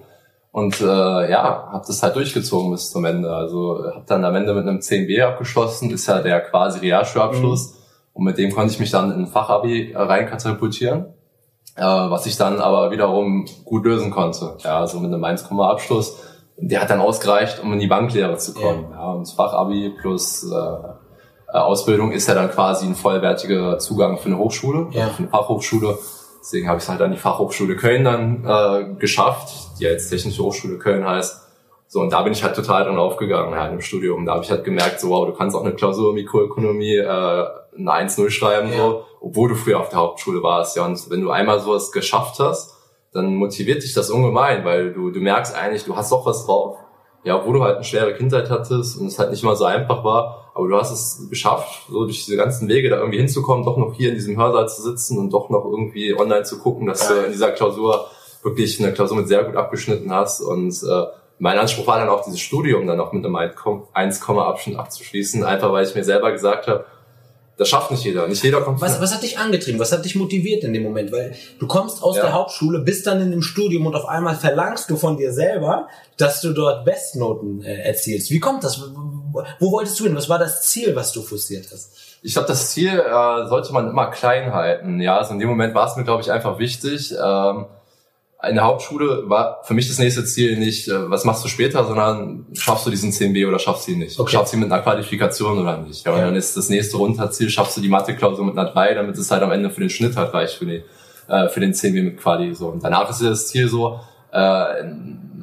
Und 0.52 0.82
äh, 0.82 0.86
ja, 1.32 1.70
habe 1.72 1.84
das 1.88 2.04
halt 2.04 2.16
durchgezogen 2.16 2.72
bis 2.72 2.92
zum 2.92 3.06
Ende. 3.06 3.34
Also 3.34 3.84
habe 3.86 4.04
dann 4.06 4.26
am 4.26 4.36
Ende 4.36 4.54
mit 4.54 4.68
einem 4.68 4.80
10b 4.80 5.24
abgeschlossen, 5.24 5.92
ist 5.92 6.08
ja 6.08 6.22
der 6.22 6.42
quasi 6.42 6.80
Realschulabschluss. 6.80 7.72
Mhm. 7.72 7.78
Und 8.14 8.24
mit 8.26 8.38
dem 8.38 8.52
konnte 8.52 8.74
ich 8.74 8.80
mich 8.80 8.92
dann 8.92 9.12
in 9.12 9.22
ein 9.22 9.28
Fachabi 9.28 9.94
reinkatapultieren, 9.96 11.06
äh, 11.78 11.84
was 11.84 12.26
ich 12.26 12.36
dann 12.36 12.60
aber 12.60 12.92
wiederum 12.92 13.48
gut 13.64 13.86
lösen 13.86 14.12
konnte. 14.12 14.58
Ja, 14.60 14.80
also 14.80 15.00
mit 15.00 15.14
einem 15.14 15.24
1, 15.24 15.50
Abschluss. 15.52 16.18
Der 16.58 16.82
hat 16.82 16.90
dann 16.90 17.00
ausgereicht, 17.00 17.64
um 17.64 17.72
in 17.74 17.80
die 17.80 17.88
Banklehre 17.88 18.38
zu 18.38 18.54
kommen. 18.54 18.88
Ja, 18.92 18.98
ja 18.98 19.12
und 19.14 19.22
das 19.22 19.32
Fachabi 19.32 19.96
plus 20.02 20.44
äh, 20.52 20.78
äh, 21.54 21.58
Ausbildung 21.58 22.12
ist 22.12 22.28
ja 22.28 22.34
dann 22.34 22.50
quasi 22.50 22.86
ein 22.86 22.96
vollwertiger 22.96 23.78
Zugang 23.80 24.18
für 24.18 24.28
eine 24.28 24.38
Hochschule, 24.38 24.88
ja. 24.92 25.08
für 25.08 25.24
eine 25.24 25.28
Fachhochschule. 25.30 25.98
Deswegen 26.42 26.68
habe 26.68 26.80
ich 26.80 26.84
es 26.84 26.90
halt 26.90 27.02
an 27.02 27.12
die 27.12 27.18
Fachhochschule 27.18 27.76
Köln 27.76 28.04
dann 28.04 28.44
äh, 28.46 28.96
geschafft, 28.96 29.80
die 29.80 29.84
jetzt 29.84 30.10
Technische 30.10 30.42
Hochschule 30.42 30.80
Köln 30.80 31.06
heißt. 31.06 31.40
So, 31.88 32.00
und 32.02 32.12
da 32.12 32.24
bin 32.24 32.34
ich 32.34 32.44
halt 32.44 32.56
total 32.56 32.86
dran 32.86 32.98
aufgegangen 32.98 33.54
halt 33.54 33.74
im 33.74 33.82
Studium. 33.82 34.26
Da 34.26 34.34
habe 34.34 34.44
ich 34.44 34.50
halt 34.50 34.64
gemerkt, 34.64 35.00
so 35.00 35.10
wow, 35.10 35.26
du 35.28 35.34
kannst 35.34 35.56
auch 35.56 35.64
eine 35.64 35.74
Klausur 35.74 36.14
Mikroökonomie 36.14 36.96
äh, 36.96 37.06
eine 37.06 37.92
1-0 37.92 38.30
schreiben, 38.30 38.70
ja. 38.72 38.78
so, 38.78 39.06
obwohl 39.20 39.50
du 39.50 39.56
früher 39.56 39.80
auf 39.80 39.90
der 39.90 40.00
Hauptschule 40.00 40.42
warst. 40.42 40.76
Ja, 40.78 40.86
und 40.86 41.10
wenn 41.10 41.22
du 41.22 41.30
einmal 41.30 41.60
sowas 41.60 41.92
geschafft 41.92 42.40
hast, 42.40 42.76
dann 43.14 43.36
motiviert 43.36 43.84
dich 43.84 43.94
das 43.94 44.10
ungemein, 44.10 44.66
weil 44.66 44.94
du, 44.94 45.12
du 45.12 45.20
merkst 45.20 45.56
eigentlich, 45.56 45.84
du 45.84 45.96
hast 45.96 46.12
doch 46.12 46.26
was 46.26 46.46
drauf. 46.46 46.78
Ja, 47.24 47.36
obwohl 47.38 47.54
du 47.56 47.64
halt 47.64 47.76
eine 47.76 47.84
schwere 47.84 48.16
Kindheit 48.16 48.50
hattest 48.50 48.98
und 49.00 49.08
es 49.08 49.20
halt 49.20 49.30
nicht 49.32 49.44
mal 49.44 49.56
so 49.56 49.66
einfach 49.66 50.04
war, 50.04 50.41
aber 50.54 50.68
du 50.68 50.76
hast 50.76 50.92
es 50.92 51.30
geschafft, 51.30 51.84
so 51.90 52.04
durch 52.04 52.26
diese 52.26 52.38
ganzen 52.38 52.68
Wege 52.68 52.90
da 52.90 52.98
irgendwie 52.98 53.20
hinzukommen, 53.20 53.66
doch 53.66 53.78
noch 53.78 53.94
hier 53.94 54.10
in 54.10 54.16
diesem 54.16 54.38
Hörsaal 54.38 54.68
zu 54.68 54.82
sitzen 54.82 55.18
und 55.18 55.32
doch 55.32 55.50
noch 55.50 55.66
irgendwie 55.66 56.14
online 56.14 56.44
zu 56.44 56.60
gucken, 56.60 56.88
dass 56.88 57.08
du 57.08 57.14
in 57.14 57.32
dieser 57.32 57.52
Klausur 57.52 58.08
wirklich 58.44 58.80
eine 58.84 58.94
Klausur 58.94 59.18
mit 59.18 59.28
sehr 59.28 59.44
gut 59.44 59.56
abgeschnitten 59.56 60.12
hast. 60.12 60.42
Und 60.42 60.74
äh, 60.84 61.06
mein 61.40 61.58
Anspruch 61.58 61.88
war 61.88 62.00
dann 62.00 62.10
auch, 62.10 62.24
dieses 62.24 62.40
Studium 62.40 62.86
dann 62.86 62.98
noch 62.98 63.14
mit 63.14 63.26
einem 63.26 63.36
1, 63.36 64.22
Abschnitt 64.28 64.78
abzuschließen, 64.78 65.44
einfach 65.44 65.72
weil 65.72 65.86
ich 65.86 65.96
mir 65.96 66.04
selber 66.04 66.32
gesagt 66.32 66.68
habe, 66.68 66.86
das 67.58 67.70
schafft 67.70 67.92
nicht 67.92 68.04
jeder. 68.04 68.28
Nicht 68.28 68.44
jeder 68.44 68.62
kommt. 68.62 68.82
Was, 68.82 69.00
was 69.00 69.14
hat 69.14 69.22
dich 69.22 69.38
angetrieben? 69.38 69.80
Was 69.80 69.92
hat 69.92 70.04
dich 70.04 70.16
motiviert 70.16 70.64
in 70.64 70.74
dem 70.74 70.82
Moment? 70.82 71.12
Weil 71.12 71.36
du 71.60 71.68
kommst 71.68 72.02
aus 72.02 72.16
ja. 72.16 72.24
der 72.24 72.34
Hauptschule, 72.34 72.80
bist 72.80 73.06
dann 73.06 73.22
in 73.22 73.30
dem 73.30 73.44
Studium 73.44 73.86
und 73.86 73.96
auf 73.96 74.06
einmal 74.06 74.36
verlangst 74.36 74.90
du 74.90 74.96
von 74.96 75.16
dir 75.16 75.32
selber, 75.32 75.88
dass 76.18 76.42
du 76.42 76.54
dort 76.54 76.86
Bestnoten 76.86 77.64
äh, 77.64 77.84
erzielst. 77.84 78.32
Wie 78.32 78.40
kommt 78.40 78.64
das? 78.64 78.82
Wo 79.60 79.72
wolltest 79.72 80.00
du 80.00 80.06
hin? 80.06 80.16
Was 80.16 80.30
war 80.30 80.40
das 80.40 80.64
Ziel, 80.64 80.96
was 80.96 81.12
du 81.12 81.22
forciert 81.22 81.68
hast? 81.72 81.92
Ich 82.22 82.34
glaube, 82.34 82.48
das 82.48 82.72
Ziel 82.72 83.00
äh, 83.00 83.48
sollte 83.48 83.74
man 83.74 83.90
immer 83.90 84.08
klein 84.12 84.54
halten. 84.54 85.00
Ja, 85.00 85.18
also 85.18 85.34
in 85.34 85.40
dem 85.40 85.50
Moment 85.50 85.74
war 85.74 85.88
es 85.88 85.96
mir, 85.96 86.04
glaube 86.04 86.22
ich, 86.22 86.32
einfach 86.32 86.60
wichtig. 86.60 87.14
Ähm, 87.14 87.66
in 88.48 88.56
der 88.56 88.64
Hauptschule 88.64 89.30
war 89.30 89.62
für 89.64 89.74
mich 89.74 89.88
das 89.88 90.00
nächste 90.00 90.26
Ziel 90.26 90.58
nicht, 90.58 90.88
äh, 90.88 91.10
was 91.10 91.26
machst 91.26 91.44
du 91.44 91.48
später, 91.48 91.86
sondern 91.86 92.48
schaffst 92.54 92.86
du 92.86 92.90
diesen 92.90 93.12
10b 93.12 93.48
oder 93.48 93.60
schaffst 93.60 93.88
du 93.88 93.92
ihn 93.92 94.00
nicht. 94.00 94.20
Okay. 94.20 94.32
Schaffst 94.32 94.54
du 94.54 94.58
ihn 94.58 94.62
mit 94.62 94.72
einer 94.72 94.82
Qualifikation 94.82 95.60
oder 95.60 95.78
nicht. 95.78 96.06
Ja, 96.06 96.14
und 96.14 96.22
dann 96.22 96.36
ist 96.36 96.58
das 96.58 96.70
nächste 96.70 96.98
Runterziel, 96.98 97.50
schaffst 97.50 97.78
du 97.78 97.82
die 97.82 97.90
Mathe-Klausur 97.90 98.46
mit 98.46 98.58
einer 98.58 98.70
3, 98.70 98.96
damit 98.96 99.18
es 99.18 99.30
halt 99.30 99.44
am 99.44 99.52
Ende 99.52 99.70
für 99.70 99.82
den 99.82 99.90
Schnitt 99.90 100.16
halt 100.16 100.34
reicht, 100.34 100.56
für, 100.56 100.66
die, 100.66 100.84
äh, 101.28 101.50
für 101.50 101.60
den 101.60 101.74
10b 101.74 102.04
mit 102.04 102.18
Quali. 102.18 102.56
So. 102.56 102.70
Und 102.70 102.84
danach 102.84 103.10
ist 103.10 103.22
ja 103.22 103.30
das 103.30 103.48
Ziel 103.48 103.68
so, 103.68 104.00
äh, 104.32 104.84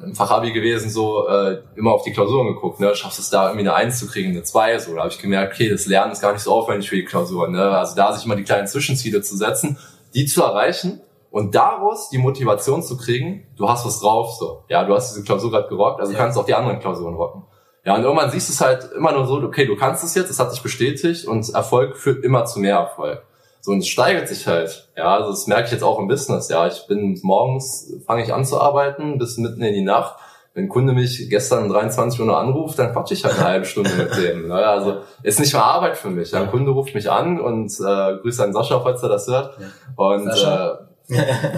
im 0.03 0.15
Fachabi 0.15 0.53
gewesen, 0.53 0.91
so 0.91 1.27
äh, 1.29 1.63
immer 1.77 1.93
auf 1.93 2.03
die 2.03 2.13
Klausuren 2.13 2.49
geguckt, 2.49 2.81
ne? 2.81 2.95
Schaffst 2.95 3.19
es 3.19 3.31
da 3.31 3.49
irgendwie 3.49 3.69
eine 3.69 3.75
1 3.75 3.99
zu 3.99 4.07
kriegen, 4.07 4.31
eine 4.31 4.43
2, 4.43 4.79
so. 4.79 4.95
Da 4.95 5.01
habe 5.01 5.11
ich 5.11 5.19
gemerkt, 5.19 5.55
okay, 5.55 5.69
das 5.69 5.87
Lernen 5.87 6.13
ist 6.13 6.21
gar 6.21 6.33
nicht 6.33 6.43
so 6.43 6.53
aufwendig 6.53 6.89
für 6.89 6.97
die 6.97 7.05
Klausuren. 7.05 7.53
Ne? 7.53 7.63
Also 7.63 7.95
da 7.97 8.13
sich 8.13 8.25
immer 8.25 8.37
die 8.37 8.45
kleinen 8.45 8.67
Zwischenziele 8.67 9.23
zu 9.23 9.37
setzen, 9.37 9.79
die 10.15 10.27
zu 10.27 10.43
erreichen 10.43 11.01
und 11.31 11.55
daraus 11.55 12.11
die 12.11 12.19
Motivation 12.19 12.83
zu 12.83 12.97
kriegen, 12.97 13.47
du 13.57 13.69
hast 13.69 13.85
was 13.87 14.01
drauf, 14.01 14.33
so. 14.33 14.65
Ja, 14.69 14.85
du 14.85 14.95
hast 14.95 15.15
diese 15.15 15.25
Klausur 15.25 15.51
gerade 15.51 15.69
gerockt, 15.69 16.01
also 16.01 16.13
ja. 16.13 16.19
kannst 16.19 16.39
auch 16.39 16.47
die 16.47 16.55
anderen 16.55 16.81
Klausuren 16.81 17.15
rocken. 17.15 17.45
Ja, 17.85 17.95
und 17.95 18.03
irgendwann 18.03 18.31
siehst 18.31 18.49
du 18.49 18.53
es 18.53 18.61
halt 18.61 18.93
immer 18.97 19.13
nur 19.13 19.27
so, 19.27 19.37
okay, 19.43 19.67
du 19.67 19.77
kannst 19.77 20.05
es 20.05 20.15
jetzt, 20.15 20.31
es 20.31 20.39
hat 20.39 20.53
sich 20.53 20.63
bestätigt 20.63 21.27
und 21.27 21.49
Erfolg 21.51 21.97
führt 21.97 22.25
immer 22.25 22.45
zu 22.45 22.61
mehr 22.61 22.77
Erfolg. 22.77 23.23
So, 23.69 23.73
und 23.75 23.81
es 23.81 23.89
steigert 23.89 24.29
sich 24.29 24.47
halt. 24.47 24.89
Ja, 24.97 25.15
also 25.15 25.29
das 25.29 25.47
merke 25.47 25.67
ich 25.67 25.73
jetzt 25.73 25.83
auch 25.83 25.99
im 25.99 26.09
Business. 26.09 26.49
Ja, 26.49 26.67
ich 26.67 26.87
bin 26.87 27.21
morgens, 27.23 27.93
fange 28.07 28.23
ich 28.23 28.33
an 28.33 28.47
zu 28.47 28.59
arbeiten, 28.59 29.19
bis 29.19 29.37
mitten 29.37 29.61
in 29.61 29.75
die 29.75 29.83
Nacht. 29.83 30.15
Wenn 30.55 30.65
ein 30.65 30.69
Kunde 30.71 30.95
mich 30.95 31.29
gestern 31.29 31.65
um 31.65 31.69
23 31.69 32.19
Uhr 32.19 32.35
anruft, 32.35 32.79
dann 32.79 32.95
quatsche 32.95 33.13
ich 33.13 33.27
halt 33.27 33.35
eine 33.39 33.45
halbe 33.45 33.67
Stunde 33.67 33.91
mit 33.91 34.17
dem. 34.17 34.49
Ne? 34.49 34.55
Also 34.55 35.01
ist 35.23 35.39
nicht 35.39 35.53
mehr 35.53 35.65
Arbeit 35.65 35.99
für 35.99 36.09
mich. 36.09 36.33
Ja, 36.33 36.41
ein 36.41 36.51
Kunde 36.51 36.71
ruft 36.71 36.95
mich 36.95 37.11
an 37.11 37.39
und 37.39 37.71
äh, 37.79 38.17
grüße 38.23 38.43
an 38.43 38.55
Sascha, 38.55 38.81
falls 38.81 39.03
er 39.03 39.11
das 39.11 39.27
hört. 39.27 39.59
Und 39.97 40.25
Sascha. 40.25 40.71
äh, 40.71 40.77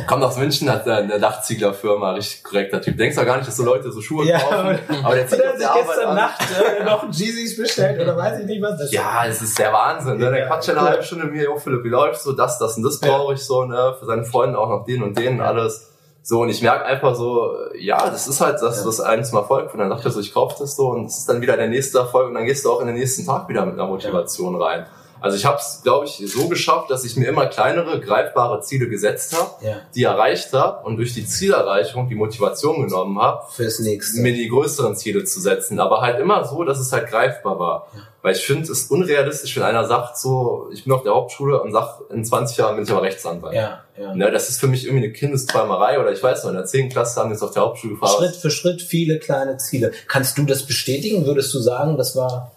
Kommt 0.07 0.23
aus 0.23 0.37
München, 0.37 0.71
hat 0.71 0.87
eine 0.87 1.19
Dachzieglerfirma, 1.19 2.13
richtig 2.13 2.45
korrekter 2.45 2.81
Typ. 2.81 2.97
Denkst 2.97 3.17
du 3.17 3.25
gar 3.25 3.37
nicht, 3.37 3.49
dass 3.49 3.57
so 3.57 3.65
Leute 3.65 3.91
so 3.91 4.01
Schuhe 4.01 4.25
ja, 4.25 4.39
kaufen. 4.39 4.79
Aber 5.03 5.15
der 5.17 5.27
zieht 5.27 5.45
auf 5.45 5.57
der 5.59 5.71
Arbeit 5.71 5.87
gestern 5.87 6.09
an. 6.11 6.17
Nacht 6.17 6.41
äh, 6.41 6.85
noch 6.85 7.11
Jeezys 7.11 7.57
bestellt 7.57 8.01
oder 8.01 8.17
weiß 8.17 8.41
ich 8.41 8.47
nicht 8.47 8.63
was. 8.63 8.79
Das 8.79 8.93
ja, 8.93 9.25
es 9.27 9.43
ist 9.43 9.59
der 9.59 9.73
Wahnsinn. 9.73 10.19
Ne? 10.19 10.31
Der 10.31 10.47
quatscht 10.47 10.69
ja 10.69 10.75
eine 10.75 10.89
halbe 10.89 11.03
Stunde 11.03 11.25
mit 11.25 11.35
mir, 11.35 11.53
oh 11.53 11.59
Philipp, 11.59 11.83
wie 11.83 11.89
läuft 11.89 12.21
so 12.21 12.33
das, 12.33 12.59
das 12.59 12.77
und 12.77 12.85
das 12.85 13.01
brauche 13.01 13.35
ich 13.35 13.41
so, 13.41 13.65
ne? 13.65 13.97
Für 13.99 14.07
seine 14.07 14.25
Freunde 14.25 14.57
auch 14.57 14.69
noch 14.69 14.85
den 14.85 15.03
und 15.03 15.19
den 15.19 15.41
alles. 15.41 15.89
So, 16.23 16.43
und 16.43 16.49
ich 16.51 16.63
merke 16.63 16.85
einfach 16.85 17.17
so, 17.17 17.53
ja, 17.77 18.09
das 18.09 18.29
ist 18.29 18.41
halt 18.41 18.63
das, 18.63 18.87
was 18.87 19.01
einem 19.01 19.25
zum 19.25 19.39
Erfolg 19.39 19.73
Und 19.73 19.81
dann 19.81 19.91
dachte 19.91 20.09
ich 20.09 20.15
so, 20.15 20.21
ich 20.21 20.33
kaufe 20.33 20.55
das 20.61 20.77
so 20.77 20.91
und 20.91 21.07
es 21.07 21.19
ist 21.19 21.29
dann 21.29 21.41
wieder 21.41 21.57
der 21.57 21.69
nächste 21.69 21.99
Erfolg 21.99 22.29
und 22.29 22.35
dann 22.35 22.45
gehst 22.45 22.65
du 22.65 22.71
auch 22.71 22.81
in 22.81 22.87
den 22.87 22.97
nächsten 22.97 23.27
Tag 23.27 23.49
wieder 23.49 23.65
mit 23.67 23.75
einer 23.75 23.89
Motivation 23.89 24.61
rein. 24.61 24.87
Also 25.21 25.37
ich 25.37 25.45
habe 25.45 25.59
es, 25.59 25.81
glaube 25.83 26.07
ich, 26.07 26.23
so 26.27 26.49
geschafft, 26.49 26.91
dass 26.91 27.05
ich 27.05 27.17
mir 27.17 27.29
immer 27.29 27.47
kleinere, 27.47 28.01
greifbare 28.01 28.61
Ziele 28.61 28.89
gesetzt 28.89 29.37
habe, 29.39 29.65
ja. 29.65 29.77
die 29.95 30.05
erreicht 30.05 30.53
habe 30.53 30.87
und 30.87 30.97
durch 30.97 31.15
die 31.15 31.27
Zielerreichung 31.27 32.09
die 32.09 32.15
Motivation 32.15 32.83
genommen 32.83 33.21
habe, 33.21 33.45
fürs 33.51 33.81
nächste 33.81 34.21
mir 34.21 34.33
die 34.33 34.49
größeren 34.49 34.97
Ziele 34.97 35.25
zu 35.25 35.41
setzen. 35.41 35.79
Aber 35.81 36.01
halt 36.01 36.21
immer 36.21 36.45
so, 36.45 36.65
dass 36.65 36.79
es 36.79 36.93
halt 36.93 37.09
greifbar 37.09 37.59
war. 37.59 37.89
Ja. 37.95 38.01
Weil 38.23 38.35
ich 38.35 38.45
finde, 38.45 38.65
es 38.65 38.71
ist 38.71 38.91
unrealistisch, 38.91 39.57
wenn 39.57 39.63
einer 39.63 39.87
sagt, 39.87 40.19
so, 40.19 40.69
ich 40.73 40.85
bin 40.85 40.93
auf 40.93 41.03
der 41.03 41.13
Hauptschule 41.13 41.63
und 41.63 41.73
sagt, 41.73 42.11
in 42.11 42.23
20 42.23 42.59
Jahren 42.59 42.77
bin 42.77 42.85
ich 42.85 42.91
aber 42.91 43.03
Rechtsanwalt. 43.03 43.55
Ja, 43.55 43.81
ja. 43.99 44.15
Ne, 44.15 44.31
das 44.31 44.51
ist 44.51 44.61
für 44.61 44.67
mich 44.67 44.85
irgendwie 44.85 45.05
eine 45.05 45.13
Kindesträumerei 45.13 45.99
oder 45.99 46.13
ich 46.13 46.23
weiß 46.23 46.45
noch, 46.45 46.51
in 46.51 46.57
der 46.57 46.67
10. 46.67 46.91
Klasse 46.91 47.19
haben 47.19 47.31
wir 47.31 47.37
es 47.37 47.43
auf 47.43 47.53
der 47.53 47.63
Hauptschule 47.63 47.95
gefahren. 47.95 48.19
Schritt 48.19 48.37
für 48.37 48.51
Schritt 48.51 48.83
viele 48.83 49.19
kleine 49.19 49.57
Ziele. 49.57 49.93
Kannst 50.07 50.37
du 50.37 50.45
das 50.45 50.67
bestätigen? 50.67 51.25
Würdest 51.25 51.55
du 51.55 51.61
sagen, 51.61 51.97
das 51.97 52.15
war 52.15 52.53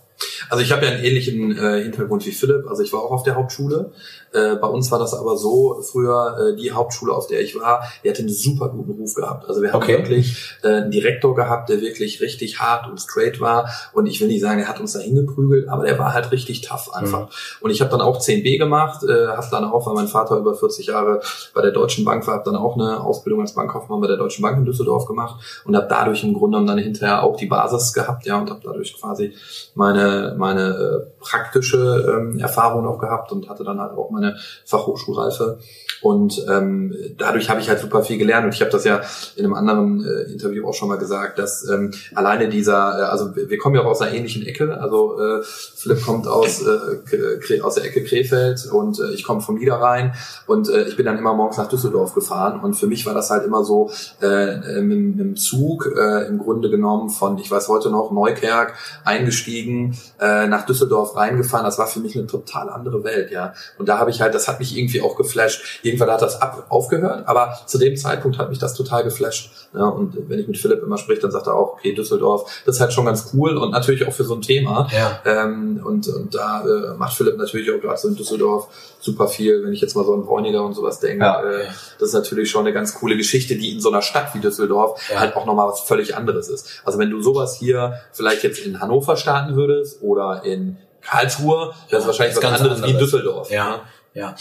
also 0.49 0.63
ich 0.63 0.71
habe 0.71 0.86
ja 0.86 0.91
einen 0.91 1.04
ähnlichen 1.04 1.58
äh, 1.58 1.84
Hintergrund 1.84 2.26
wie 2.26 2.32
Philipp. 2.32 2.67
Also 2.67 2.84
ich 2.84 2.93
war 2.93 3.02
auch 3.02 3.12
auf 3.12 3.23
der 3.23 3.36
Hauptschule. 3.36 3.91
Äh, 4.34 4.56
bei 4.56 4.67
uns 4.67 4.91
war 4.91 5.00
das 5.00 5.13
aber 5.13 5.38
so, 5.38 5.82
früher 5.82 6.38
äh, 6.39 6.56
die 6.56 6.72
Hauptschule, 6.72 7.13
auf 7.13 7.28
der 7.28 7.41
ich 7.41 7.60
war, 7.60 7.84
die 8.04 8.10
hatte 8.10 8.19
einen 8.19 8.30
super 8.30 8.69
guten 8.69 8.91
Ruf 8.91 9.13
gehabt. 9.13 9.48
Also 9.48 9.62
wir 9.62 9.72
haben 9.72 9.82
okay. 9.82 9.98
wirklich 9.98 10.58
äh, 10.63 10.67
einen 10.67 10.91
Direktor 10.91 11.36
gehabt, 11.36 11.69
der 11.69 11.82
wirklich 11.82 12.22
richtig 12.22 12.60
hart 12.60 12.89
und 12.89 13.00
straight 13.00 13.39
war. 13.39 13.69
Und 13.93 14.08
ich 14.08 14.19
will 14.22 14.28
nicht 14.28 14.41
sagen, 14.41 14.60
er 14.60 14.67
hat 14.67 14.80
uns 14.80 14.93
da 14.93 15.00
hingeprügelt, 15.00 15.69
aber 15.69 15.86
der 15.86 16.00
war 16.00 16.13
halt 16.13 16.32
richtig 16.32 16.62
tough 16.62 16.93
einfach. 16.93 17.28
Mhm. 17.28 17.34
Und 17.62 17.72
ich 17.72 17.82
habe 17.82 17.91
dann 17.91 18.02
auch 18.02 18.19
10b 18.19 18.58
gemacht, 18.58 19.04
äh, 19.04 19.28
habe 19.28 19.48
dann 19.52 19.65
auch, 19.65 19.86
weil 19.86 19.93
mein 19.93 20.08
Vater 20.08 20.38
über 20.38 20.56
40 20.56 20.88
Jahre 20.88 21.22
bei 21.54 21.62
der 21.62 21.72
Deutschen 21.72 22.06
Bank 22.06 22.26
war, 22.28 22.36
habe 22.36 22.46
dann 22.46 22.56
auch 22.56 22.76
eine 22.76 23.04
Ausbildung 23.04 23.41
als 23.41 23.54
Bankkaufmann 23.54 24.02
bei 24.02 24.08
der 24.08 24.17
Deutschen 24.17 24.41
Bank 24.41 24.58
in 24.58 24.65
Düsseldorf 24.65 25.06
gemacht 25.06 25.63
und 25.65 25.76
habe 25.76 25.88
dadurch 25.89 26.24
im 26.24 26.34
Grunde 26.34 26.63
dann 26.65 26.78
hinterher 26.78 27.24
auch 27.24 27.36
die 27.38 27.46
Basis 27.46 27.93
gehabt, 27.93 28.26
ja, 28.26 28.39
und 28.39 28.50
habe 28.50 28.62
dadurch 28.63 29.00
quasi 29.00 29.34
meine 29.76 30.36
meine 30.38 30.69
äh, 30.69 31.06
praktische 31.19 32.17
ähm, 32.17 32.39
Erfahrung 32.39 32.88
auch 32.88 33.00
gehabt 33.00 33.32
und 33.32 33.50
hatte 33.50 33.63
dann 33.63 33.80
halt 33.80 33.98
auch 33.98 34.10
meine 34.10 34.22
Fachhochschulreife. 34.65 35.59
Und 36.03 36.45
ähm, 36.49 36.93
dadurch 37.17 37.49
habe 37.49 37.62
ich 37.62 37.69
halt 37.69 37.79
super 37.79 38.03
viel 38.03 38.17
gelernt. 38.17 38.45
Und 38.45 38.53
ich 38.53 38.59
habe 38.59 38.71
das 38.71 38.83
ja 38.83 39.01
in 39.38 39.45
einem 39.45 39.53
anderen 39.53 40.05
äh, 40.05 40.31
Interview 40.31 40.67
auch 40.67 40.73
schon 40.73 40.89
mal 40.89 40.97
gesagt, 40.97 41.39
dass 41.39 41.67
ähm, 41.69 41.91
alleine 42.13 42.49
dieser, 42.49 42.99
äh, 42.99 43.03
also 43.03 43.33
wir 43.36 43.57
kommen 43.57 43.75
ja 43.75 43.81
auch 43.81 43.88
aus 43.91 44.01
einer 44.01 44.13
ähnlichen 44.13 44.45
Ecke. 44.45 44.77
Also 44.81 45.17
äh, 45.17 45.41
Philipp 45.43 46.03
kommt 46.03 46.27
aus, 46.27 46.62
äh, 46.62 47.62
aus 47.62 47.75
der 47.75 47.86
Ecke 47.86 48.03
Krefeld 48.03 48.65
und 48.71 48.99
äh, 48.99 49.13
ich 49.13 49.23
komme 49.23 49.39
vom 49.39 49.55
Niederrhein. 49.55 50.13
Und 50.45 50.69
äh, 50.69 50.83
ich 50.83 50.97
bin 50.97 51.05
dann 51.05 51.17
immer 51.17 51.33
morgens 51.33 51.57
nach 51.57 51.69
Düsseldorf 51.69 52.13
gefahren. 52.13 52.59
Und 52.59 52.73
für 52.73 52.88
mich 52.88 53.05
war 53.05 53.13
das 53.13 53.29
halt 53.29 53.45
immer 53.45 53.63
so 53.63 53.89
äh, 54.21 54.81
mit, 54.81 54.99
mit 54.99 55.19
dem 55.19 55.36
Zug 55.38 55.89
äh, 55.97 56.27
im 56.27 56.39
Grunde 56.39 56.69
genommen 56.69 57.12
von, 57.12 57.38
ich 57.38 57.49
weiß 57.49 57.69
heute 57.69 57.89
noch, 57.89 58.12
Neukerk 58.12 58.73
eingestiegen, 59.05 59.97
äh, 60.19 60.47
nach 60.47 60.65
Düsseldorf 60.65 61.15
reingefahren. 61.15 61.65
Das 61.65 61.79
war 61.79 61.88
für 61.88 62.01
mich 62.01 62.17
eine 62.17 62.27
total 62.27 62.69
andere 62.69 63.05
Welt, 63.05 63.31
ja. 63.31 63.53
Und 63.77 63.88
da 63.88 63.99
habe 63.99 64.09
ich 64.12 64.12
halt, 64.21 64.34
das 64.36 64.47
hat 64.47 64.60
mich 64.60 64.78
irgendwie 64.78 65.02
auch 65.02 65.15
geflasht. 65.15 65.80
Irgendwann 65.84 66.10
hat 66.10 66.21
das 66.21 66.41
ab, 66.41 66.65
aufgehört, 66.69 67.28
aber 67.28 67.58
zu 67.65 67.78
dem 67.78 67.95
Zeitpunkt 67.95 68.38
hat 68.38 68.49
mich 68.49 68.60
das 68.60 68.73
total 68.73 69.04
geflasht. 69.04 69.52
Ja, 69.73 69.86
und 69.86 70.30
wenn 70.30 70.39
ich 70.39 70.47
mit 70.47 70.58
Philipp 70.58 70.84
immer 70.84 70.97
spreche, 70.97 71.21
dann 71.21 71.32
sagt 71.32 71.47
er 71.47 71.56
auch, 71.56 71.73
okay, 71.73 71.93
Düsseldorf, 71.93 72.62
das 72.65 72.76
ist 72.76 72.82
halt 72.82 72.93
schon 72.93 73.06
ganz 73.06 73.32
cool 73.34 73.58
und 73.58 73.71
natürlich 73.71 74.06
auch 74.08 74.13
für 74.13 74.23
so 74.23 74.36
ein 74.36 74.41
Thema. 74.41 74.88
Ja. 74.91 75.19
Ähm, 75.26 75.82
und, 75.84 76.08
und 76.08 76.36
da 76.36 76.63
äh, 76.63 76.93
macht 76.95 77.15
Philipp 77.17 77.38
natürlich 77.38 77.71
auch 77.71 77.82
gerade 77.82 77.97
so 77.97 78.08
in 78.08 78.15
Düsseldorf 78.15 78.67
super 78.99 79.28
viel, 79.28 79.63
wenn 79.63 79.73
ich 79.73 79.82
jetzt 79.82 79.95
mal 79.95 80.06
so 80.06 80.13
an 80.13 80.23
Bräuniger 80.23 80.63
und 80.63 80.73
sowas 80.73 80.99
denke. 80.99 81.26
Ja. 81.26 81.43
Äh, 81.43 81.65
das 81.99 82.10
ist 82.10 82.13
natürlich 82.13 82.49
schon 82.49 82.65
eine 82.65 82.73
ganz 82.73 82.93
coole 82.95 83.17
Geschichte, 83.17 83.56
die 83.56 83.73
in 83.73 83.82
so 83.82 83.89
einer 83.89 84.02
Stadt 84.02 84.34
wie 84.34 84.39
Düsseldorf 84.39 85.02
ja. 85.12 85.19
halt 85.19 85.36
auch 85.36 85.45
nochmal 85.45 85.67
was 85.67 85.82
völlig 85.82 86.15
anderes 86.15 86.49
ist. 86.49 86.82
Also 86.86 86.99
wenn 86.99 87.10
du 87.10 87.21
sowas 87.21 87.58
hier 87.58 87.99
vielleicht 88.12 88.43
jetzt 88.43 88.60
in 88.60 88.80
Hannover 88.80 89.17
starten 89.17 89.56
würdest 89.56 90.02
oder 90.02 90.43
in 90.45 90.78
Karlsruhe, 91.02 91.73
das 91.89 92.02
ist 92.02 92.08
wahrscheinlich 92.08 92.38
was 92.38 92.43
anderes 92.43 92.84
wie 92.84 92.91
in 92.91 92.97
Düsseldorf. 92.97 93.52
Ja. 93.52 93.82
Ja. 94.13 94.36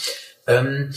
Ähm, 0.47 0.93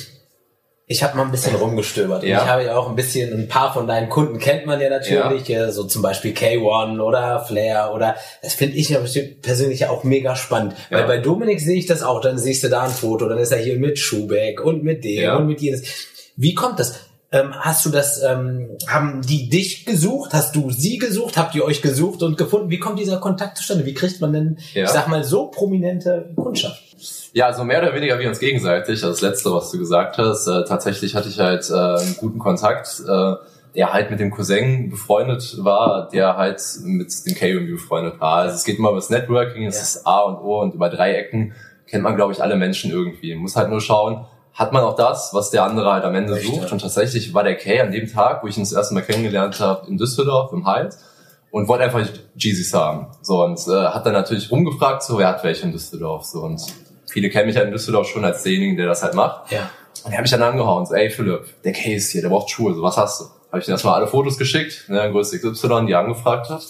ich 0.88 1.02
habe 1.02 1.16
mal 1.16 1.24
ein 1.24 1.32
bisschen 1.32 1.56
rumgestöbert. 1.56 2.22
Ja. 2.22 2.42
Ich 2.42 2.48
habe 2.48 2.64
ja 2.64 2.76
auch 2.76 2.88
ein 2.88 2.94
bisschen, 2.94 3.32
ein 3.32 3.48
paar 3.48 3.74
von 3.74 3.88
deinen 3.88 4.08
Kunden 4.08 4.38
kennt 4.38 4.66
man 4.66 4.80
ja 4.80 4.88
natürlich, 4.88 5.48
ja. 5.48 5.72
so 5.72 5.82
zum 5.82 6.00
Beispiel 6.00 6.32
K1 6.32 7.00
oder 7.00 7.40
Flair 7.40 7.90
oder 7.92 8.14
das 8.40 8.54
finde 8.54 8.76
ich 8.76 8.90
ja 8.90 9.00
persönlich 9.42 9.86
auch 9.86 10.04
mega 10.04 10.36
spannend. 10.36 10.74
Ja. 10.90 10.98
Weil 10.98 11.06
bei 11.06 11.18
Dominik 11.18 11.60
sehe 11.60 11.76
ich 11.76 11.86
das 11.86 12.04
auch, 12.04 12.20
dann 12.20 12.38
siehst 12.38 12.62
du 12.62 12.68
da 12.68 12.84
ein 12.84 12.90
Foto, 12.90 13.28
dann 13.28 13.38
ist 13.38 13.50
er 13.50 13.58
hier 13.58 13.76
mit 13.78 13.98
Schubeck 13.98 14.60
und 14.60 14.84
mit 14.84 15.02
dem 15.02 15.22
ja. 15.22 15.36
und 15.36 15.48
mit 15.48 15.60
jenes. 15.60 15.82
Wie 16.36 16.54
kommt 16.54 16.78
das? 16.78 17.00
Ähm, 17.32 17.52
hast 17.58 17.84
du 17.84 17.90
das, 17.90 18.22
ähm, 18.22 18.78
haben 18.86 19.22
die 19.22 19.48
dich 19.48 19.86
gesucht? 19.86 20.32
Hast 20.34 20.54
du 20.54 20.70
sie 20.70 20.98
gesucht? 20.98 21.36
Habt 21.36 21.56
ihr 21.56 21.64
euch 21.64 21.82
gesucht 21.82 22.22
und 22.22 22.38
gefunden? 22.38 22.70
Wie 22.70 22.78
kommt 22.78 23.00
dieser 23.00 23.16
Kontakt 23.16 23.56
zustande? 23.56 23.84
Wie 23.84 23.94
kriegt 23.94 24.20
man 24.20 24.32
denn, 24.32 24.58
ja. 24.72 24.84
ich 24.84 24.90
sag 24.90 25.08
mal, 25.08 25.24
so 25.24 25.48
prominente 25.48 26.30
Kundschaft? 26.36 26.85
Ja, 27.36 27.48
also 27.48 27.64
mehr 27.64 27.82
oder 27.82 27.94
weniger 27.94 28.18
wie 28.18 28.26
uns 28.26 28.38
gegenseitig. 28.38 29.04
Also 29.04 29.10
das 29.10 29.20
Letzte, 29.20 29.52
was 29.52 29.70
du 29.70 29.78
gesagt 29.78 30.16
hast. 30.16 30.46
Äh, 30.46 30.64
tatsächlich 30.64 31.14
hatte 31.14 31.28
ich 31.28 31.38
halt 31.38 31.68
äh, 31.68 31.74
einen 31.74 32.16
guten 32.16 32.38
Kontakt, 32.38 33.02
äh, 33.06 33.34
der 33.74 33.92
halt 33.92 34.10
mit 34.10 34.20
dem 34.20 34.30
Cousin 34.30 34.88
befreundet 34.88 35.62
war, 35.62 36.08
der 36.08 36.38
halt 36.38 36.62
mit 36.82 37.12
dem 37.26 37.34
K-Review 37.34 37.76
befreundet 37.76 38.18
war. 38.20 38.36
Also 38.36 38.54
es 38.54 38.64
geht 38.64 38.78
immer 38.78 38.88
über 38.88 39.00
das 39.00 39.10
Networking, 39.10 39.66
es 39.66 39.76
ja. 39.76 39.82
ist 39.82 40.06
A 40.06 40.20
und 40.20 40.36
O 40.38 40.62
und 40.62 40.72
über 40.72 40.88
Dreiecken 40.88 41.52
kennt 41.86 42.02
man, 42.02 42.16
glaube 42.16 42.32
ich, 42.32 42.42
alle 42.42 42.56
Menschen 42.56 42.90
irgendwie. 42.90 43.34
Man 43.34 43.42
muss 43.42 43.54
halt 43.54 43.68
nur 43.68 43.82
schauen, 43.82 44.24
hat 44.54 44.72
man 44.72 44.82
auch 44.82 44.96
das, 44.96 45.34
was 45.34 45.50
der 45.50 45.64
andere 45.64 45.92
halt 45.92 46.04
am 46.04 46.14
Ende 46.14 46.36
Richtig, 46.36 46.54
sucht. 46.54 46.68
Ja. 46.68 46.72
Und 46.72 46.80
tatsächlich 46.80 47.34
war 47.34 47.44
der 47.44 47.56
Kay 47.56 47.80
an 47.80 47.92
dem 47.92 48.10
Tag, 48.10 48.42
wo 48.42 48.46
ich 48.46 48.56
ihn 48.56 48.62
das 48.62 48.72
erste 48.72 48.94
Mal 48.94 49.02
kennengelernt 49.02 49.60
habe, 49.60 49.86
in 49.88 49.98
Düsseldorf, 49.98 50.54
im 50.54 50.64
Halt, 50.64 50.96
und 51.50 51.68
wollte 51.68 51.84
einfach 51.84 52.00
Jeezys 52.34 52.72
haben. 52.72 53.08
So, 53.20 53.44
und 53.44 53.60
äh, 53.68 53.88
hat 53.88 54.06
dann 54.06 54.14
natürlich 54.14 54.50
rumgefragt, 54.50 55.02
so, 55.02 55.18
wer 55.18 55.28
hat 55.28 55.44
welche 55.44 55.66
in 55.66 55.72
Düsseldorf? 55.72 56.24
So, 56.24 56.40
und 56.40 56.62
viele 57.08 57.30
kennen 57.30 57.46
mich 57.46 57.56
halt 57.56 57.66
in 57.66 57.72
Düsseldorf 57.72 58.08
schon 58.08 58.24
als 58.24 58.42
denjenigen, 58.42 58.76
der 58.76 58.86
das 58.86 59.02
halt 59.02 59.14
macht. 59.14 59.52
Ja. 59.52 59.70
Und 60.04 60.10
der 60.10 60.18
hat 60.18 60.22
mich 60.22 60.30
dann 60.30 60.42
angehauen, 60.42 60.86
so, 60.86 60.94
ey 60.94 61.10
Philipp, 61.10 61.62
der 61.64 61.86
ist 61.86 62.12
hier, 62.12 62.22
der 62.22 62.28
braucht 62.28 62.50
Schuhe, 62.50 62.74
so, 62.74 62.82
was 62.82 62.96
hast 62.96 63.20
du? 63.20 63.24
Habe 63.50 63.60
ich 63.60 63.68
ihm 63.68 63.72
erstmal 63.72 63.94
alle 63.94 64.06
Fotos 64.06 64.38
geschickt, 64.38 64.84
ne, 64.88 65.10
Größe 65.10 65.38
XY, 65.38 65.86
die 65.86 65.94
angefragt 65.94 66.50
hat. 66.50 66.62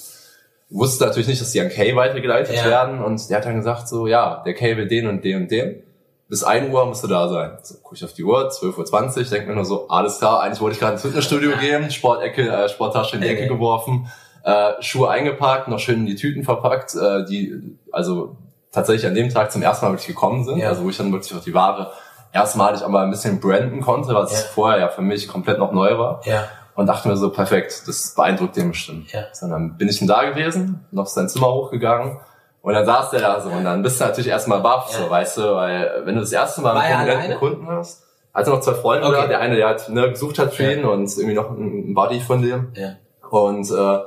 Wusste 0.69 1.05
natürlich 1.05 1.29
nicht, 1.29 1.41
dass 1.41 1.53
die 1.53 1.61
an 1.61 1.69
Kay 1.69 1.95
weitergeleitet 1.97 2.57
ja. 2.57 2.65
werden. 2.65 3.03
Und 3.03 3.29
der 3.31 3.39
hat 3.39 3.45
dann 3.45 3.57
gesagt, 3.57 3.89
so, 3.89 4.07
ja, 4.07 4.43
der 4.45 4.55
Kay 4.55 4.77
will 4.77 4.89
den 4.89 5.07
und 5.07 5.25
den 5.25 5.43
und 5.43 5.51
den 5.51 5.83
bis 6.29 6.43
1 6.43 6.73
Uhr 6.73 6.85
musst 6.87 7.05
du 7.05 7.09
da 7.09 7.29
sein. 7.29 7.53
So, 7.63 7.77
guck 7.83 7.97
ich 7.97 8.05
auf 8.05 8.13
die 8.13 8.25
Uhr, 8.25 8.51
12.20 8.51 9.19
Uhr, 9.19 9.25
denke 9.25 9.49
mir 9.49 9.55
nur 9.55 9.65
so, 9.65 9.89
alles 9.89 10.19
klar, 10.19 10.43
eigentlich 10.43 10.61
wollte 10.61 10.75
ich 10.75 10.81
gerade 10.81 10.95
ins 10.95 11.03
Fitnessstudio 11.03 11.57
gehen, 11.59 11.91
Sportecke, 11.91 12.49
äh, 12.49 12.69
Sporttasche 12.69 13.17
in 13.17 13.23
die 13.23 13.29
Ecke 13.29 13.47
geworfen, 13.47 14.11
äh, 14.45 14.73
Schuhe 14.81 15.09
eingepackt, 15.09 15.69
noch 15.69 15.79
schön 15.79 16.01
in 16.01 16.07
die 16.07 16.17
Tüten 16.17 16.43
verpackt, 16.43 16.95
äh, 16.95 17.25
die 17.27 17.79
also 17.93 18.37
tatsächlich 18.77 19.07
an 19.07 19.15
dem 19.15 19.31
Tag 19.31 19.51
zum 19.51 19.63
ersten 19.63 19.87
Mal 19.87 19.93
wirklich 19.93 20.07
gekommen 20.07 20.45
sind, 20.45 20.59
ja. 20.59 20.69
also 20.69 20.85
wo 20.85 20.91
ich 20.91 20.97
dann 20.97 21.11
wirklich 21.13 21.35
auch 21.35 21.43
die 21.43 21.55
Ware 21.55 21.93
erstmalig 22.33 22.85
aber 22.85 23.01
ein 23.01 23.11
bisschen 23.11 23.41
branden 23.41 23.81
konnte, 23.81 24.15
was 24.15 24.33
ja. 24.33 24.39
vorher 24.55 24.79
ja 24.79 24.89
für 24.89 25.03
mich 25.03 25.27
komplett 25.27 25.59
noch 25.59 25.73
neu 25.73 25.99
war. 25.99 26.21
Ja. 26.25 26.45
Und 26.75 26.87
dachte 26.87 27.09
mir 27.09 27.17
so, 27.17 27.31
perfekt, 27.31 27.85
das 27.87 28.15
beeindruckt 28.15 28.55
den 28.55 28.69
bestimmt. 28.69 29.11
Ja. 29.11 29.25
So, 29.33 29.49
dann 29.49 29.79
bin 29.79 29.89
ich 29.89 29.99
dann 29.99 30.09
da 30.09 30.25
gewesen, 30.25 30.85
noch 30.91 31.07
sein 31.07 31.29
Zimmer 31.29 31.49
hochgegangen, 31.49 32.19
und 32.67 32.75
dann 32.75 32.85
saß 32.85 33.11
der 33.11 33.21
da 33.21 33.41
so 33.41 33.49
und 33.49 33.63
dann 33.63 33.81
bist 33.85 34.01
du 34.01 34.05
natürlich 34.05 34.27
erstmal 34.27 34.59
baff, 34.59 34.91
so, 34.91 35.09
weißt 35.09 35.39
du, 35.39 35.55
weil 35.55 36.03
wenn 36.05 36.17
du 36.17 36.21
das 36.21 36.33
erste 36.33 36.63
Mal 36.63 36.77
einen 36.77 37.07
prominenten 37.07 37.39
Kunden 37.39 37.69
hast, 37.69 38.03
also 38.33 38.51
noch 38.51 38.61
zwei 38.61 38.75
Freunde 38.75 39.07
okay. 39.07 39.19
da, 39.21 39.27
der 39.29 39.39
eine, 39.39 39.55
der 39.55 39.69
halt 39.69 39.89
ne, 39.89 40.11
gesucht 40.11 40.41
hat 40.41 40.53
für 40.53 40.73
ihn 40.73 40.85
und 40.85 41.09
irgendwie 41.17 41.37
noch 41.37 41.53
ein 41.53 41.95
Buddy 41.95 42.19
von 42.19 42.43
dem. 42.43 42.73
Ja. 42.75 42.97
Und 43.31 43.71
äh, 43.71 43.99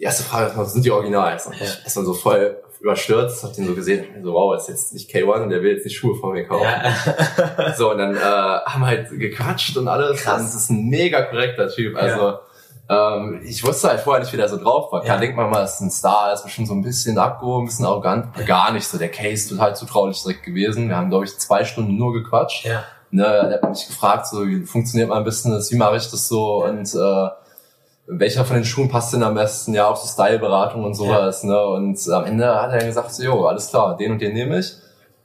die 0.00 0.04
erste 0.04 0.24
Frage 0.24 0.56
war, 0.56 0.64
sind 0.64 0.84
die 0.84 0.90
Originals? 0.90 1.46
Und 1.46 1.56
ja. 1.56 1.64
ich 1.64 1.86
ist 1.86 1.96
dann 1.96 2.04
so 2.04 2.14
voll 2.14 2.56
überstürzt, 2.80 3.44
hab 3.44 3.52
den 3.52 3.66
so 3.66 3.74
gesehen, 3.74 4.06
so 4.24 4.32
wow, 4.32 4.56
ist 4.56 4.68
jetzt 4.68 4.94
nicht 4.94 5.14
K1 5.14 5.42
und 5.42 5.50
der 5.50 5.62
will 5.62 5.74
jetzt 5.74 5.84
die 5.84 5.90
Schuhe 5.90 6.16
von 6.16 6.32
mir 6.32 6.46
kaufen. 6.46 6.64
Ja. 6.64 7.74
so, 7.76 7.90
und 7.90 7.98
dann 7.98 8.16
äh, 8.16 8.18
haben 8.20 8.80
wir 8.80 8.86
halt 8.86 9.10
gequatscht 9.10 9.76
und 9.76 9.86
alles. 9.86 10.22
Krass. 10.22 10.40
Und 10.40 10.46
das 10.46 10.54
ist 10.54 10.70
ein 10.70 10.88
mega 10.88 11.22
korrekter 11.22 11.68
Typ. 11.68 11.96
Also 11.96 12.18
ja 12.18 12.40
ähm, 12.90 13.40
ich 13.44 13.64
wusste 13.64 13.88
halt 13.88 14.00
vorher 14.00 14.20
nicht, 14.20 14.32
wie 14.32 14.36
der 14.36 14.48
so 14.48 14.56
drauf 14.56 14.90
war. 14.90 15.00
Ja. 15.00 15.04
Klar, 15.04 15.18
denkt 15.20 15.36
man 15.36 15.48
mal, 15.48 15.62
ist 15.62 15.80
ein 15.80 15.92
Star, 15.92 16.32
ist 16.32 16.42
bestimmt 16.42 16.66
so 16.66 16.74
ein 16.74 16.82
bisschen 16.82 17.16
abgehoben, 17.18 17.62
ein 17.62 17.66
bisschen 17.66 17.86
arrogant. 17.86 18.36
Ja. 18.36 18.44
Gar 18.44 18.72
nicht 18.72 18.86
so. 18.86 18.98
Der 18.98 19.10
Case 19.10 19.48
total 19.48 19.76
zutraulich 19.76 20.20
direkt 20.22 20.42
gewesen. 20.42 20.88
Wir 20.88 20.96
haben, 20.96 21.08
glaube 21.08 21.24
ich, 21.24 21.38
zwei 21.38 21.64
Stunden 21.64 21.96
nur 21.96 22.12
gequatscht. 22.12 22.64
Ja. 22.64 22.82
Ne, 23.12 23.22
der 23.22 23.60
hat 23.60 23.68
mich 23.68 23.86
gefragt, 23.86 24.26
so, 24.26 24.46
wie 24.46 24.64
funktioniert 24.64 25.08
mein 25.08 25.24
Business, 25.24 25.70
wie 25.70 25.76
mache 25.76 25.96
ich 25.96 26.08
das 26.10 26.28
so 26.28 26.64
und 26.64 26.94
äh, 26.94 27.28
welcher 28.10 28.44
von 28.44 28.56
den 28.56 28.64
Schuhen 28.64 28.88
passt 28.88 29.14
denn 29.14 29.22
am 29.22 29.34
besten, 29.34 29.74
ja, 29.74 29.88
auch 29.88 29.96
so 29.96 30.06
Styleberatung 30.06 30.84
und 30.84 30.94
sowas, 30.94 31.42
ja. 31.42 31.48
ne? 31.48 31.66
Und 31.66 32.08
am 32.10 32.24
Ende 32.24 32.46
hat 32.60 32.72
er 32.72 32.78
dann 32.78 32.86
gesagt, 32.86 33.14
so, 33.14 33.22
jo, 33.22 33.46
alles 33.46 33.68
klar, 33.68 33.96
den 33.96 34.12
und 34.12 34.20
den 34.20 34.32
nehme 34.32 34.58
ich. 34.58 34.72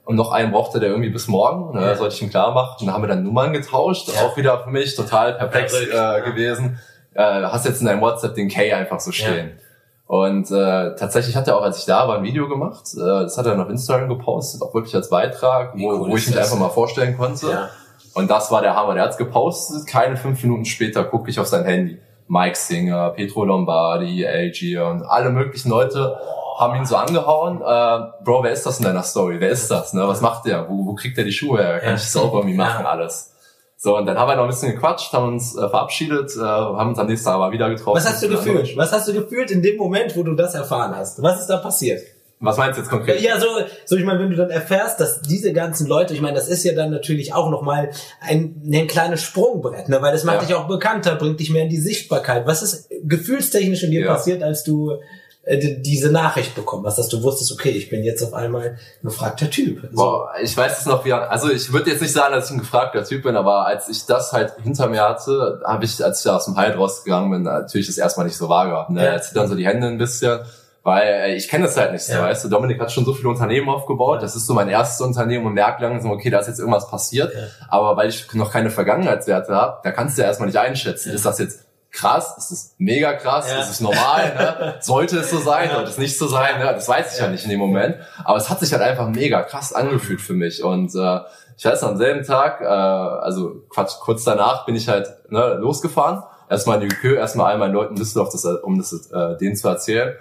Und 0.04 0.14
noch 0.14 0.30
einen 0.30 0.52
brauchte 0.52 0.78
der 0.78 0.90
irgendwie 0.90 1.10
bis 1.10 1.26
morgen, 1.26 1.76
ne, 1.76 1.84
ja. 1.84 1.96
sollte 1.96 2.14
ich 2.14 2.22
ihm 2.22 2.30
klar 2.30 2.52
machen. 2.54 2.76
Und 2.78 2.86
dann 2.86 2.94
haben 2.94 3.02
wir 3.02 3.08
dann 3.08 3.24
Nummern 3.24 3.52
getauscht, 3.52 4.08
ja. 4.08 4.24
auch 4.24 4.36
wieder 4.36 4.60
für 4.60 4.70
mich 4.70 4.94
total 4.94 5.34
perplex 5.34 5.74
äh, 5.74 6.22
gewesen 6.22 6.78
äh, 7.16 7.44
hast 7.44 7.66
jetzt 7.66 7.80
in 7.80 7.86
deinem 7.86 8.00
WhatsApp 8.00 8.34
den 8.34 8.48
K 8.48 8.74
einfach 8.74 9.00
so 9.00 9.12
stehen. 9.12 9.58
Und 10.06 10.50
äh, 10.52 10.94
tatsächlich 10.94 11.34
hat 11.34 11.48
er 11.48 11.56
auch, 11.56 11.62
als 11.62 11.78
ich 11.78 11.84
da 11.84 12.06
war, 12.06 12.18
ein 12.18 12.22
Video 12.22 12.48
gemacht. 12.48 12.84
Äh, 12.94 13.00
das 13.00 13.36
hat 13.36 13.46
er 13.46 13.60
auf 13.60 13.68
Instagram 13.68 14.08
gepostet, 14.08 14.62
auch 14.62 14.72
wirklich 14.72 14.94
als 14.94 15.08
Beitrag, 15.08 15.72
wo, 15.74 15.88
cool 15.88 16.10
wo 16.10 16.16
ich 16.16 16.26
mich 16.28 16.38
einfach 16.38 16.58
mal 16.58 16.68
vorstellen 16.68 17.16
konnte. 17.16 17.50
Ja. 17.50 17.70
Und 18.14 18.30
das 18.30 18.50
war 18.50 18.62
der 18.62 18.76
Hammer. 18.76 18.94
Der 18.94 19.04
hat's 19.04 19.16
gepostet. 19.16 19.86
Keine 19.86 20.16
fünf 20.16 20.42
Minuten 20.42 20.64
später 20.64 21.04
gucke 21.04 21.28
ich 21.28 21.40
auf 21.40 21.46
sein 21.46 21.64
Handy. 21.64 21.98
Mike 22.28 22.56
Singer, 22.56 23.10
Petro 23.10 23.44
Lombardi, 23.44 24.24
LG 24.24 24.78
und 24.78 25.02
alle 25.02 25.30
möglichen 25.30 25.70
Leute 25.70 26.18
haben 26.58 26.74
ihn 26.76 26.86
so 26.86 26.96
angehauen. 26.96 27.60
Äh, 27.60 28.24
Bro, 28.24 28.44
wer 28.44 28.52
ist 28.52 28.64
das 28.64 28.78
in 28.78 28.84
deiner 28.84 29.02
Story? 29.02 29.36
Wer 29.38 29.50
ist 29.50 29.70
das? 29.70 29.92
Ne? 29.92 30.06
Was 30.08 30.20
macht 30.20 30.46
der? 30.46 30.68
Wo, 30.68 30.86
wo 30.86 30.94
kriegt 30.94 31.18
er 31.18 31.24
die 31.24 31.32
Schuhe 31.32 31.62
her? 31.62 31.78
Kann 31.80 31.94
ich 31.96 32.02
das 32.02 32.16
auch 32.16 32.32
irgendwie 32.34 32.56
machen 32.56 32.86
alles? 32.86 33.32
So, 33.78 33.96
und 33.96 34.06
dann 34.06 34.18
haben 34.18 34.28
wir 34.28 34.36
noch 34.36 34.44
ein 34.44 34.48
bisschen 34.48 34.72
gequatscht, 34.72 35.12
haben 35.12 35.34
uns 35.34 35.54
äh, 35.54 35.68
verabschiedet, 35.68 36.34
äh, 36.34 36.40
haben 36.40 36.88
uns 36.88 36.98
am 36.98 37.06
nächsten 37.06 37.26
Tag 37.26 37.34
aber 37.34 37.52
wieder 37.52 37.68
getroffen. 37.68 37.98
Was 37.98 38.08
hast 38.08 38.22
du 38.22 38.28
gefühlt? 38.28 38.74
Was 38.76 38.90
hast 38.90 39.06
du 39.06 39.12
gefühlt 39.12 39.50
in 39.50 39.62
dem 39.62 39.76
Moment, 39.76 40.16
wo 40.16 40.22
du 40.22 40.34
das 40.34 40.54
erfahren 40.54 40.96
hast? 40.96 41.22
Was 41.22 41.40
ist 41.40 41.48
da 41.48 41.58
passiert? 41.58 42.00
Was 42.38 42.58
meinst 42.58 42.76
du 42.76 42.82
jetzt 42.82 42.90
konkret? 42.90 43.20
Ja, 43.22 43.40
so, 43.40 43.46
so 43.86 43.96
ich 43.96 44.04
meine, 44.04 44.20
wenn 44.20 44.30
du 44.30 44.36
dann 44.36 44.50
erfährst, 44.50 45.00
dass 45.00 45.22
diese 45.22 45.54
ganzen 45.54 45.86
Leute, 45.86 46.12
ich 46.12 46.20
meine, 46.20 46.36
das 46.36 46.48
ist 46.48 46.64
ja 46.64 46.74
dann 46.74 46.90
natürlich 46.90 47.32
auch 47.32 47.50
nochmal 47.50 47.90
ein, 48.20 48.62
ein 48.70 48.86
kleines 48.86 49.22
Sprungbrett, 49.22 49.88
ne? 49.88 50.02
weil 50.02 50.12
das 50.12 50.24
macht 50.24 50.42
ja. 50.42 50.46
dich 50.46 50.54
auch 50.54 50.68
bekannter, 50.68 51.14
bringt 51.14 51.40
dich 51.40 51.50
mehr 51.50 51.62
in 51.62 51.70
die 51.70 51.80
Sichtbarkeit. 51.80 52.46
Was 52.46 52.62
ist 52.62 52.90
gefühlstechnisch 53.04 53.84
in 53.84 53.90
dir 53.90 54.02
ja. 54.02 54.12
passiert, 54.12 54.42
als 54.42 54.64
du 54.64 54.98
äh, 55.46 55.80
diese 55.80 56.10
Nachricht 56.10 56.54
bekommen 56.54 56.84
hast, 56.84 56.98
dass 56.98 57.08
du 57.08 57.22
wusstest, 57.22 57.52
okay, 57.52 57.70
ich 57.70 57.88
bin 57.88 58.02
jetzt 58.02 58.22
auf 58.22 58.34
einmal 58.34 58.70
ein 58.70 58.78
gefragter 59.02 59.48
Typ. 59.48 59.80
So. 59.92 59.96
Boah, 59.96 60.32
ich 60.42 60.54
weiß 60.54 60.80
es 60.80 60.86
noch 60.86 61.04
wie, 61.04 61.12
also 61.12 61.50
ich 61.50 61.72
würde 61.72 61.90
jetzt 61.90 62.02
nicht 62.02 62.12
sagen, 62.12 62.34
dass 62.34 62.46
ich 62.46 62.56
ein 62.56 62.58
gefragter 62.58 63.04
Typ 63.04 63.22
bin, 63.22 63.36
aber 63.36 63.64
als 63.64 63.88
ich 63.88 64.04
das 64.04 64.32
halt 64.32 64.54
hinter 64.62 64.88
mir 64.88 65.02
hatte, 65.02 65.62
habe 65.64 65.84
ich, 65.84 66.04
als 66.04 66.18
ich 66.18 66.24
da 66.24 66.36
aus 66.36 66.44
dem 66.44 66.56
Halt 66.56 66.76
rausgegangen 66.76 67.30
bin, 67.30 67.42
natürlich 67.44 67.86
das 67.86 67.96
erstmal 67.96 68.26
nicht 68.26 68.36
so 68.36 68.48
wahrgehabt. 68.48 68.90
Ne? 68.90 69.04
Ja. 69.04 69.14
Jetzt 69.14 69.36
dann 69.36 69.48
so 69.48 69.54
die 69.54 69.66
Hände 69.66 69.86
ein 69.86 69.98
bisschen, 69.98 70.40
weil 70.86 71.08
äh, 71.08 71.34
ich 71.34 71.48
kenne 71.48 71.64
das 71.64 71.76
halt 71.76 71.90
nicht 71.90 72.04
so, 72.04 72.12
ja. 72.12 72.22
weißt 72.22 72.44
du, 72.44 72.48
Dominik 72.48 72.80
hat 72.80 72.92
schon 72.92 73.04
so 73.04 73.12
viele 73.12 73.28
Unternehmen 73.28 73.68
aufgebaut, 73.68 74.22
das 74.22 74.36
ist 74.36 74.46
so 74.46 74.54
mein 74.54 74.68
erstes 74.68 75.00
Unternehmen 75.04 75.44
und 75.44 75.54
merkt 75.54 75.80
langsam, 75.80 76.12
okay, 76.12 76.30
da 76.30 76.38
ist 76.38 76.46
jetzt 76.46 76.60
irgendwas 76.60 76.88
passiert, 76.88 77.34
ja. 77.34 77.40
aber 77.68 77.96
weil 77.96 78.08
ich 78.08 78.32
noch 78.34 78.52
keine 78.52 78.70
Vergangenheitswerte 78.70 79.52
habe, 79.52 79.80
da 79.82 79.90
kannst 79.90 80.16
du 80.16 80.22
ja 80.22 80.28
erstmal 80.28 80.46
nicht 80.46 80.58
einschätzen, 80.58 81.12
ist 81.12 81.26
das 81.26 81.40
jetzt 81.40 81.66
krass, 81.90 82.36
es 82.38 82.52
ist 82.52 82.74
mega 82.78 83.14
krass, 83.14 83.50
ja. 83.50 83.58
es 83.58 83.70
ist 83.70 83.80
normal, 83.80 84.34
ne? 84.36 84.74
sollte 84.80 85.18
es 85.18 85.28
so 85.28 85.40
sein, 85.40 85.70
sollte 85.70 85.90
es 85.90 85.98
nicht 85.98 86.16
so 86.16 86.28
sein, 86.28 86.60
ne? 86.60 86.66
das 86.66 86.88
weiß 86.88 87.14
ich 87.14 87.18
ja. 87.18 87.24
ja. 87.24 87.32
nicht 87.32 87.42
in 87.42 87.50
dem 87.50 87.58
Moment, 87.58 87.96
aber 88.22 88.38
es 88.38 88.48
hat 88.48 88.60
sich 88.60 88.72
halt 88.72 88.82
einfach 88.82 89.08
mega 89.08 89.42
krass 89.42 89.72
angefühlt 89.72 90.20
für 90.20 90.34
mich. 90.34 90.62
Und 90.62 90.94
äh, 90.94 91.20
ich 91.56 91.64
weiß 91.64 91.82
am 91.82 91.96
selben 91.96 92.24
Tag, 92.24 92.60
äh, 92.60 92.64
also 92.64 93.64
Quatsch, 93.70 93.94
kurz 93.98 94.22
danach 94.22 94.66
bin 94.66 94.76
ich 94.76 94.86
halt 94.86 95.08
ne, 95.30 95.54
losgefahren, 95.54 96.22
erstmal 96.48 96.80
in 96.80 96.88
die 96.88 96.94
Kö, 96.94 97.16
erstmal 97.16 97.50
all 97.50 97.58
meinen 97.58 97.74
Leuten 97.74 97.94
in 97.94 97.98
Düsseldorf, 97.98 98.28
das, 98.30 98.44
um 98.44 98.78
das 98.78 98.92
äh, 99.10 99.36
denen 99.38 99.56
zu 99.56 99.66
erzählen 99.66 100.14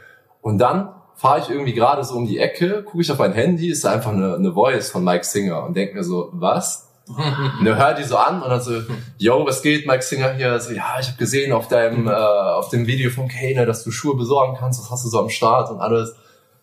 und 0.45 0.59
dann 0.59 0.89
fahre 1.15 1.39
ich 1.39 1.49
irgendwie 1.49 1.73
gerade 1.73 2.03
so 2.03 2.13
um 2.13 2.27
die 2.27 2.37
Ecke, 2.37 2.83
gucke 2.83 3.01
ich 3.01 3.11
auf 3.11 3.17
mein 3.17 3.33
Handy, 3.33 3.69
ist 3.69 3.83
da 3.83 3.91
einfach 3.91 4.11
eine, 4.11 4.35
eine 4.35 4.53
Voice 4.53 4.91
von 4.91 5.03
Mike 5.03 5.25
Singer 5.25 5.63
und 5.63 5.75
denke 5.75 5.95
mir 5.95 6.03
so, 6.03 6.29
was? 6.33 6.87
und 7.07 7.65
dann 7.65 7.75
hört 7.77 7.97
die 7.97 8.03
so 8.03 8.15
an 8.15 8.43
und 8.43 8.49
dann 8.51 8.61
so, 8.61 8.73
yo, 9.17 9.43
was 9.47 9.63
geht, 9.63 9.87
Mike 9.87 10.03
Singer 10.03 10.33
hier? 10.33 10.59
So, 10.59 10.71
ja, 10.71 10.97
ich 10.99 11.07
habe 11.07 11.17
gesehen 11.17 11.51
auf 11.51 11.67
deinem, 11.67 12.07
äh, 12.07 12.11
auf 12.11 12.69
dem 12.69 12.85
Video 12.85 13.09
von 13.09 13.27
Kane, 13.27 13.65
dass 13.65 13.83
du 13.83 13.89
Schuhe 13.89 14.15
besorgen 14.15 14.55
kannst, 14.59 14.79
das 14.79 14.91
hast 14.91 15.03
du 15.03 15.09
so 15.09 15.19
am 15.19 15.29
Start 15.29 15.71
und 15.71 15.79
alles. 15.79 16.15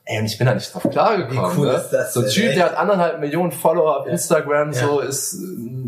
Ey, 0.05 0.21
und 0.21 0.27
ich 0.27 0.39
bin 0.39 0.47
da 0.47 0.55
nicht 0.55 0.73
drauf 0.73 0.87
klargekommen. 0.89 1.57
Wie 1.57 1.59
cool 1.59 1.67
ne? 1.67 1.73
ist 1.73 1.91
das 1.91 2.15
so 2.15 2.21
ein 2.21 2.29
Typ, 2.29 2.55
der 2.55 2.67
hat 2.67 2.77
anderthalb 2.77 3.19
Millionen 3.19 3.51
Follower 3.51 4.03
auf 4.03 4.07
Instagram, 4.07 4.71
ja. 4.71 4.87
so 4.87 5.01
ist 5.01 5.33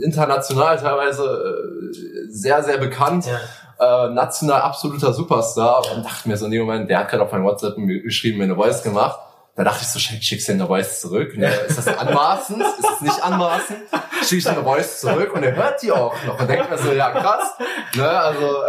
international 0.01 0.79
teilweise 0.79 1.23
äh, 1.23 2.29
sehr, 2.29 2.61
sehr 2.65 2.79
bekannt. 2.79 3.27
Ja. 3.27 3.39
Äh, 3.79 4.09
national 4.11 4.63
absoluter 4.63 5.13
Superstar 5.13 5.83
und 5.95 6.05
dachte 6.05 6.29
mir 6.29 6.37
so 6.37 6.47
in 6.47 6.53
dem 6.53 6.63
Moment, 6.63 6.89
der 6.89 7.01
hat 7.01 7.09
gerade 7.09 7.23
auf 7.23 7.33
mein 7.33 7.45
WhatsApp 7.45 7.77
geschrieben, 7.77 8.39
mir 8.39 8.45
eine 8.45 8.55
Voice 8.55 8.83
gemacht 8.83 9.19
da 9.57 9.63
dachte 9.63 9.83
ich 9.83 9.89
so, 9.89 10.01
schickst 10.01 10.49
du 10.49 10.53
eine 10.53 10.67
Voice 10.67 11.01
zurück? 11.01 11.37
Ne? 11.37 11.47
Ist 11.69 11.79
das 11.79 11.87
anmaßend? 11.87 12.61
Ist 12.61 12.91
es 12.95 13.01
nicht 13.03 13.23
anmaßend? 13.23 13.79
Schick 14.25 14.39
ich 14.39 14.49
eine 14.49 14.65
Voice 14.65 15.01
zurück 15.01 15.33
und 15.33 15.45
er 15.45 15.55
hört 15.55 15.81
die 15.81 15.93
auch 15.93 16.15
noch 16.27 16.41
und 16.41 16.49
denkt 16.49 16.71
mir 16.71 16.79
so, 16.79 16.93
ja 16.93 17.11
krass, 17.11 17.55
ne? 17.95 18.09
also 18.09 18.63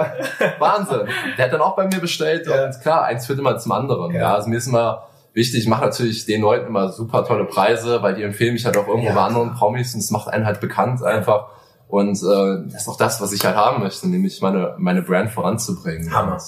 Wahnsinn. 0.60 1.08
Der 1.38 1.46
hat 1.46 1.54
dann 1.54 1.62
auch 1.62 1.76
bei 1.76 1.88
mir 1.88 2.00
bestellt 2.00 2.46
ja. 2.46 2.66
und 2.66 2.80
klar, 2.82 3.04
eins 3.06 3.26
führt 3.26 3.40
immer 3.40 3.58
zum 3.58 3.72
anderen. 3.72 4.14
Ja. 4.14 4.22
ja. 4.22 4.36
Also 4.36 4.50
mir 4.50 4.58
ist 4.58 4.68
immer 4.68 5.08
wichtig. 5.34 5.62
Ich 5.62 5.68
mache 5.68 5.86
natürlich 5.86 6.26
den 6.26 6.42
Leuten 6.42 6.68
immer 6.68 6.90
super 6.90 7.26
tolle 7.26 7.46
Preise, 7.46 8.04
weil 8.04 8.14
die 8.14 8.22
empfehlen 8.22 8.54
mich 8.54 8.66
halt 8.66 8.78
auch 8.78 8.88
irgendwo 8.88 9.08
Ja. 9.08 9.16
bei 9.16 9.22
anderen 9.22 9.56
Promis 9.56 9.96
und 9.96 10.02
es 10.02 10.12
macht 10.12 10.28
einen 10.28 10.46
halt 10.46 10.60
bekannt 10.60 11.02
einfach. 11.02 11.48
Und 11.88 12.18
äh, 12.18 12.72
das 12.72 12.82
ist 12.82 12.90
auch 12.90 12.98
das, 12.98 13.22
was 13.22 13.32
ich 13.32 13.46
halt 13.46 13.56
haben 13.56 13.84
möchte, 13.84 14.08
nämlich 14.08 14.42
meine, 14.42 14.76
meine 14.78 15.02
Brand 15.02 15.32
voranzubringen. 15.32 16.14
Hammer. 16.14 16.42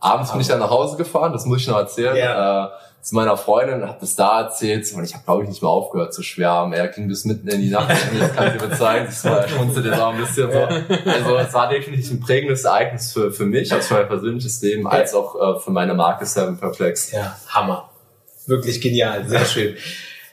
Abends 0.00 0.32
bin 0.32 0.40
ich 0.40 0.48
dann 0.48 0.58
nach 0.58 0.70
Hause 0.70 0.96
gefahren, 0.96 1.32
das 1.32 1.44
muss 1.44 1.60
ich 1.60 1.68
noch 1.68 1.76
erzählen. 1.76 2.16
Ja. 2.16 2.66
Äh, 2.66 2.70
zu 3.02 3.14
meiner 3.14 3.36
Freundin, 3.36 3.88
hab 3.88 3.98
das 4.00 4.14
da 4.14 4.42
erzählt 4.42 4.92
und 4.92 5.04
ich 5.04 5.14
habe, 5.14 5.24
glaube 5.24 5.42
ich, 5.44 5.48
nicht 5.48 5.62
mehr 5.62 5.70
aufgehört 5.70 6.12
zu 6.12 6.22
schwärmen. 6.22 6.74
Er 6.74 6.88
ging 6.88 7.08
bis 7.08 7.24
mitten 7.24 7.48
in 7.48 7.62
die 7.62 7.70
Nacht. 7.70 7.90
Das 7.90 8.34
kann 8.34 8.48
ich 8.48 8.60
dir 8.60 8.68
bezeigen. 8.68 9.06
Das 9.06 9.24
war 9.24 9.48
schmunzelt 9.48 9.86
jetzt 9.86 9.98
auch 9.98 10.12
ein 10.12 10.20
bisschen 10.20 10.52
so. 10.52 10.58
Also 10.58 11.36
es 11.36 11.54
war 11.54 11.68
definitiv 11.70 12.10
ein 12.10 12.20
prägendes 12.20 12.64
Ereignis 12.64 13.12
für, 13.12 13.32
für 13.32 13.46
mich, 13.46 13.72
als 13.72 13.86
für 13.88 13.94
mein 13.94 14.08
persönliches 14.08 14.60
Leben, 14.60 14.86
als 14.86 15.14
auch 15.14 15.56
äh, 15.56 15.60
für 15.60 15.70
meine 15.70 15.94
Marke 15.94 16.26
Seven 16.26 16.58
Perplex. 16.58 17.12
Ja, 17.12 17.38
Hammer. 17.48 17.88
Wirklich 18.46 18.80
genial, 18.82 19.26
sehr 19.26 19.44
schön. 19.46 19.76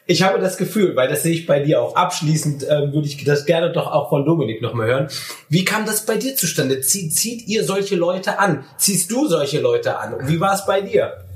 Ich 0.10 0.24
habe 0.24 0.40
das 0.40 0.56
Gefühl, 0.56 0.96
weil 0.96 1.10
das 1.10 1.24
sehe 1.24 1.34
ich 1.34 1.46
bei 1.46 1.60
dir 1.60 1.82
auch 1.82 1.96
abschließend, 1.98 2.64
ähm, 2.64 2.94
würde 2.94 3.08
ich 3.08 3.22
das 3.26 3.46
gerne 3.46 3.74
doch 3.74 3.92
auch 3.92 4.08
von 4.08 4.26
Dominik 4.26 4.62
nochmal 4.62 4.88
hören. 4.88 5.08
Wie 5.50 5.66
kam 5.66 5.86
das 5.86 6.06
bei 6.06 6.16
dir 6.16 6.34
zustande? 6.34 6.80
Zieht, 6.80 7.14
zieht 7.14 7.46
ihr 7.46 7.66
solche 7.66 7.98
Leute 7.98 8.40
an? 8.40 8.64
Ziehst 8.78 9.12
du 9.12 9.28
solche 9.28 9.60
Leute 9.60 9.98
an? 10.00 10.14
Und 10.14 10.30
wie 10.30 10.40
war 10.40 10.54
es 10.54 10.66
bei 10.66 10.80
dir? 10.80 11.27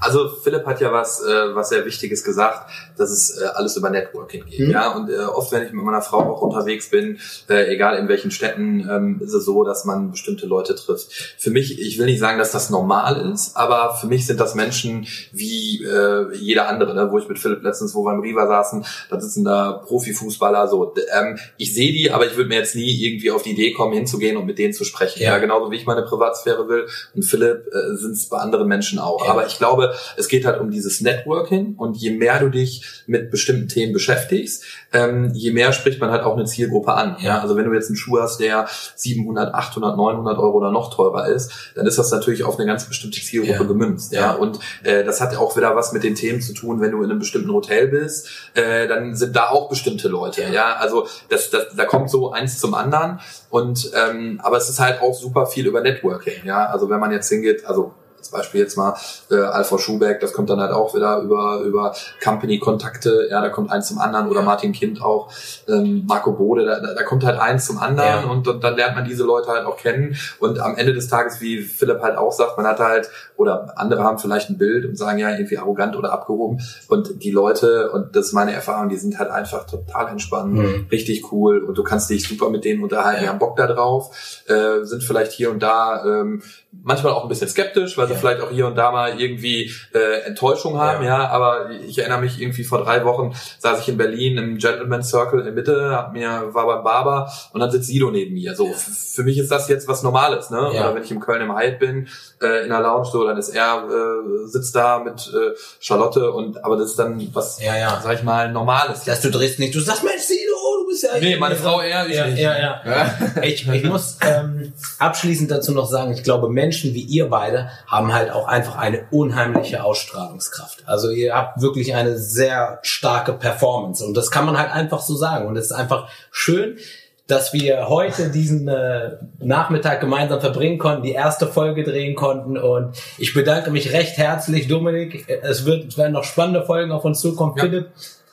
Also 0.00 0.28
Philipp 0.28 0.66
hat 0.66 0.80
ja 0.80 0.92
was, 0.92 1.22
äh, 1.22 1.54
was 1.54 1.70
sehr 1.70 1.84
Wichtiges 1.84 2.24
gesagt, 2.24 2.70
dass 2.96 3.10
es 3.10 3.40
äh, 3.40 3.46
alles 3.54 3.76
über 3.76 3.90
Networking 3.90 4.44
geht. 4.44 4.60
Mhm. 4.60 4.70
Ja, 4.70 4.92
und 4.92 5.10
äh, 5.10 5.18
oft, 5.18 5.52
wenn 5.52 5.64
ich 5.64 5.72
mit 5.72 5.84
meiner 5.84 6.02
Frau 6.02 6.18
auch 6.18 6.42
unterwegs 6.42 6.90
bin, 6.90 7.18
äh, 7.48 7.72
egal 7.72 7.98
in 7.98 8.08
welchen 8.08 8.30
Städten, 8.30 8.88
ähm, 8.88 9.20
ist 9.22 9.32
es 9.32 9.44
so, 9.44 9.64
dass 9.64 9.84
man 9.84 10.10
bestimmte 10.10 10.46
Leute 10.46 10.74
trifft. 10.74 11.12
Für 11.38 11.50
mich, 11.50 11.80
ich 11.80 11.98
will 11.98 12.06
nicht 12.06 12.20
sagen, 12.20 12.38
dass 12.38 12.52
das 12.52 12.70
normal 12.70 13.30
ist, 13.32 13.56
aber 13.56 13.96
für 13.96 14.06
mich 14.06 14.26
sind 14.26 14.40
das 14.40 14.54
Menschen 14.54 15.06
wie 15.32 15.84
äh, 15.84 16.34
jeder 16.36 16.68
andere, 16.68 16.94
ne? 16.94 17.10
wo 17.10 17.18
ich 17.18 17.28
mit 17.28 17.38
Philipp 17.38 17.62
letztens, 17.62 17.94
wo 17.94 18.04
wir 18.04 18.12
im 18.12 18.20
Riva 18.20 18.46
saßen, 18.46 18.84
da 19.10 19.20
sitzen 19.20 19.44
da 19.44 19.72
Profifußballer, 19.72 20.68
so. 20.68 20.94
Ähm, 21.12 21.38
ich 21.56 21.74
sehe 21.74 21.92
die, 21.92 22.10
aber 22.10 22.26
ich 22.26 22.36
würde 22.36 22.48
mir 22.48 22.58
jetzt 22.58 22.74
nie 22.74 23.04
irgendwie 23.04 23.30
auf 23.30 23.42
die 23.42 23.52
Idee 23.52 23.72
kommen, 23.72 23.92
hinzugehen 23.94 24.36
und 24.36 24.46
mit 24.46 24.58
denen 24.58 24.72
zu 24.72 24.84
sprechen. 24.84 25.22
Ja. 25.22 25.32
Ja, 25.32 25.38
genauso 25.38 25.70
wie 25.70 25.76
ich 25.76 25.86
meine 25.86 26.02
Privatsphäre 26.02 26.68
will. 26.68 26.86
Und 27.14 27.22
Philipp 27.22 27.66
äh, 27.66 27.96
sind 27.96 28.12
es 28.12 28.28
bei 28.28 28.38
anderen 28.38 28.68
Menschen 28.68 28.98
auch. 28.98 29.24
Ja. 29.24 29.30
Aber 29.30 29.46
ich 29.46 29.58
glaube, 29.58 29.87
es 30.16 30.28
geht 30.28 30.44
halt 30.44 30.60
um 30.60 30.70
dieses 30.70 31.00
Networking 31.00 31.74
und 31.76 31.96
je 31.96 32.10
mehr 32.10 32.38
du 32.40 32.48
dich 32.48 33.02
mit 33.06 33.30
bestimmten 33.30 33.68
Themen 33.68 33.92
beschäftigst, 33.92 34.64
ähm, 34.92 35.32
je 35.34 35.50
mehr 35.52 35.72
spricht 35.72 36.00
man 36.00 36.10
halt 36.10 36.22
auch 36.22 36.34
eine 36.34 36.44
Zielgruppe 36.44 36.92
an. 36.94 37.16
Ja, 37.20 37.40
also 37.40 37.56
wenn 37.56 37.64
du 37.64 37.72
jetzt 37.74 37.88
einen 37.88 37.96
Schuh 37.96 38.18
hast, 38.20 38.38
der 38.40 38.66
700, 38.96 39.54
800, 39.54 39.96
900 39.96 40.38
Euro 40.38 40.58
oder 40.58 40.70
noch 40.70 40.94
teurer 40.94 41.26
ist, 41.28 41.72
dann 41.74 41.86
ist 41.86 41.98
das 41.98 42.10
natürlich 42.10 42.44
auf 42.44 42.56
eine 42.58 42.66
ganz 42.66 42.84
bestimmte 42.86 43.20
Zielgruppe 43.20 43.52
Ja. 43.62 43.66
gemünzt. 43.68 44.12
Ja, 44.12 44.20
Ja. 44.20 44.32
und 44.34 44.58
äh, 44.82 45.04
das 45.04 45.20
hat 45.20 45.36
auch 45.36 45.56
wieder 45.56 45.74
was 45.76 45.92
mit 45.92 46.04
den 46.04 46.14
Themen 46.14 46.40
zu 46.40 46.52
tun, 46.54 46.80
wenn 46.80 46.90
du 46.92 47.02
in 47.02 47.10
einem 47.10 47.18
bestimmten 47.18 47.52
Hotel 47.52 47.88
bist, 47.88 48.28
äh, 48.54 48.86
dann 48.88 49.14
sind 49.14 49.36
da 49.36 49.48
auch 49.48 49.68
bestimmte 49.68 50.08
Leute. 50.08 50.42
Ja. 50.42 50.48
Ja, 50.50 50.76
also 50.76 51.06
das, 51.28 51.50
das, 51.50 51.66
da 51.76 51.84
kommt 51.84 52.10
so 52.10 52.32
eins 52.32 52.58
zum 52.58 52.74
anderen 52.74 53.20
und 53.50 53.90
ähm, 53.94 54.40
aber 54.42 54.56
es 54.56 54.68
ist 54.68 54.80
halt 54.80 55.00
auch 55.00 55.14
super 55.14 55.46
viel 55.46 55.66
über 55.66 55.80
Networking. 55.80 56.44
Ja, 56.44 56.66
also 56.66 56.90
wenn 56.90 57.00
man 57.00 57.12
jetzt 57.12 57.28
hingeht, 57.28 57.64
also 57.66 57.94
als 58.18 58.30
Beispiel 58.30 58.60
jetzt 58.60 58.76
mal 58.76 58.94
äh, 59.30 59.36
Alpha 59.36 59.78
Schubeck, 59.78 60.20
das 60.20 60.32
kommt 60.32 60.50
dann 60.50 60.60
halt 60.60 60.72
auch 60.72 60.94
wieder 60.94 61.18
über 61.20 61.60
über 61.60 61.94
Company-Kontakte, 62.22 63.28
ja, 63.30 63.40
da 63.40 63.48
kommt 63.48 63.70
eins 63.70 63.88
zum 63.88 63.98
anderen 63.98 64.28
oder 64.28 64.42
Martin 64.42 64.72
Kind 64.72 65.02
auch, 65.02 65.30
ähm, 65.68 66.04
Marco 66.06 66.32
Bode, 66.32 66.64
da, 66.64 66.80
da 66.94 67.02
kommt 67.02 67.24
halt 67.24 67.38
eins 67.38 67.66
zum 67.66 67.78
anderen 67.78 68.08
Ja. 68.24 68.30
und, 68.30 68.46
und 68.48 68.62
dann 68.64 68.76
lernt 68.76 68.94
man 68.96 69.04
diese 69.04 69.24
Leute 69.24 69.48
halt 69.48 69.66
auch 69.66 69.76
kennen. 69.76 70.16
Und 70.38 70.58
am 70.60 70.76
Ende 70.76 70.92
des 70.94 71.08
Tages, 71.08 71.40
wie 71.40 71.60
Philipp 71.62 72.00
halt 72.02 72.16
auch 72.16 72.32
sagt, 72.32 72.56
man 72.56 72.66
hat 72.66 72.80
halt 72.80 73.10
oder 73.36 73.72
andere 73.76 74.02
haben 74.02 74.18
vielleicht 74.18 74.50
ein 74.50 74.58
Bild 74.58 74.84
und 74.86 74.96
sagen 74.96 75.18
ja 75.18 75.30
irgendwie 75.30 75.58
arrogant 75.58 75.96
oder 75.96 76.12
abgehoben. 76.12 76.60
Und 76.88 77.22
die 77.22 77.30
Leute 77.30 77.90
und 77.92 78.16
das 78.16 78.26
ist 78.26 78.32
meine 78.32 78.52
Erfahrung, 78.52 78.88
die 78.88 78.96
sind 78.96 79.18
halt 79.18 79.30
einfach 79.30 79.66
total 79.66 80.08
entspannt, 80.08 80.54
Mhm. 80.54 80.86
richtig 80.90 81.32
cool 81.32 81.62
und 81.62 81.76
du 81.76 81.82
kannst 81.82 82.08
dich 82.10 82.26
super 82.26 82.48
mit 82.50 82.64
denen 82.64 82.82
unterhalten, 82.82 83.22
die 83.22 83.28
haben 83.28 83.38
Bock 83.38 83.56
da 83.56 83.66
drauf, 83.66 84.10
äh, 84.46 84.84
sind 84.84 85.02
vielleicht 85.02 85.32
hier 85.32 85.50
und 85.50 85.62
da 85.62 86.04
ähm, 86.04 86.42
manchmal 86.82 87.12
auch 87.12 87.22
ein 87.24 87.28
bisschen 87.28 87.48
skeptisch, 87.48 87.98
weil 87.98 88.06
sie 88.06 88.14
Ja. 88.14 88.18
vielleicht 88.18 88.40
auch 88.40 88.50
hier 88.50 88.66
und 88.66 88.76
da 88.76 88.90
mal 88.92 89.20
irgendwie 89.20 89.70
äh, 89.94 90.20
Enttäuschung 90.26 90.78
haben, 90.78 91.04
Ja. 91.04 91.18
ja. 91.18 91.28
aber 91.28 91.70
ich 91.70 91.98
erinnere 91.98 92.20
mich 92.20 92.40
irgendwie 92.40 92.64
vor 92.64 92.82
drei 92.82 93.04
Wochen 93.04 93.34
saß 93.58 93.80
ich 93.80 93.88
in 93.88 93.96
Berlin 93.98 94.38
im 94.38 94.58
Gentleman 94.58 95.02
Circle 95.02 95.40
in 95.40 95.44
der 95.44 95.54
Mitte, 95.54 95.90
hab 95.90 96.12
mir, 96.12 96.48
war 96.52 96.66
beim 96.66 96.84
Barber 96.84 97.30
und 97.52 97.60
dann 97.60 97.70
sitzt 97.70 97.88
Sido 97.88 98.10
neben 98.10 98.34
mir. 98.34 98.54
So, 98.54 98.72
für 98.72 99.22
mich 99.22 99.36
ist 99.38 99.50
das 99.50 99.68
jetzt 99.68 99.88
was 99.88 100.02
Normales, 100.02 100.50
ne? 100.50 100.70
Ja. 100.72 100.84
Oder 100.86 100.94
wenn 100.94 101.02
ich 101.02 101.10
im 101.10 101.20
Köln 101.20 101.42
im 101.42 101.54
Hyatt 101.56 101.78
bin, 101.78 102.08
äh, 102.42 102.62
in 102.62 102.68
der 102.70 102.80
Lounge 102.80 103.08
so, 103.10 103.26
dann 103.26 103.36
ist 103.36 103.50
er, 103.50 103.84
äh, 103.88 104.46
sitzt 104.46 104.74
da 104.76 104.98
mit 105.00 105.30
äh, 105.34 105.54
Charlotte 105.80 106.32
und 106.32 106.64
aber 106.64 106.76
das 106.76 106.90
ist 106.90 106.98
dann 106.98 107.20
was, 107.34 107.60
Ja, 107.62 107.76
ja. 107.76 108.00
sag 108.02 108.14
ich 108.14 108.22
mal, 108.22 108.50
Normales. 108.52 109.04
Dass 109.04 109.20
du 109.20 109.30
drehst 109.30 109.58
nicht, 109.58 109.74
du 109.74 109.80
sagst, 109.80 110.04
Mensch, 110.04 110.22
Sido, 110.22 110.54
bist 110.88 111.04
ja... 111.04 111.10
Nee, 111.20 111.36
meine 111.36 111.56
Frau 111.56 111.80
eher, 111.80 112.06
ich 112.06 112.16
ja, 112.16 112.26
nicht. 112.26 112.38
ja, 112.38 112.58
ja. 112.58 113.14
Ich, 113.42 113.68
ich 113.68 113.84
muss 113.84 114.18
ähm, 114.20 114.72
abschließend 114.98 115.50
dazu 115.50 115.72
noch 115.72 115.86
sagen, 115.86 116.12
ich 116.12 116.22
glaube, 116.22 116.48
Menschen 116.48 116.94
wie 116.94 117.02
ihr 117.02 117.28
beide 117.28 117.70
haben 117.86 118.12
halt 118.12 118.30
auch 118.30 118.48
einfach 118.48 118.76
eine 118.76 119.04
unheimliche 119.10 119.84
Ausstrahlungskraft. 119.84 120.84
Also 120.86 121.10
ihr 121.10 121.34
habt 121.34 121.60
wirklich 121.60 121.94
eine 121.94 122.18
sehr 122.18 122.78
starke 122.82 123.32
Performance 123.32 124.04
und 124.04 124.16
das 124.16 124.30
kann 124.30 124.46
man 124.46 124.58
halt 124.58 124.72
einfach 124.72 125.00
so 125.00 125.14
sagen. 125.16 125.46
Und 125.46 125.56
es 125.56 125.66
ist 125.66 125.72
einfach 125.72 126.08
schön, 126.30 126.78
dass 127.26 127.52
wir 127.52 127.88
heute 127.88 128.30
diesen 128.30 128.68
äh, 128.68 129.18
Nachmittag 129.38 130.00
gemeinsam 130.00 130.40
verbringen 130.40 130.78
konnten, 130.78 131.02
die 131.02 131.12
erste 131.12 131.46
Folge 131.46 131.84
drehen 131.84 132.14
konnten 132.14 132.56
und 132.56 132.96
ich 133.18 133.34
bedanke 133.34 133.70
mich 133.70 133.92
recht 133.92 134.16
herzlich, 134.16 134.66
Dominik. 134.66 135.28
Es, 135.28 135.66
wird, 135.66 135.88
es 135.88 135.98
werden 135.98 136.14
noch 136.14 136.24
spannende 136.24 136.64
Folgen 136.64 136.90
auf 136.90 137.04
uns 137.04 137.20
zukommen. 137.20 137.52
Ja. 137.56 137.64
Philipp, 137.64 137.88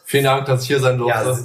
Vielen 0.08 0.24
Dank, 0.26 0.46
dass 0.46 0.62
ich 0.62 0.68
hier 0.68 0.80
sein 0.80 1.00
durfte. 1.00 1.30
ja, 1.30 1.36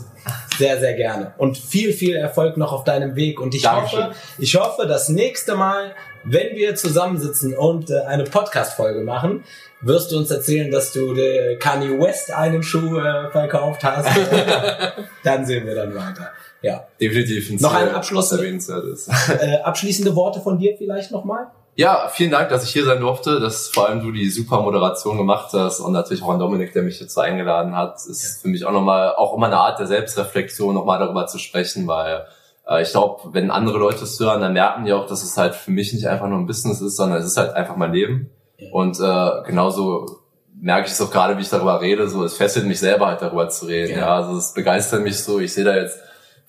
sehr, 0.60 0.78
sehr 0.78 0.94
gerne. 0.94 1.32
Und 1.38 1.56
viel, 1.56 1.92
viel 1.94 2.14
Erfolg 2.14 2.58
noch 2.58 2.72
auf 2.72 2.84
deinem 2.84 3.16
Weg. 3.16 3.40
Und 3.40 3.54
ich 3.54 3.62
Dankeschön. 3.62 4.04
hoffe, 4.04 4.14
ich 4.38 4.54
hoffe, 4.56 4.86
das 4.86 5.08
nächste 5.08 5.56
Mal, 5.56 5.94
wenn 6.22 6.54
wir 6.54 6.74
zusammensitzen 6.74 7.56
und 7.56 7.90
äh, 7.90 8.00
eine 8.02 8.24
Podcast-Folge 8.24 9.00
machen, 9.00 9.42
wirst 9.80 10.12
du 10.12 10.18
uns 10.18 10.30
erzählen, 10.30 10.70
dass 10.70 10.92
du 10.92 11.14
der 11.14 11.58
Kanye 11.58 11.98
West 11.98 12.30
einen 12.30 12.62
Schuh 12.62 12.98
äh, 12.98 13.30
verkauft 13.30 13.82
hast. 13.82 14.06
dann 15.24 15.46
sehen 15.46 15.66
wir 15.66 15.74
dann 15.74 15.94
weiter. 15.94 16.30
Ja. 16.60 16.86
Definitiv 17.00 17.58
Noch 17.60 17.74
ein 17.74 17.88
Abschluss? 17.88 18.30
Äh, 18.32 19.56
abschließende 19.64 20.14
Worte 20.14 20.40
von 20.40 20.58
dir 20.58 20.76
vielleicht 20.76 21.10
nochmal? 21.10 21.46
Ja, 21.76 22.08
vielen 22.08 22.30
Dank, 22.30 22.48
dass 22.50 22.64
ich 22.64 22.70
hier 22.70 22.84
sein 22.84 23.00
durfte, 23.00 23.40
dass 23.40 23.68
vor 23.68 23.88
allem 23.88 24.02
du 24.02 24.12
die 24.12 24.28
super 24.28 24.60
Moderation 24.60 25.16
gemacht 25.16 25.50
hast 25.52 25.80
und 25.80 25.92
natürlich 25.92 26.22
auch 26.22 26.30
an 26.30 26.38
Dominik, 26.38 26.72
der 26.72 26.82
mich 26.82 26.98
dazu 26.98 27.20
eingeladen 27.20 27.76
hat. 27.76 27.96
Es 27.96 28.06
ist 28.06 28.42
für 28.42 28.48
mich 28.48 28.64
auch 28.64 28.72
nochmal, 28.72 29.14
auch 29.14 29.34
immer 29.36 29.46
eine 29.46 29.56
Art 29.56 29.78
der 29.78 29.86
Selbstreflexion, 29.86 30.74
nochmal 30.74 30.98
darüber 30.98 31.26
zu 31.26 31.38
sprechen, 31.38 31.86
weil 31.86 32.26
äh, 32.68 32.82
ich 32.82 32.90
glaube, 32.90 33.32
wenn 33.32 33.50
andere 33.50 33.78
Leute 33.78 34.04
es 34.04 34.18
hören, 34.18 34.40
dann 34.40 34.52
merken 34.52 34.84
die 34.84 34.92
auch, 34.92 35.06
dass 35.06 35.22
es 35.22 35.36
halt 35.36 35.54
für 35.54 35.70
mich 35.70 35.92
nicht 35.92 36.06
einfach 36.06 36.26
nur 36.26 36.38
ein 36.38 36.46
Business 36.46 36.80
ist, 36.80 36.96
sondern 36.96 37.20
es 37.20 37.26
ist 37.26 37.36
halt 37.36 37.54
einfach 37.54 37.76
mein 37.76 37.92
Leben. 37.92 38.30
Ja. 38.58 38.72
Und 38.72 39.00
äh, 39.00 39.46
genauso 39.46 40.20
merke 40.60 40.86
ich 40.86 40.92
es 40.92 41.00
auch 41.00 41.10
gerade, 41.10 41.38
wie 41.38 41.42
ich 41.42 41.48
darüber 41.48 41.80
rede, 41.80 42.08
so 42.08 42.24
es 42.24 42.36
fesselt 42.36 42.66
mich 42.66 42.80
selber 42.80 43.06
halt 43.06 43.22
darüber 43.22 43.48
zu 43.48 43.66
reden. 43.66 43.92
Ja. 43.92 44.00
Ja, 44.00 44.16
also 44.16 44.36
es 44.36 44.52
begeistert 44.52 45.02
mich 45.02 45.22
so, 45.22 45.40
ich 45.40 45.54
sehe 45.54 45.64
da 45.64 45.74
jetzt 45.76 45.98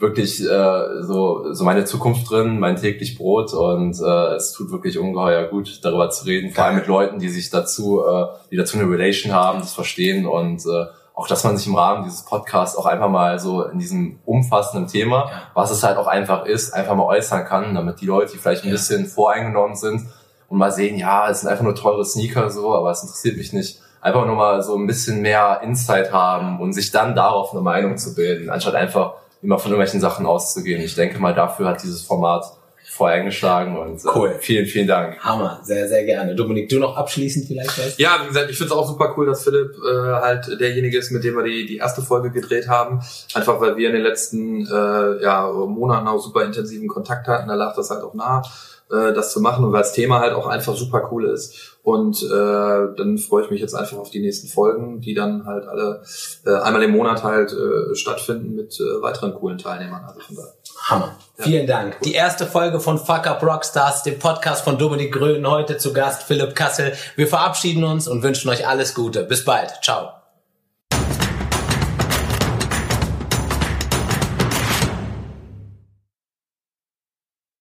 wirklich 0.01 0.41
äh, 0.41 1.03
so, 1.03 1.53
so 1.53 1.63
meine 1.63 1.85
Zukunft 1.85 2.29
drin, 2.29 2.59
mein 2.59 2.75
täglich 2.75 3.17
Brot 3.17 3.53
und 3.53 3.99
äh, 4.01 4.35
es 4.35 4.51
tut 4.53 4.71
wirklich 4.71 4.97
ungeheuer 4.97 5.45
gut, 5.47 5.79
darüber 5.83 6.09
zu 6.09 6.25
reden, 6.25 6.51
vor 6.51 6.65
allem 6.65 6.75
mit 6.77 6.87
Leuten, 6.87 7.19
die 7.19 7.29
sich 7.29 7.49
dazu, 7.49 8.01
äh, 8.03 8.25
die 8.51 8.57
dazu 8.57 8.77
eine 8.77 8.89
Relation 8.89 9.33
haben, 9.33 9.59
das 9.59 9.73
verstehen 9.73 10.25
und 10.25 10.65
äh, 10.65 10.85
auch, 11.13 11.27
dass 11.27 11.43
man 11.43 11.55
sich 11.57 11.67
im 11.67 11.75
Rahmen 11.75 12.03
dieses 12.05 12.25
Podcasts 12.25 12.75
auch 12.77 12.85
einfach 12.85 13.09
mal 13.09 13.37
so 13.37 13.63
in 13.65 13.77
diesem 13.79 14.19
umfassenden 14.25 14.87
Thema, 14.89 15.25
Ja. 15.29 15.41
was 15.53 15.69
es 15.69 15.83
halt 15.83 15.97
auch 15.97 16.07
einfach 16.07 16.45
ist, 16.45 16.73
einfach 16.73 16.95
mal 16.95 17.05
äußern 17.05 17.45
kann, 17.45 17.75
damit 17.75 18.01
die 18.01 18.05
Leute, 18.07 18.31
die 18.31 18.37
vielleicht 18.39 18.63
ein 18.63 18.69
Ja. 18.69 18.73
bisschen 18.75 19.05
voreingenommen 19.05 19.75
sind 19.75 20.07
und 20.49 20.57
mal 20.57 20.71
sehen, 20.71 20.97
ja, 20.97 21.29
es 21.29 21.41
sind 21.41 21.49
einfach 21.49 21.63
nur 21.63 21.75
teure 21.75 22.03
Sneaker 22.05 22.49
so, 22.49 22.73
aber 22.73 22.91
es 22.91 23.03
interessiert 23.03 23.37
mich 23.37 23.53
nicht. 23.53 23.79
Einfach 23.99 24.25
nur 24.25 24.35
mal 24.35 24.63
so 24.63 24.75
ein 24.75 24.87
bisschen 24.87 25.21
mehr 25.21 25.59
Insight 25.63 26.11
haben 26.11 26.59
und 26.59 26.73
sich 26.73 26.91
dann 26.91 27.13
darauf 27.13 27.51
eine 27.51 27.61
Meinung 27.61 27.97
zu 27.97 28.15
bilden, 28.15 28.49
anstatt 28.49 28.73
einfach 28.73 29.13
immer 29.41 29.59
von 29.59 29.71
irgendwelchen 29.71 30.01
Sachen 30.01 30.25
auszugehen. 30.25 30.81
Ich 30.81 30.95
denke 30.95 31.19
mal, 31.19 31.33
dafür 31.33 31.67
hat 31.67 31.83
dieses 31.83 32.01
Format 32.01 32.45
vorher 32.83 33.19
eingeschlagen 33.19 33.77
und 33.77 34.03
äh, 34.03 34.07
Cool. 34.13 34.35
vielen, 34.39 34.65
vielen 34.65 34.87
Dank. 34.87 35.17
Hammer, 35.19 35.61
sehr, 35.63 35.87
sehr 35.87 36.03
gerne. 36.03 36.35
Dominik, 36.35 36.67
du 36.69 36.77
noch 36.77 36.97
abschließend 36.97 37.47
vielleicht 37.47 37.69
was? 37.79 37.97
Ja, 37.97 38.19
wie 38.21 38.27
gesagt, 38.27 38.49
ich 38.51 38.57
finde 38.57 38.73
es 38.73 38.77
auch 38.77 38.85
super 38.87 39.13
cool, 39.17 39.25
dass 39.27 39.43
Philipp 39.43 39.71
äh, 39.77 40.11
halt 40.21 40.59
derjenige 40.59 40.97
ist, 40.97 41.09
mit 41.11 41.23
dem 41.23 41.35
wir 41.35 41.43
die, 41.43 41.65
die 41.65 41.77
erste 41.77 42.01
Folge 42.01 42.31
gedreht 42.31 42.67
haben. 42.67 43.01
Einfach 43.33 43.61
weil 43.61 43.77
wir 43.77 43.87
in 43.87 43.93
den 43.93 44.03
letzten 44.03 44.67
äh, 44.67 45.23
ja, 45.23 45.49
Monaten 45.49 46.07
auch 46.07 46.19
super 46.19 46.43
intensiven 46.43 46.87
Kontakt 46.89 47.27
hatten. 47.27 47.47
Da 47.47 47.55
lag 47.55 47.75
das 47.75 47.89
halt 47.89 48.03
auch 48.03 48.13
nah. 48.13 48.43
Äh, 48.91 49.13
das 49.13 49.31
zu 49.31 49.41
machen 49.41 49.65
und 49.65 49.73
weil 49.73 49.81
das 49.81 49.93
Thema 49.93 50.19
halt 50.19 50.33
auch 50.33 50.47
einfach 50.47 50.75
super 50.75 51.09
cool 51.11 51.25
ist. 51.25 51.77
Und 51.83 52.21
äh, 52.21 52.95
dann 52.95 53.17
freue 53.17 53.45
ich 53.45 53.49
mich 53.49 53.59
jetzt 53.59 53.73
einfach 53.73 53.97
auf 53.97 54.11
die 54.11 54.19
nächsten 54.19 54.47
Folgen, 54.47 55.01
die 55.01 55.15
dann 55.15 55.45
halt 55.45 55.67
alle 55.67 56.03
äh, 56.45 56.55
einmal 56.61 56.83
im 56.83 56.91
Monat 56.91 57.23
halt 57.23 57.53
äh, 57.53 57.95
stattfinden 57.95 58.55
mit 58.55 58.79
äh, 58.79 59.01
weiteren 59.01 59.33
coolen 59.33 59.57
Teilnehmern. 59.57 60.03
Also 60.05 60.19
von 60.19 60.35
daher. 60.35 60.53
Hammer. 60.89 61.15
Ja. 61.37 61.43
Vielen 61.43 61.67
Dank. 61.67 61.99
Die 62.01 62.13
erste 62.13 62.45
Folge 62.45 62.79
von 62.79 62.97
Fuck 62.97 63.27
Up 63.27 63.43
Rockstars, 63.43 64.03
dem 64.03 64.19
Podcast 64.19 64.63
von 64.63 64.77
Dominik 64.77 65.11
Grön, 65.11 65.47
heute 65.47 65.77
zu 65.77 65.93
Gast 65.93 66.23
Philipp 66.23 66.55
Kassel. 66.55 66.93
Wir 67.15 67.27
verabschieden 67.27 67.83
uns 67.83 68.07
und 68.07 68.23
wünschen 68.23 68.49
euch 68.49 68.67
alles 68.67 68.93
Gute. 68.95 69.23
Bis 69.23 69.45
bald. 69.45 69.71
Ciao. 69.83 70.20